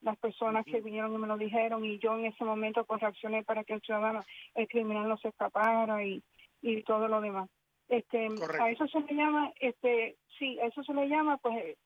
las 0.02 0.18
personas 0.18 0.64
que 0.64 0.80
vinieron 0.80 1.14
y 1.14 1.18
me 1.18 1.26
lo 1.26 1.36
dijeron, 1.36 1.84
y 1.84 1.98
yo 1.98 2.18
en 2.18 2.26
ese 2.26 2.44
momento 2.44 2.84
pues 2.84 3.00
reaccioné 3.00 3.42
para 3.44 3.64
que 3.64 3.74
el 3.74 3.80
ciudadano, 3.80 4.20
el 4.54 4.68
criminal 4.68 5.08
no 5.08 5.16
se 5.16 5.28
escapara 5.28 6.04
y, 6.04 6.22
y 6.60 6.82
todo 6.82 7.08
lo 7.08 7.20
demás. 7.20 7.48
Este, 7.88 8.28
a 8.58 8.70
eso 8.70 8.86
se 8.88 9.00
le 9.00 9.14
llama, 9.14 9.52
este, 9.60 10.16
sí, 10.38 10.58
eso 10.62 10.82
se 10.82 10.94
le 10.94 11.08
llama 11.08 11.36
pues 11.36 11.76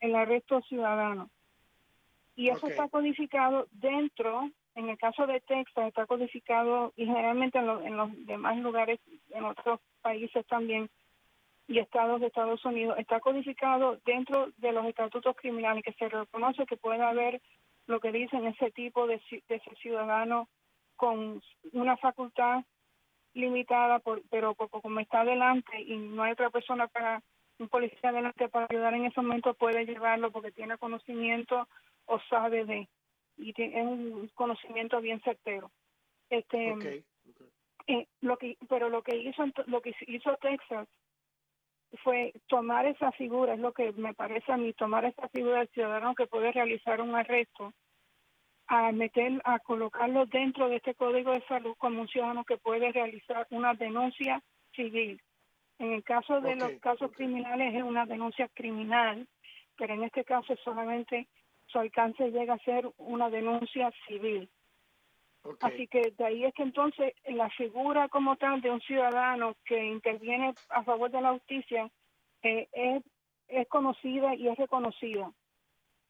el, 0.00 0.14
arresto 0.16 0.60
ciudadano. 0.62 1.30
Y 2.34 2.48
eso 2.48 2.66
está 2.66 2.88
codificado 2.88 3.68
dentro, 3.70 4.50
en 4.74 4.88
el 4.88 4.98
caso 4.98 5.26
de 5.26 5.40
Texas, 5.40 5.86
está 5.86 6.06
codificado 6.06 6.92
y 6.96 7.06
generalmente 7.06 7.58
en, 7.58 7.96
los 7.96 8.26
demás 8.26 8.56
lugares, 8.56 8.98
en 9.30 9.44
otros 9.44 9.78
países 10.00 10.44
también 10.46 10.90
y 11.68 11.78
estados 11.78 12.20
de 12.20 12.26
Estados 12.26 12.64
Unidos, 12.64 12.98
está 12.98 13.20
codificado 13.20 13.98
dentro 14.04 14.50
de 14.56 14.72
los 14.72 14.84
estatutos 14.86 15.36
criminales 15.36 15.84
que 15.84 15.92
se 15.92 16.08
reconoce 16.08 16.66
que 16.66 16.76
puede 16.76 17.02
haber 17.02 17.40
lo 17.86 18.00
que 18.00 18.12
dicen 18.12 18.46
ese 18.46 18.70
tipo 18.70 19.06
de, 19.06 19.20
de 19.48 19.62
ciudadano 19.80 20.48
con 20.96 21.42
una 21.72 21.96
facultad 21.96 22.64
limitada, 23.34 23.98
por, 23.98 24.22
pero 24.30 24.54
como 24.54 25.00
está 25.00 25.20
adelante 25.20 25.80
y 25.80 25.96
no 25.96 26.22
hay 26.22 26.32
otra 26.32 26.50
persona 26.50 26.86
para, 26.88 27.22
un 27.58 27.68
policía 27.68 28.10
adelante 28.10 28.48
para 28.48 28.66
ayudar 28.68 28.94
en 28.94 29.06
ese 29.06 29.20
momento, 29.20 29.54
puede 29.54 29.86
llevarlo 29.86 30.30
porque 30.30 30.52
tiene 30.52 30.78
conocimiento 30.78 31.68
o 32.06 32.20
sabe 32.28 32.64
de, 32.64 32.88
y 33.36 33.52
tiene, 33.52 33.80
es 33.80 33.86
un 33.86 34.30
conocimiento 34.34 35.00
bien 35.00 35.20
certero. 35.22 35.70
Este, 36.28 37.04
eh, 37.86 38.06
lo 38.20 38.36
que, 38.36 38.56
pero 38.68 38.88
lo 38.88 39.02
que 39.02 39.16
hizo, 39.16 39.44
lo 39.66 39.80
que 39.80 39.94
hizo 40.06 40.36
Texas 40.36 40.88
fue 42.02 42.32
tomar 42.46 42.86
esa 42.86 43.12
figura, 43.12 43.54
es 43.54 43.60
lo 43.60 43.72
que 43.72 43.92
me 43.92 44.14
parece 44.14 44.52
a 44.52 44.56
mí, 44.56 44.72
tomar 44.72 45.04
esa 45.04 45.28
figura 45.28 45.58
del 45.58 45.68
ciudadano 45.68 46.14
que 46.14 46.26
puede 46.26 46.52
realizar 46.52 47.00
un 47.00 47.14
arresto 47.14 47.72
a 48.66 48.90
meter, 48.92 49.40
a 49.44 49.58
colocarlo 49.58 50.26
dentro 50.26 50.68
de 50.68 50.76
este 50.76 50.94
código 50.94 51.32
de 51.32 51.44
salud 51.46 51.74
como 51.76 52.00
un 52.00 52.08
ciudadano 52.08 52.44
que 52.44 52.56
puede 52.56 52.90
realizar 52.92 53.46
una 53.50 53.74
denuncia 53.74 54.42
civil. 54.74 55.20
En 55.78 55.92
el 55.92 56.04
caso 56.04 56.40
de 56.40 56.56
los 56.56 56.72
casos 56.80 57.10
criminales 57.12 57.74
es 57.74 57.82
una 57.82 58.06
denuncia 58.06 58.48
criminal, 58.54 59.26
pero 59.76 59.94
en 59.94 60.04
este 60.04 60.24
caso 60.24 60.54
solamente 60.64 61.28
su 61.66 61.78
alcance 61.78 62.30
llega 62.30 62.54
a 62.54 62.58
ser 62.58 62.88
una 62.98 63.28
denuncia 63.30 63.92
civil. 64.06 64.48
Así 65.60 65.86
que 65.88 66.12
de 66.16 66.24
ahí 66.24 66.44
es 66.44 66.54
que 66.54 66.62
entonces 66.62 67.14
la 67.26 67.50
figura 67.50 68.08
como 68.08 68.36
tal 68.36 68.60
de 68.60 68.70
un 68.70 68.80
ciudadano 68.80 69.56
que 69.64 69.84
interviene 69.84 70.54
a 70.70 70.82
favor 70.84 71.10
de 71.10 71.20
la 71.20 71.32
justicia 71.32 71.90
eh, 72.42 72.68
es, 72.72 73.02
es 73.48 73.68
conocida 73.68 74.34
y 74.34 74.48
es 74.48 74.56
reconocida 74.56 75.32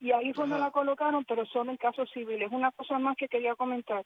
y 0.02 0.10
ahí 0.10 0.32
fue 0.32 0.48
donde 0.48 0.58
la 0.58 0.72
colocaron, 0.72 1.24
pero 1.24 1.46
solo 1.46 1.70
en 1.70 1.76
casos 1.76 2.10
civiles. 2.10 2.50
Una 2.50 2.72
cosa 2.72 2.98
más 2.98 3.16
que 3.16 3.28
quería 3.28 3.54
comentar. 3.54 4.04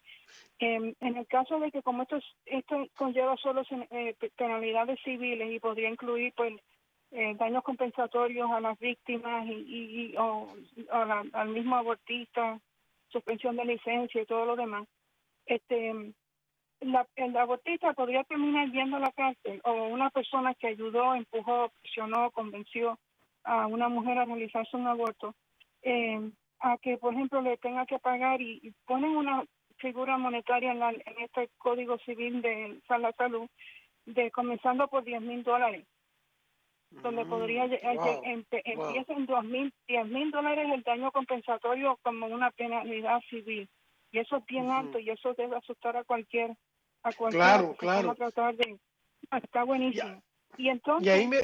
en 0.59 0.95
el 1.01 1.27
caso 1.27 1.59
de 1.59 1.73
que 1.73 1.83
como 1.83 2.03
esto, 2.03 2.19
esto 2.45 2.87
conlleva 2.99 3.35
solo 3.39 3.63
eh, 3.71 4.15
penalidades 4.37 5.01
civiles 5.03 5.51
y 5.51 5.59
podría 5.59 5.89
incluir 5.89 6.35
pues 6.37 6.53
eh, 7.13 7.35
daños 7.39 7.65
compensatorios 7.65 8.51
a 8.51 8.61
las 8.61 8.79
víctimas 8.79 9.47
y, 9.49 10.15
o, 10.19 10.49
al 11.33 11.49
mismo 11.49 11.77
abortista, 11.77 12.61
suspensión 13.09 13.57
de 13.57 13.65
licencia 13.65 14.21
y 14.21 14.27
todo 14.27 14.45
lo 14.45 14.55
demás, 14.55 14.87
este 15.47 16.13
la, 16.81 17.07
el 17.17 17.37
abortista 17.37 17.93
podría 17.95 18.25
terminar 18.25 18.71
yendo 18.71 18.97
a 18.97 19.01
la 19.01 19.13
cárcel 19.13 19.61
o 19.65 19.85
una 19.85 20.11
persona 20.11 20.55
que 20.55 20.69
ayudó, 20.69 21.15
empujó, 21.15 21.71
presionó, 21.81 22.31
convenció 22.31 22.99
a 23.45 23.67
una 23.67 23.89
mujer 23.89 24.19
a 24.19 24.25
realizarse 24.25 24.77
un 24.77 24.87
aborto 24.87 25.35
eh, 25.83 26.21
a 26.61 26.77
que, 26.79 26.99
por 26.99 27.15
ejemplo, 27.15 27.41
le 27.41 27.57
tenga 27.59 27.87
que 27.87 27.99
pagar 27.99 28.41
y, 28.41 28.75
ponen 28.87 29.17
una 29.17 29.45
figura 29.79 30.17
monetaria 30.19 30.73
en, 30.73 30.83
en 30.83 31.25
este 31.25 31.51
Código 31.59 31.99
Civil 31.99 32.43
de 32.43 32.81
la 32.89 33.13
Salud, 33.13 33.49
de 34.07 34.31
comenzando 34.31 34.89
por 34.89 35.05
10 35.05 35.21
mil 35.21 35.43
dólares, 35.43 35.85
donde 36.91 37.25
mm, 37.25 37.29
podría 37.29 37.67
wow, 37.67 38.21
empieza 38.65 39.13
en 39.13 39.27
2 39.27 39.45
mil, 39.45 39.73
10 39.89 40.07
mil 40.07 40.31
dólares 40.31 40.67
el 40.73 40.83
daño 40.83 41.11
compensatorio 41.13 41.99
como 42.03 42.27
una 42.27 42.51
penalidad 42.51 43.21
civil. 43.29 43.69
Y 44.17 44.21
eso 44.21 44.39
es 44.39 44.47
bien 44.47 44.71
alto 44.71 44.99
y 44.99 45.11
eso 45.11 45.35
debe 45.35 45.57
asustar 45.57 45.95
a 45.95 46.03
cualquier, 46.03 46.57
a 47.03 47.13
cualquier 47.13 47.43
claro, 47.43 47.77
claro. 47.77 48.15
tratar 48.15 48.57
de, 48.57 48.79
está 49.31 49.63
buenísimo. 49.63 50.23
Y 50.57 50.71
entonces, 50.71 51.07
y 51.07 51.11
ahí 51.11 51.29
me, 51.29 51.37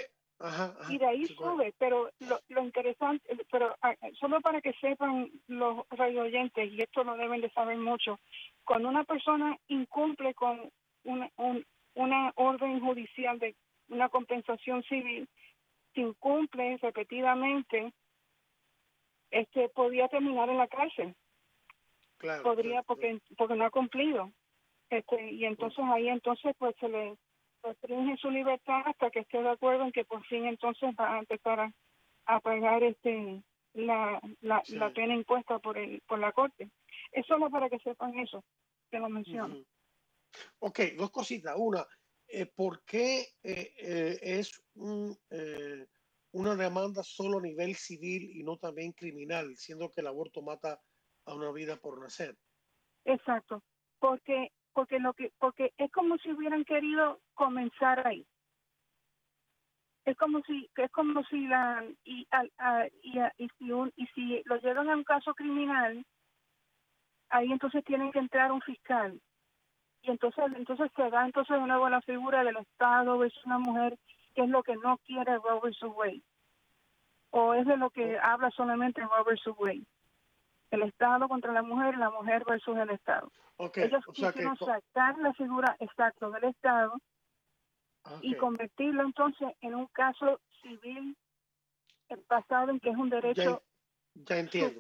y 0.89 0.97
de 0.97 1.07
ahí 1.07 1.27
sube, 1.27 1.75
pero 1.77 2.11
lo, 2.21 2.63
interesante, 2.63 3.29
pero 3.51 3.77
ah, 3.83 3.95
solo 4.19 4.41
para 4.41 4.63
que 4.63 4.73
sepan 4.81 5.31
los 5.49 5.87
radio 5.91 6.23
oyentes, 6.23 6.73
y 6.73 6.81
esto 6.81 7.05
lo 7.05 7.15
deben 7.19 7.43
de 7.43 7.51
saber 7.51 7.77
mucho, 7.77 8.19
cuando 8.65 8.89
una 8.89 9.05
persona 9.05 9.55
incumple 9.69 10.33
con 10.33 10.71
una, 11.05 11.31
una 11.93 12.33
orden 12.37 12.81
judicial 12.81 13.39
de 13.39 13.55
una 13.91 14.09
compensación 14.09 14.83
civil, 14.85 15.29
si 15.95 16.01
incumple 16.01 16.79
repetidamente, 16.79 17.93
este 19.31 19.69
podría 19.69 20.09
terminar 20.09 20.49
en 20.49 20.57
la 20.57 20.69
cárcel. 20.69 21.15
Podría 22.43 22.83
porque 22.83 23.21
porque 23.37 23.55
no 23.55 23.65
ha 23.65 23.71
cumplido. 23.71 24.33
Este, 24.91 25.31
y 25.31 25.45
entonces 25.45 25.85
ahí 25.85 26.09
entonces 26.09 26.55
pues 26.59 26.75
se 26.79 26.89
le 26.89 27.17
restringe 27.63 28.17
su 28.19 28.31
libertad 28.31 28.83
hasta 28.85 29.11
que 29.11 29.21
esté 29.21 29.43
de 29.43 29.51
acuerdo 29.51 29.85
en 29.85 29.93
que 29.93 30.05
por 30.05 30.25
fin 30.27 30.47
entonces 30.47 30.95
va 30.99 31.15
a 31.15 31.19
empezar 31.19 31.73
a, 32.27 32.41
pagar 32.41 32.83
este 32.83 33.43
la, 33.75 34.21
la, 34.41 34.91
pena 34.93 35.15
impuesta 35.15 35.59
por 35.59 35.79
el 35.79 36.03
por 36.03 36.19
la 36.19 36.33
corte. 36.33 36.71
Es 37.11 37.27
solo 37.27 37.51
para 37.51 37.71
que 37.71 37.79
sepan 37.79 38.19
eso, 38.19 38.45
que 38.91 38.99
lo 38.99 39.09
menciono. 39.09 39.65
Ok, 40.59 40.81
dos 40.97 41.11
cositas. 41.11 41.55
Una, 41.57 41.87
eh, 42.29 42.47
¿por 42.47 42.83
qué 42.85 43.21
eh, 43.43 43.75
eh, 43.77 44.19
es 44.23 44.63
un, 44.75 45.17
una 46.33 46.57
demanda 46.57 47.03
solo 47.03 47.39
a 47.39 47.43
nivel 47.43 47.75
civil 47.77 48.31
y 48.35 48.43
no 48.43 48.57
también 48.57 48.93
criminal, 48.93 49.57
siendo 49.57 49.91
que 49.91 50.01
el 50.01 50.07
aborto 50.07 50.41
mata 50.43 50.81
a 51.27 51.35
una 51.35 51.51
vida 51.51 51.77
por 51.77 52.01
nacer? 52.01 52.37
Exacto, 53.05 53.63
porque 53.99 54.51
porque 54.73 54.99
lo 54.99 55.13
que 55.13 55.33
porque 55.39 55.73
es 55.77 55.91
como 55.93 56.17
si 56.19 56.33
hubieran 56.33 56.65
querido 56.65 57.21
comenzar 57.35 58.07
ahí. 58.07 58.27
Es 60.05 60.17
como 60.17 60.41
si 60.43 60.69
es 60.77 60.91
como 60.91 61.23
si 61.25 61.47
la 61.47 61.85
y, 62.05 62.27
y, 63.03 63.19
y, 63.39 63.49
si 63.59 63.71
un, 63.71 63.93
y 63.97 64.07
si 64.09 64.43
lo 64.47 64.57
llevan 64.57 64.91
a 64.91 64.97
un 64.97 65.05
caso 65.05 65.35
criminal 65.35 66.05
ahí 67.31 67.51
entonces 67.51 67.85
tienen 67.85 68.13
que 68.13 68.19
entrar 68.19 68.53
un 68.53 68.61
fiscal. 68.63 69.21
Y 70.03 70.11
entonces 70.11 70.45
entonces 70.57 70.91
se 70.97 71.11
da 71.11 71.25
entonces 71.25 71.61
de 71.61 71.67
nuevo 71.67 71.89
la 71.89 72.01
figura 72.03 72.43
del 72.43 72.57
Estado 72.57 73.23
es 73.25 73.33
una 73.45 73.59
mujer 73.59 73.97
que 74.35 74.43
es 74.43 74.49
lo 74.49 74.63
que 74.63 74.77
no 74.77 74.99
quiere 74.99 75.37
Robert 75.37 75.77
Wade. 75.83 76.23
O 77.31 77.55
es 77.55 77.67
de 77.67 77.77
lo 77.77 77.91
que 77.91 78.17
oh. 78.17 78.21
habla 78.23 78.51
solamente 78.51 79.03
Robert 79.03 79.41
Wade 79.59 79.85
el 80.73 80.83
Estado 80.83 81.29
contra 81.29 81.53
la 81.53 81.63
mujer 81.63 81.97
la 81.97 82.11
mujer 82.11 82.45
versus 82.47 82.77
el 82.77 82.91
Estado. 82.91 83.31
Ellos 83.75 84.05
quisieron 84.13 84.57
sacar 84.57 85.17
la 85.19 85.33
figura 85.35 85.77
exacta 85.79 86.29
del 86.31 86.45
Estado 86.45 86.95
y 88.21 88.35
convertirlo 88.37 89.03
entonces 89.03 89.49
en 89.61 89.75
un 89.75 89.87
caso 89.89 90.41
civil 90.63 91.17
basado 92.29 92.71
en 92.71 92.81
que 92.81 92.91
es 92.91 92.97
un 92.97 93.11
derecho 93.11 93.63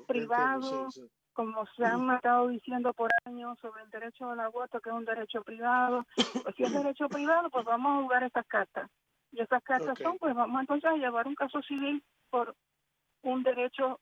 privado, 0.07 0.88
como 1.32 1.64
se 1.76 1.84
han 1.84 2.11
estado 2.11 2.49
diciendo 2.49 2.93
por 2.93 3.11
años 3.24 3.59
sobre 3.61 3.82
el 3.82 3.90
derecho 3.90 4.30
al 4.30 4.40
aborto, 4.40 4.80
que 4.80 4.90
es 4.90 4.97
un 4.97 5.05
derecho 5.05 5.43
privado. 5.43 6.05
Pues 6.43 6.55
si 6.57 6.64
es 6.64 6.72
derecho 6.72 7.09
privado, 7.09 7.49
pues 7.51 7.64
vamos 7.64 7.99
a 7.99 8.03
jugar 8.03 8.22
estas 8.24 8.47
cartas. 8.47 8.90
Y 9.30 9.40
estas 9.40 9.62
cartas 9.62 9.99
son, 9.99 10.18
pues 10.18 10.34
vamos 10.34 10.61
entonces 10.61 10.90
a 10.90 10.97
llevar 10.97 11.26
un 11.26 11.34
caso 11.34 11.62
civil 11.62 12.03
por 12.28 12.55
un 13.22 13.43
derecho, 13.43 13.99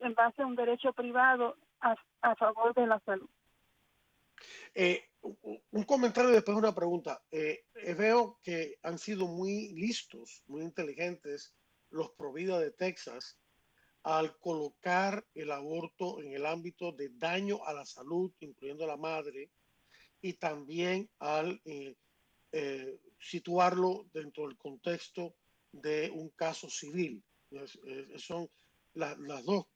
en 0.00 0.14
base 0.14 0.42
a 0.42 0.46
un 0.46 0.56
derecho 0.56 0.92
privado 0.92 1.56
a, 1.80 1.96
a 2.22 2.36
favor 2.36 2.74
de 2.74 2.86
la 2.86 3.00
salud. 3.00 3.28
Eh, 4.74 5.04
un 5.70 5.84
comentario 5.84 6.30
y 6.30 6.34
después 6.34 6.56
una 6.56 6.74
pregunta. 6.74 7.22
Eh, 7.30 7.64
eh, 7.74 7.94
veo 7.94 8.38
que 8.42 8.78
han 8.82 8.98
sido 8.98 9.26
muy 9.26 9.72
listos, 9.72 10.42
muy 10.46 10.62
inteligentes 10.62 11.54
los 11.90 12.10
Provida 12.10 12.58
de 12.60 12.70
Texas 12.70 13.38
al 14.02 14.38
colocar 14.38 15.24
el 15.34 15.50
aborto 15.50 16.20
en 16.20 16.32
el 16.32 16.46
ámbito 16.46 16.92
de 16.92 17.08
daño 17.10 17.64
a 17.64 17.72
la 17.72 17.84
salud, 17.84 18.32
incluyendo 18.40 18.84
a 18.84 18.88
la 18.88 18.96
madre, 18.96 19.50
y 20.20 20.34
también 20.34 21.08
al 21.18 21.60
situarlo 23.18 24.06
dentro 24.12 24.46
del 24.46 24.56
contexto 24.56 25.34
de 25.72 26.10
un 26.10 26.28
caso 26.30 26.70
civil. 26.70 27.22
son 28.16 28.48
las 28.94 29.44
dos 29.44 29.66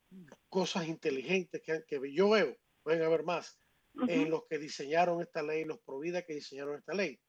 cosas 0.48 0.86
inteligentes 0.86 1.62
que, 1.64 1.84
que 1.86 2.12
yo 2.12 2.30
veo. 2.30 2.56
Pueden 2.82 3.02
haber 3.02 3.24
más 3.24 3.60
en 4.08 4.30
los 4.30 4.44
que 4.48 4.58
diseñaron 4.58 5.20
esta 5.20 5.42
ley, 5.42 5.64
los 5.64 5.80
Provida 5.80 6.22
que 6.22 6.34
diseñaron 6.34 6.78
esta 6.78 6.94
ley. 6.94 7.20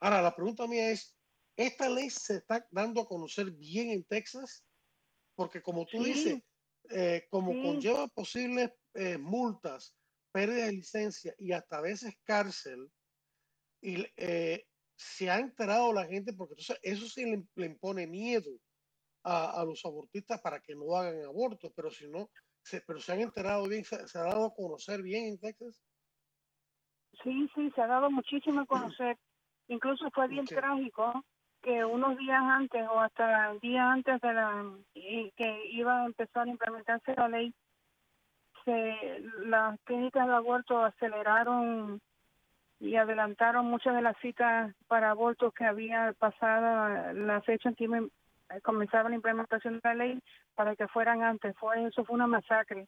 Ahora, 0.00 0.22
la 0.22 0.34
pregunta 0.34 0.66
mía 0.66 0.90
es, 0.90 1.16
¿esta 1.56 1.88
ley 1.88 2.10
se 2.10 2.36
está 2.36 2.66
dando 2.70 3.02
a 3.02 3.08
conocer 3.08 3.50
bien 3.50 3.90
en 3.90 4.04
Texas? 4.04 4.64
Porque 5.34 5.62
como 5.62 5.86
tú 5.86 6.02
dices, 6.04 6.40
eh, 6.90 7.26
como 7.30 7.50
conlleva 7.62 8.06
posibles 8.08 8.70
eh, 8.94 9.18
multas, 9.18 9.96
pérdida 10.32 10.66
de 10.66 10.72
licencia 10.72 11.34
y 11.38 11.52
hasta 11.52 11.78
a 11.78 11.82
veces 11.82 12.14
cárcel, 12.24 12.90
y 13.80 14.04
eh, 14.16 14.64
se 14.96 15.28
ha 15.28 15.38
enterado 15.38 15.92
la 15.92 16.06
gente, 16.06 16.32
porque 16.32 16.54
entonces 16.54 16.78
eso 16.82 17.08
sí 17.08 17.24
le, 17.56 17.66
impone 17.66 18.06
miedo 18.06 18.50
a, 19.24 19.60
a, 19.60 19.64
los 19.64 19.84
abortistas 19.84 20.40
para 20.40 20.60
que 20.60 20.74
no 20.74 20.94
hagan 20.96 21.24
abortos, 21.24 21.72
pero 21.74 21.90
si 21.90 22.08
no, 22.08 22.30
se, 22.62 22.80
pero 22.82 23.00
se 23.00 23.12
han 23.12 23.20
enterado 23.20 23.66
bien, 23.66 23.84
se, 23.84 24.06
se 24.06 24.18
ha 24.18 24.24
dado 24.24 24.46
a 24.46 24.54
conocer 24.54 25.02
bien 25.02 25.26
en 25.26 25.38
Texas. 25.38 25.82
Sí, 27.22 27.48
sí, 27.54 27.70
se 27.74 27.80
ha 27.80 27.86
dado 27.86 28.10
muchísimo 28.10 28.60
a 28.60 28.66
conocer. 28.66 29.18
Incluso 29.68 30.10
fue 30.10 30.28
bien 30.28 30.44
trágico 30.44 31.24
que 31.62 31.84
unos 31.84 32.18
días 32.18 32.42
antes 32.42 32.86
o 32.88 33.00
hasta 33.00 33.52
el 33.52 33.60
día 33.60 33.90
antes 33.90 34.20
de 34.20 34.34
la 34.34 34.70
que 34.92 35.66
iba 35.70 36.02
a 36.02 36.06
empezar 36.06 36.46
a 36.46 36.50
implementarse 36.50 37.14
la 37.14 37.28
ley, 37.28 37.54
se, 38.64 39.20
las 39.46 39.80
clínicas 39.84 40.26
de 40.26 40.34
aborto 40.34 40.84
aceleraron 40.84 42.00
y 42.80 42.96
adelantaron 42.96 43.66
muchas 43.66 43.94
de 43.94 44.02
las 44.02 44.16
citas 44.18 44.74
para 44.88 45.10
abortos 45.10 45.54
que 45.54 45.64
había 45.64 46.12
pasado 46.18 47.12
la 47.14 47.40
fecha 47.40 47.70
en 47.70 47.74
que 47.74 48.08
comenzaba 48.62 49.08
la 49.08 49.16
implementación 49.16 49.74
de 49.74 49.80
la 49.84 49.94
ley 49.94 50.20
para 50.54 50.76
que 50.76 50.88
fueran 50.88 51.22
antes. 51.22 51.56
Fue 51.56 51.84
eso 51.86 52.04
fue 52.04 52.14
una 52.14 52.26
masacre. 52.26 52.86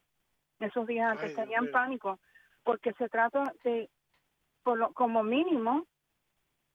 Esos 0.60 0.86
días 0.86 1.10
antes 1.12 1.34
tenían 1.34 1.70
pánico 1.70 2.18
porque 2.62 2.92
se 2.94 3.08
trata 3.08 3.52
de 3.62 3.88
como 4.94 5.22
mínimo 5.22 5.86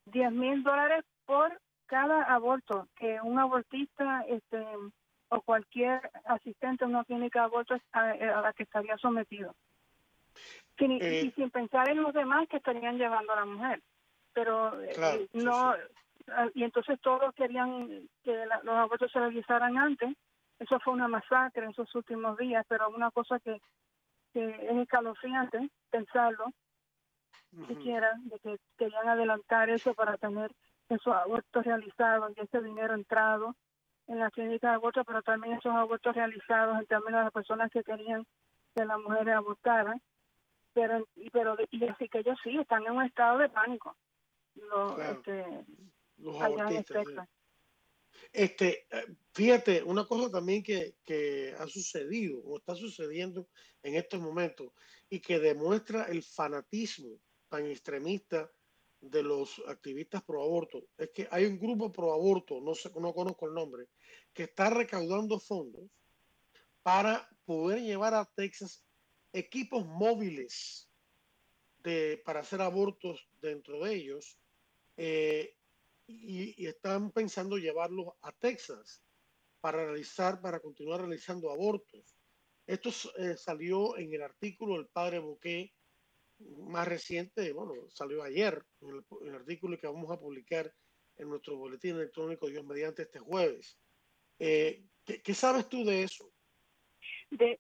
10 0.06 0.32
mil 0.32 0.64
dólares 0.64 1.04
por 1.26 1.60
cada 1.88 2.24
aborto 2.24 2.88
que 2.96 3.20
un 3.22 3.38
abortista 3.38 4.24
este 4.28 4.66
o 5.30 5.42
cualquier 5.42 6.12
asistente 6.26 6.84
en 6.84 6.92
una 6.92 7.06
clínica 7.06 7.40
de 7.40 7.46
aborto 7.46 7.76
a, 7.94 8.14
la 8.14 8.54
que 8.54 8.64
estaría 8.64 8.98
sometido. 8.98 9.56
Sin, 10.78 10.92
y 10.92 11.00
eh. 11.02 11.34
sin 11.36 11.50
pensar 11.50 11.90
en 11.90 12.02
los 12.02 12.14
demás 12.14 12.48
que 12.50 12.58
estarían 12.58 12.98
llevando 12.98 13.34
a 13.34 13.38
la 13.38 13.46
mujer. 13.46 13.82
Pero 14.34 14.82
eh, 14.82 15.28
no, 15.34 15.74
y 16.54 16.64
entonces 16.64 17.00
todos 17.02 17.34
querían 17.36 18.08
que 18.24 18.46
los 18.64 18.76
abortos 18.76 19.12
se 19.12 19.20
realizaran 19.20 19.78
antes. 19.78 20.16
Eso 20.60 20.80
fue 20.80 20.94
una 20.94 21.08
masacre 21.08 21.64
en 21.64 21.72
esos 21.72 21.94
últimos 21.96 22.38
días, 22.38 22.66
pero 22.68 22.90
una 22.90 23.10
cosa 23.12 23.40
que, 23.40 23.60
que 24.34 24.50
es 24.50 24.78
escalofriante 24.78 25.70
pensarlo, 25.90 26.46
siquiera 27.68 28.14
de 28.24 28.40
que 28.40 28.58
querían 28.78 29.10
adelantar 29.10 29.70
eso 29.70 29.94
para 29.94 30.18
tener 30.18 30.52
esos 30.90 31.14
abortos 31.14 31.66
realizados 31.66 32.32
y 32.36 32.42
ese 32.42 32.62
dinero 32.62 32.94
entrado 32.94 33.56
en 34.08 34.20
la 34.20 34.30
clínica 34.32 34.70
de 34.70 34.76
aborto, 34.76 35.04
pero 35.04 35.22
también 35.22 35.58
esos 35.58 35.74
abortos 35.74 36.16
realizados 36.16 36.80
en 36.80 36.86
términos 36.86 37.20
de 37.20 37.24
las 37.26 37.34
personas 37.34 37.72
que 37.72 37.84
querían 37.84 38.26
que 38.76 38.86
las 38.86 39.00
mujeres 39.00 39.36
abortaran. 39.36 40.02
Pero, 40.74 41.06
pero 41.34 41.58
y 41.70 41.86
así 41.86 42.08
que 42.08 42.20
ellos 42.20 42.40
sí 42.44 42.58
están 42.58 42.86
en 42.86 42.94
un 42.94 43.04
estado 43.04 43.38
de 43.40 43.50
pánico. 43.50 43.96
Los, 46.22 46.36
este, 46.72 46.94
Este, 48.32 48.88
eh, 48.92 49.06
fíjate, 49.34 49.84
una 49.84 50.06
cosa 50.06 50.30
también 50.32 50.64
que, 50.64 50.96
que 51.04 51.54
ha 51.58 51.68
sucedido 51.68 52.40
o 52.44 52.58
está 52.58 52.76
sucediendo 52.76 53.48
en 53.84 53.96
estos 53.96 54.22
momentos 54.22 54.72
y 55.10 55.20
que 55.20 55.40
demuestra 55.40 56.06
el 56.06 56.24
fanatismo 56.24 57.20
tan 57.50 57.66
extremista 57.66 58.50
de 59.02 59.24
los 59.24 59.62
activistas 59.68 60.24
pro 60.24 60.44
aborto 60.44 60.86
es 60.98 61.10
que 61.10 61.28
hay 61.32 61.46
un 61.46 61.60
grupo 61.60 61.92
pro 61.92 62.14
aborto, 62.14 62.62
no, 62.62 62.76
sé, 62.76 62.92
no 63.00 63.14
conozco 63.14 63.48
el 63.48 63.54
nombre, 63.54 63.88
que 64.34 64.44
está 64.44 64.70
recaudando 64.70 65.40
fondos 65.40 65.90
para 66.84 67.28
poder 67.46 67.82
llevar 67.82 68.14
a 68.14 68.30
Texas 68.36 68.86
equipos 69.34 69.86
móviles 69.86 70.88
de, 71.80 72.22
para 72.24 72.42
hacer 72.42 72.62
abortos 72.62 73.28
dentro 73.42 73.84
de 73.84 73.96
ellos 73.96 74.38
eh, 74.98 75.56
y, 76.12 76.66
están 76.66 77.12
pensando 77.12 77.58
llevarlos 77.58 78.14
a 78.22 78.32
Texas 78.32 79.04
para 79.60 79.86
realizar, 79.86 80.42
para 80.42 80.60
continuar 80.60 81.02
realizando 81.02 81.52
abortos. 81.52 82.18
Esto 82.66 82.90
eh, 83.18 83.36
salió 83.38 83.98
en 83.98 84.14
el 84.14 84.22
artículo 84.22 84.76
del 84.76 84.88
padre 84.88 85.20
Bouquet 85.20 85.72
más 86.68 86.88
reciente, 86.88 87.52
bueno, 87.54 87.74
salió 87.90 88.24
ayer, 88.24 88.64
en 88.82 89.04
el, 89.28 89.36
artículo 89.36 89.78
que 89.78 89.88
vamos 89.88 90.10
a 90.12 90.20
publicar 90.20 90.72
en 91.18 91.30
nuestro 91.30 91.58
boletín 91.58 91.96
electrónico 91.96 92.48
Dios 92.48 92.66
mediante 92.66 93.04
este 93.04 93.20
jueves. 93.20 93.78
Eh, 94.40 94.84
¿qué, 95.06 95.34
sabes 95.34 95.70
tú 95.70 95.84
de 95.84 96.04
eso? 96.04 96.32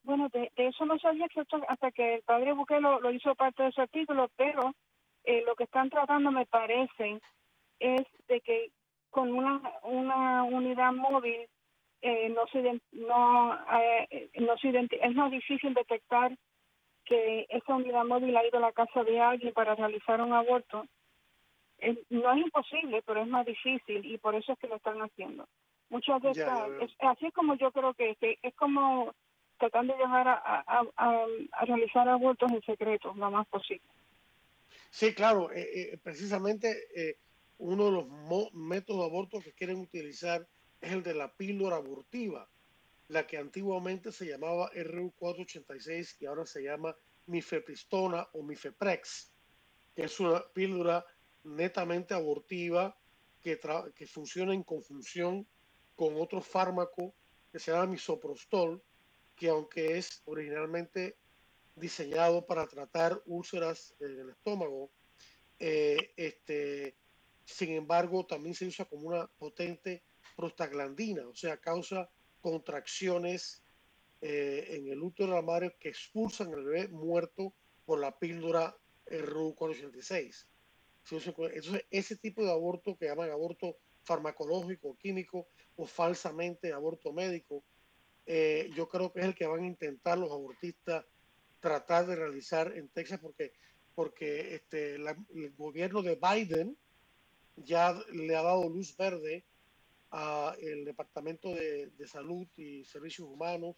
Bueno, 0.03 0.29
de, 0.29 0.51
eso 0.55 0.85
no 0.85 0.97
sabía 0.99 1.27
hasta 1.67 1.91
que 1.91 2.15
el 2.15 2.23
padre 2.23 2.53
Buque 2.53 2.79
lo, 2.79 3.11
hizo 3.11 3.35
parte 3.35 3.63
de 3.63 3.69
ese 3.69 3.81
artículo, 3.81 4.29
pero 4.35 4.73
eh, 5.23 5.43
lo 5.45 5.55
que 5.55 5.65
están 5.65 5.89
tratando, 5.89 6.31
me 6.31 6.45
parece, 6.45 7.19
es 7.81 8.07
de 8.27 8.41
que 8.41 8.71
con 9.09 9.31
una, 9.31 9.61
una 9.83 10.43
unidad 10.43 10.93
móvil 10.93 11.47
eh, 12.01 12.29
no 12.29 12.47
se 12.47 12.61
no, 12.93 13.55
no 13.55 14.57
se 14.57 14.87
es 15.01 15.15
más 15.15 15.31
difícil 15.31 15.73
detectar 15.73 16.35
que 17.05 17.45
esa 17.49 17.75
unidad 17.75 18.05
móvil 18.05 18.37
ha 18.37 18.45
ido 18.45 18.57
a 18.57 18.61
la 18.61 18.71
casa 18.71 19.03
de 19.03 19.19
alguien 19.19 19.53
para 19.53 19.75
realizar 19.75 20.21
un 20.21 20.33
aborto, 20.33 20.85
no 22.09 22.31
es 22.33 22.37
imposible, 22.37 23.01
pero 23.05 23.21
es 23.21 23.27
más 23.27 23.45
difícil 23.45 24.05
y 24.05 24.17
por 24.17 24.35
eso 24.35 24.53
es 24.53 24.59
que 24.59 24.67
lo 24.67 24.75
están 24.75 24.99
haciendo. 24.99 25.47
Muchas 25.89 26.21
veces, 26.21 26.47
así 26.99 27.25
es 27.25 27.33
como 27.33 27.55
yo 27.55 27.71
creo 27.71 27.93
que, 27.93 28.15
es 28.41 28.55
como 28.55 29.13
tratando 29.57 29.93
de 29.93 29.99
llegar 29.99 30.27
a, 30.27 30.85
realizar 31.65 32.07
abortos 32.07 32.51
en 32.51 32.61
secreto 32.61 33.13
lo 33.15 33.29
más 33.29 33.47
posible. 33.47 33.83
Sí, 34.89 35.13
claro, 35.13 35.51
eh, 35.51 35.91
eh, 35.93 35.99
precisamente 36.01 36.69
eh, 36.95 37.15
uno 37.61 37.85
de 37.85 37.91
los 37.91 38.53
métodos 38.53 39.01
de 39.01 39.05
aborto 39.05 39.39
que 39.39 39.53
quieren 39.53 39.77
utilizar 39.77 40.47
es 40.81 40.91
el 40.91 41.03
de 41.03 41.13
la 41.13 41.31
píldora 41.35 41.77
abortiva 41.77 42.49
la 43.07 43.27
que 43.27 43.37
antiguamente 43.37 44.11
se 44.11 44.25
llamaba 44.25 44.71
RU486 44.71 46.15
y 46.21 46.25
ahora 46.25 46.45
se 46.45 46.63
llama 46.63 46.95
mifepristona 47.27 48.27
o 48.31 48.41
mifeprex, 48.41 49.33
que 49.93 50.03
es 50.03 50.19
una 50.21 50.41
píldora 50.53 51.05
netamente 51.43 52.13
abortiva 52.13 52.97
que, 53.41 53.59
que 53.95 54.07
funciona 54.07 54.53
en 54.53 54.63
conjunción 54.63 55.45
con 55.95 56.15
otro 56.15 56.41
fármaco 56.41 57.13
que 57.51 57.59
se 57.59 57.71
llama 57.71 57.87
misoprostol, 57.87 58.81
que 59.35 59.49
aunque 59.49 59.97
es 59.97 60.21
originalmente 60.25 61.17
diseñado 61.75 62.45
para 62.45 62.65
tratar 62.65 63.21
úlceras 63.25 63.93
en 63.99 64.19
el 64.19 64.29
estómago, 64.29 64.89
eh, 65.59 66.13
este, 66.15 66.95
sin 67.51 67.73
embargo 67.73 68.25
también 68.25 68.55
se 68.55 68.65
usa 68.65 68.85
como 68.85 69.07
una 69.07 69.27
potente 69.27 70.03
prostaglandina, 70.35 71.27
o 71.27 71.35
sea, 71.35 71.57
causa 71.57 72.09
contracciones 72.39 73.63
eh, 74.21 74.65
en 74.69 74.87
el 74.87 75.01
útero 75.01 75.29
de 75.29 75.35
la 75.35 75.41
madre 75.41 75.75
que 75.79 75.89
expulsan 75.89 76.53
al 76.53 76.63
bebé 76.63 76.87
muerto 76.89 77.53
por 77.85 77.99
la 77.99 78.17
píldora 78.17 78.75
RU486. 79.07 80.45
Entonces, 81.03 81.85
ese 81.89 82.15
tipo 82.17 82.43
de 82.43 82.51
aborto 82.51 82.95
que 82.95 83.07
llaman 83.07 83.31
aborto 83.31 83.77
farmacológico, 84.03 84.97
químico 84.97 85.47
o 85.75 85.85
falsamente 85.85 86.73
aborto 86.73 87.11
médico, 87.11 87.63
eh, 88.25 88.69
yo 88.75 88.87
creo 88.87 89.11
que 89.11 89.19
es 89.19 89.25
el 89.25 89.35
que 89.35 89.47
van 89.47 89.63
a 89.63 89.67
intentar 89.67 90.17
los 90.17 90.31
abortistas 90.31 91.05
tratar 91.59 92.05
de 92.07 92.15
realizar 92.15 92.75
en 92.75 92.89
Texas 92.89 93.19
porque, 93.19 93.53
porque 93.95 94.55
este, 94.55 94.95
el 94.95 95.53
gobierno 95.57 96.01
de 96.01 96.15
Biden 96.15 96.77
ya 97.55 97.93
le 98.11 98.35
ha 98.35 98.43
dado 98.43 98.69
luz 98.69 98.95
verde 98.97 99.45
al 100.09 100.85
Departamento 100.85 101.53
de, 101.53 101.87
de, 101.87 102.07
Salud 102.07 102.47
y 102.57 102.83
Servicios 102.83 103.27
Humanos 103.27 103.75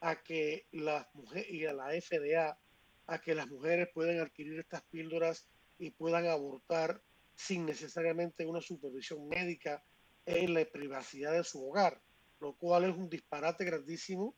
a 0.00 0.22
que 0.22 0.66
las 0.72 1.06
mujeres 1.14 1.50
y 1.50 1.64
a 1.66 1.72
la 1.72 1.88
FDA 2.00 2.58
a 3.06 3.20
que 3.20 3.34
las 3.34 3.48
mujeres 3.48 3.88
puedan 3.92 4.20
adquirir 4.20 4.60
estas 4.60 4.82
píldoras 4.82 5.48
y 5.78 5.90
puedan 5.90 6.26
abortar 6.26 7.02
sin 7.34 7.66
necesariamente 7.66 8.46
una 8.46 8.60
supervisión 8.60 9.26
médica 9.26 9.82
en 10.26 10.54
la 10.54 10.64
privacidad 10.64 11.32
de 11.32 11.42
su 11.42 11.66
hogar, 11.66 12.00
lo 12.38 12.54
cual 12.56 12.84
es 12.84 12.96
un 12.96 13.08
disparate 13.08 13.64
grandísimo 13.64 14.36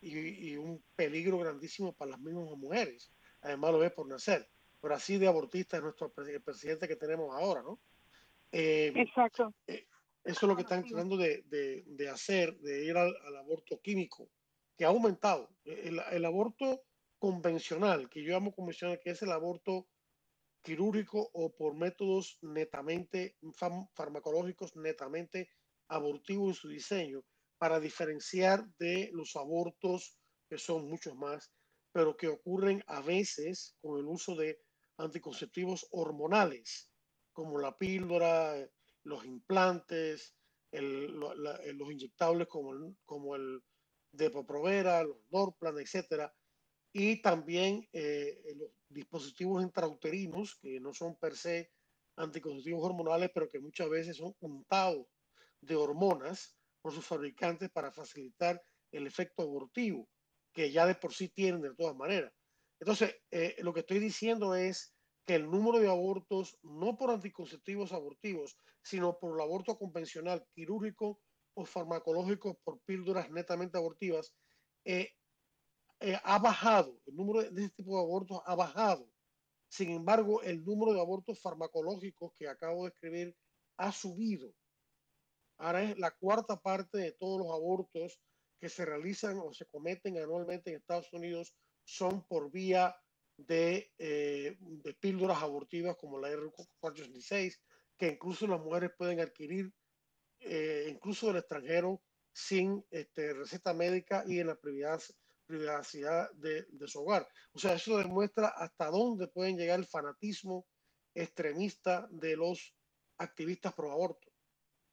y, 0.00 0.56
un 0.56 0.82
peligro 0.96 1.38
grandísimo 1.38 1.92
para 1.92 2.12
las 2.12 2.20
mismas 2.20 2.56
mujeres. 2.56 3.12
Además 3.42 3.72
lo 3.72 3.78
ve 3.78 3.90
por 3.90 4.08
nacer. 4.08 4.48
Pero 4.80 4.94
así 4.94 5.18
de 5.18 5.28
abortista 5.28 5.76
es 5.76 5.82
nuestro 5.82 6.10
presidente 6.12 6.88
que 6.88 6.96
tenemos 6.96 7.32
ahora, 7.32 7.62
¿no? 7.62 7.78
Eh, 8.52 8.92
Exacto. 8.94 9.54
Eh, 9.66 9.86
eso 10.24 10.46
es 10.46 10.48
lo 10.48 10.56
que 10.56 10.62
están 10.62 10.84
tratando 10.84 11.16
de, 11.16 11.42
de, 11.86 12.08
hacer, 12.08 12.58
de 12.58 12.84
ir 12.84 12.96
al, 12.96 13.14
aborto 13.36 13.80
químico, 13.80 14.30
que 14.76 14.84
ha 14.84 14.88
aumentado. 14.88 15.50
El, 15.64 16.00
el, 16.10 16.24
aborto 16.24 16.82
convencional, 17.18 18.08
que 18.10 18.22
yo 18.22 18.32
llamo 18.32 18.52
convencional, 18.52 19.00
que 19.02 19.10
es 19.10 19.22
el 19.22 19.32
aborto 19.32 19.88
quirúrgico 20.62 21.30
o 21.32 21.54
por 21.54 21.74
métodos 21.74 22.38
netamente 22.42 23.36
farmacológicos, 23.94 24.76
netamente 24.76 25.48
abortivos 25.88 26.48
en 26.48 26.54
su 26.54 26.68
diseño, 26.68 27.24
para 27.58 27.80
diferenciar 27.80 28.66
de 28.78 29.10
los 29.12 29.36
abortos, 29.36 30.18
que 30.48 30.58
son 30.58 30.88
muchos 30.88 31.14
más, 31.14 31.50
pero 31.92 32.16
que 32.16 32.28
ocurren 32.28 32.82
a 32.86 33.00
veces 33.00 33.76
con 33.80 33.98
el 33.98 34.06
uso 34.06 34.34
de 34.34 34.60
anticonceptivos 34.96 35.86
hormonales, 35.90 36.89
como 37.32 37.58
la 37.58 37.76
píldora, 37.76 38.56
los 39.04 39.24
implantes, 39.24 40.36
los 40.72 41.92
inyectables 41.92 42.48
como 42.48 42.72
el, 42.72 42.96
como 43.04 43.36
el 43.36 43.62
Depo-Provera, 44.12 45.02
los 45.04 45.18
Norplan, 45.30 45.78
etcétera, 45.78 46.32
y 46.92 47.22
también 47.22 47.88
eh, 47.92 48.42
los 48.56 48.70
dispositivos 48.88 49.62
intrauterinos, 49.62 50.58
que 50.60 50.80
no 50.80 50.92
son 50.92 51.16
per 51.16 51.36
se 51.36 51.70
anticonceptivos 52.16 52.84
hormonales, 52.84 53.30
pero 53.32 53.48
que 53.48 53.60
muchas 53.60 53.88
veces 53.88 54.16
son 54.16 54.34
untados 54.40 55.06
de 55.60 55.76
hormonas 55.76 56.56
por 56.82 56.92
sus 56.92 57.06
fabricantes 57.06 57.70
para 57.70 57.92
facilitar 57.92 58.60
el 58.92 59.06
efecto 59.06 59.42
abortivo, 59.42 60.08
que 60.52 60.72
ya 60.72 60.86
de 60.86 60.94
por 60.96 61.14
sí 61.14 61.28
tienen 61.28 61.62
de 61.62 61.74
todas 61.74 61.94
maneras. 61.96 62.32
Entonces, 62.80 63.14
eh, 63.30 63.56
lo 63.60 63.72
que 63.72 63.80
estoy 63.80 63.98
diciendo 63.98 64.54
es 64.54 64.94
que 65.30 65.36
el 65.36 65.48
número 65.48 65.78
de 65.78 65.88
abortos, 65.88 66.58
no 66.64 66.98
por 66.98 67.12
anticonceptivos 67.12 67.92
abortivos, 67.92 68.58
sino 68.82 69.16
por 69.16 69.36
el 69.36 69.40
aborto 69.40 69.78
convencional, 69.78 70.44
quirúrgico 70.56 71.20
o 71.54 71.64
farmacológico 71.64 72.58
por 72.64 72.80
píldoras 72.80 73.30
netamente 73.30 73.78
abortivas, 73.78 74.34
eh, 74.84 75.10
eh, 76.00 76.18
ha 76.24 76.40
bajado, 76.40 77.00
el 77.06 77.14
número 77.14 77.48
de 77.48 77.62
este 77.62 77.76
tipo 77.76 77.94
de 77.94 78.02
abortos 78.02 78.42
ha 78.44 78.56
bajado. 78.56 79.08
Sin 79.68 79.90
embargo, 79.90 80.42
el 80.42 80.64
número 80.64 80.94
de 80.94 81.00
abortos 81.00 81.40
farmacológicos 81.40 82.32
que 82.34 82.48
acabo 82.48 82.82
de 82.82 82.88
escribir 82.88 83.36
ha 83.76 83.92
subido. 83.92 84.52
Ahora 85.58 85.84
es 85.84 85.96
la 85.96 86.10
cuarta 86.10 86.56
parte 86.56 86.98
de 86.98 87.12
todos 87.12 87.38
los 87.38 87.54
abortos 87.54 88.20
que 88.58 88.68
se 88.68 88.84
realizan 88.84 89.38
o 89.38 89.52
se 89.52 89.66
cometen 89.66 90.18
anualmente 90.18 90.70
en 90.70 90.78
Estados 90.78 91.12
Unidos 91.12 91.54
son 91.84 92.24
por 92.26 92.50
vía 92.50 92.96
de, 93.46 93.92
eh, 93.98 94.56
de 94.60 94.94
píldoras 94.94 95.42
abortivas 95.42 95.96
como 95.96 96.18
la 96.18 96.30
R486, 96.30 97.58
que 97.96 98.08
incluso 98.08 98.46
las 98.46 98.60
mujeres 98.60 98.90
pueden 98.96 99.20
adquirir, 99.20 99.72
eh, 100.40 100.88
incluso 100.90 101.28
del 101.28 101.36
extranjero, 101.36 102.02
sin 102.32 102.84
este, 102.90 103.34
receta 103.34 103.74
médica 103.74 104.24
y 104.26 104.40
en 104.40 104.48
la 104.48 104.54
prioridad 104.54 105.00
privacidad 105.46 106.30
de, 106.34 106.64
su 106.86 107.00
hogar. 107.00 107.26
O 107.52 107.58
sea, 107.58 107.74
eso 107.74 107.98
demuestra 107.98 108.48
hasta 108.48 108.86
dónde 108.86 109.26
pueden 109.26 109.56
llegar 109.56 109.80
el 109.80 109.86
fanatismo 109.86 110.64
extremista 111.12 112.06
de 112.12 112.36
los 112.36 112.72
activistas 113.18 113.74
pro 113.74 113.90
aborto. 113.90 114.30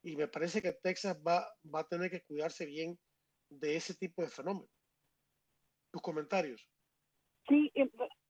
Y 0.02 0.16
me 0.16 0.28
parece 0.28 0.62
que 0.62 0.74
Texas 0.74 1.16
va, 1.26 1.48
va 1.74 1.82
a 1.82 1.88
tener 1.88 2.10
que 2.10 2.24
cuidarse 2.24 2.66
bien 2.66 3.00
de 3.50 3.76
ese 3.76 3.94
tipo 3.94 4.24
de 4.24 4.30
fenómenos. 4.30 4.72
Tus 5.92 6.02
comentarios. 6.02 6.68
Sí, 7.48 7.72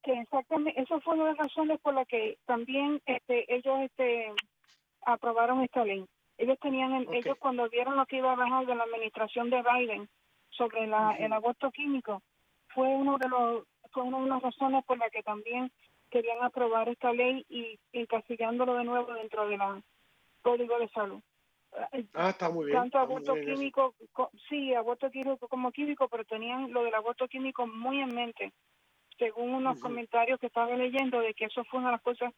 eh, 0.08 0.22
exactamente. 0.22 0.82
Eso 0.82 1.00
fue 1.02 1.16
una 1.16 1.26
de 1.26 1.30
las 1.32 1.48
razones 1.48 1.80
por 1.80 1.94
las 1.94 2.08
que 2.08 2.38
también 2.46 3.02
este, 3.06 3.54
ellos 3.54 3.80
este, 3.82 4.34
aprobaron 5.06 5.62
esta 5.62 5.84
ley. 5.86 6.06
Ellos 6.38 6.58
tenían, 6.60 7.08
ellos 7.14 7.38
cuando 7.40 7.68
vieron 7.70 7.96
lo 7.96 8.06
que 8.06 8.18
iba 8.18 8.32
a 8.32 8.36
bajar 8.36 8.66
de 8.66 8.76
la 8.76 8.84
administración 8.84 9.50
de 9.50 9.64
Biden, 9.64 10.10
sobre 10.52 10.88
la, 10.88 11.16
el 11.18 11.32
aborto 11.34 11.72
químico 11.72 12.22
fue 12.74 12.88
uno 12.88 13.18
de 13.18 13.30
los 13.30 13.64
fue 13.92 14.04
una 14.04 14.20
de 14.20 14.30
las 14.30 14.42
razones 14.42 14.84
por 14.86 14.98
las 14.98 15.12
que 15.12 15.24
también 15.24 15.72
querían 16.10 16.44
aprobar 16.44 16.90
esta 16.90 17.14
ley 17.14 17.46
y 17.50 17.80
encasillándolo 17.94 18.76
de 18.76 18.84
nuevo 18.84 19.14
dentro 19.14 19.48
del 19.48 19.60
código 20.42 20.78
de 20.80 20.90
salud. 20.90 21.22
Ah, 22.14 22.30
está 22.30 22.50
muy 22.50 22.66
bien. 22.66 22.78
Tanto 22.78 23.00
aborto 23.00 23.36
químico, 23.36 23.94
sí, 24.50 24.74
aborto 24.74 25.10
químico 25.10 25.48
como 25.48 25.72
químico, 25.72 26.08
pero 26.08 26.26
tenían 26.26 26.72
lo 26.72 26.84
del 26.84 26.96
aborto 26.96 27.28
químico 27.28 27.68
muy 27.68 28.00
en 28.02 28.14
mente, 28.14 28.54
según 29.18 29.54
unos 29.54 29.80
comentarios 29.80 30.40
que 30.40 30.48
estaba 30.48 30.76
leyendo, 30.76 31.20
de 31.20 31.34
que 31.34 31.46
eso 31.46 31.64
fue 31.66 31.80
una 31.80 31.90
de 31.90 31.94
las 31.94 32.02
cosas 32.02 32.34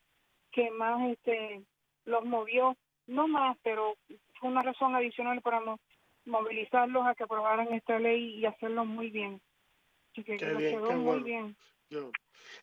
que 0.51 0.71
más 0.71 1.09
este 1.09 1.63
los 2.05 2.25
movió, 2.25 2.75
no 3.07 3.27
más, 3.27 3.57
pero 3.63 3.95
fue 4.39 4.49
una 4.49 4.61
razón 4.61 4.95
adicional 4.95 5.41
para 5.41 5.59
no 5.59 5.79
movilizarlos 6.25 7.05
a 7.05 7.15
que 7.15 7.23
aprobaran 7.23 7.73
esta 7.73 7.99
ley 7.99 8.39
y 8.39 8.45
hacerlo 8.45 8.85
muy 8.85 9.09
bien. 9.09 9.41
Así 10.11 10.23
que 10.23 10.37
quedó 10.37 10.91
muy 10.93 11.21
bien. 11.21 11.55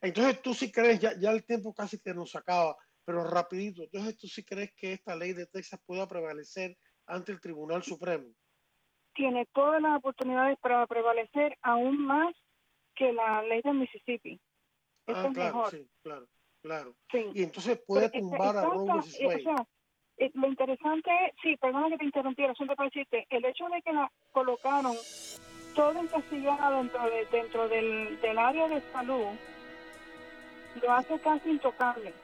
Entonces 0.00 0.42
tú 0.42 0.54
sí 0.54 0.70
crees, 0.70 1.00
ya, 1.00 1.12
ya 1.18 1.30
el 1.30 1.44
tiempo 1.44 1.74
casi 1.74 2.00
que 2.00 2.14
nos 2.14 2.34
acaba, 2.36 2.76
pero 3.04 3.24
rapidito, 3.24 3.82
entonces 3.82 4.16
tú 4.16 4.26
sí 4.26 4.44
crees 4.44 4.72
que 4.74 4.94
esta 4.94 5.14
ley 5.14 5.32
de 5.32 5.46
Texas 5.46 5.80
pueda 5.84 6.06
prevalecer 6.06 6.76
ante 7.06 7.32
el 7.32 7.40
Tribunal 7.40 7.82
Supremo. 7.82 8.26
Tiene 9.14 9.46
todas 9.54 9.80
las 9.80 9.96
oportunidades 9.96 10.58
para 10.58 10.86
prevalecer 10.86 11.56
aún 11.62 12.04
más 12.04 12.34
que 12.96 13.12
la 13.12 13.42
ley 13.42 13.60
de 13.62 13.72
Mississippi. 13.72 14.40
ah, 15.08 15.30
claro, 15.32 15.70
sí, 15.70 15.86
claro, 16.02 16.26
claro. 16.62 16.94
Y 17.34 17.42
entonces 17.42 17.78
puede 17.86 18.10
tumbar 18.10 18.56
a 18.56 18.64
Roe 18.64 19.00
eh, 20.18 20.30
lo 20.32 20.46
interesante 20.46 21.10
es, 21.26 21.34
sí, 21.42 21.56
perdona 21.58 21.90
que 21.90 21.98
te 21.98 22.06
interrumpiera, 22.06 22.54
solo 22.54 22.74
para 22.74 22.88
decirte, 22.88 23.26
el 23.28 23.44
hecho 23.44 23.66
de 23.68 23.82
que 23.82 23.92
la 23.92 24.10
colocaron 24.32 24.96
todo 25.74 25.98
encasillado 25.98 26.78
dentro, 26.78 27.10
de, 27.10 27.26
dentro 27.26 27.68
del, 27.68 28.18
del 28.22 28.38
área 28.38 28.66
de 28.66 28.80
salud, 28.92 29.26
lo 30.80 30.92
hace 30.92 31.18
casi 31.18 31.50
intocable. 31.50 32.14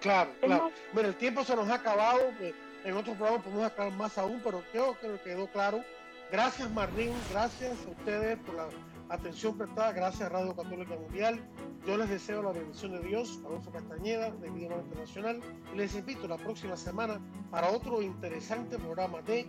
Claro, 0.00 0.32
claro. 0.40 0.72
Bueno, 0.92 1.10
el 1.10 1.14
tiempo 1.14 1.44
se 1.44 1.54
nos 1.54 1.68
ha 1.68 1.74
acabado, 1.74 2.20
eh, 2.40 2.52
en 2.84 2.96
otros 2.96 3.16
programas 3.16 3.44
podemos 3.44 3.66
acabar 3.66 3.92
más 3.92 4.18
aún, 4.18 4.40
pero 4.42 4.62
creo 4.72 4.98
que 4.98 5.20
quedó 5.22 5.46
claro. 5.48 5.84
Gracias 6.32 6.70
Marlene, 6.70 7.14
gracias 7.30 7.76
a 7.86 7.90
ustedes 7.90 8.38
por 8.38 8.54
la 8.54 8.68
atención 9.10 9.58
prestada, 9.58 9.92
gracias 9.92 10.22
a 10.22 10.28
Radio 10.28 10.54
Católica 10.54 10.96
Mundial. 10.96 11.40
Yo 11.86 11.96
les 11.96 12.08
deseo 12.08 12.42
la 12.42 12.52
bendición 12.52 12.92
de 12.92 13.00
Dios, 13.00 13.40
Adolfo 13.44 13.70
Castañeda, 13.70 14.30
de 14.30 14.50
Vida 14.50 14.76
Internacional, 14.76 15.40
les 15.74 15.94
invito 15.94 16.28
la 16.28 16.36
próxima 16.36 16.76
semana 16.76 17.20
para 17.50 17.70
otro 17.70 18.00
interesante 18.02 18.78
programa 18.78 19.20
de 19.22 19.46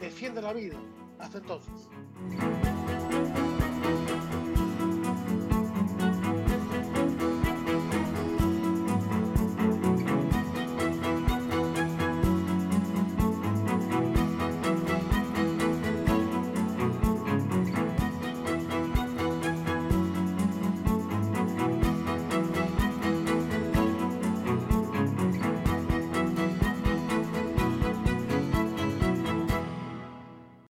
Defiende 0.00 0.42
la 0.42 0.52
Vida. 0.52 0.76
Hasta 1.18 1.38
entonces. 1.38 1.88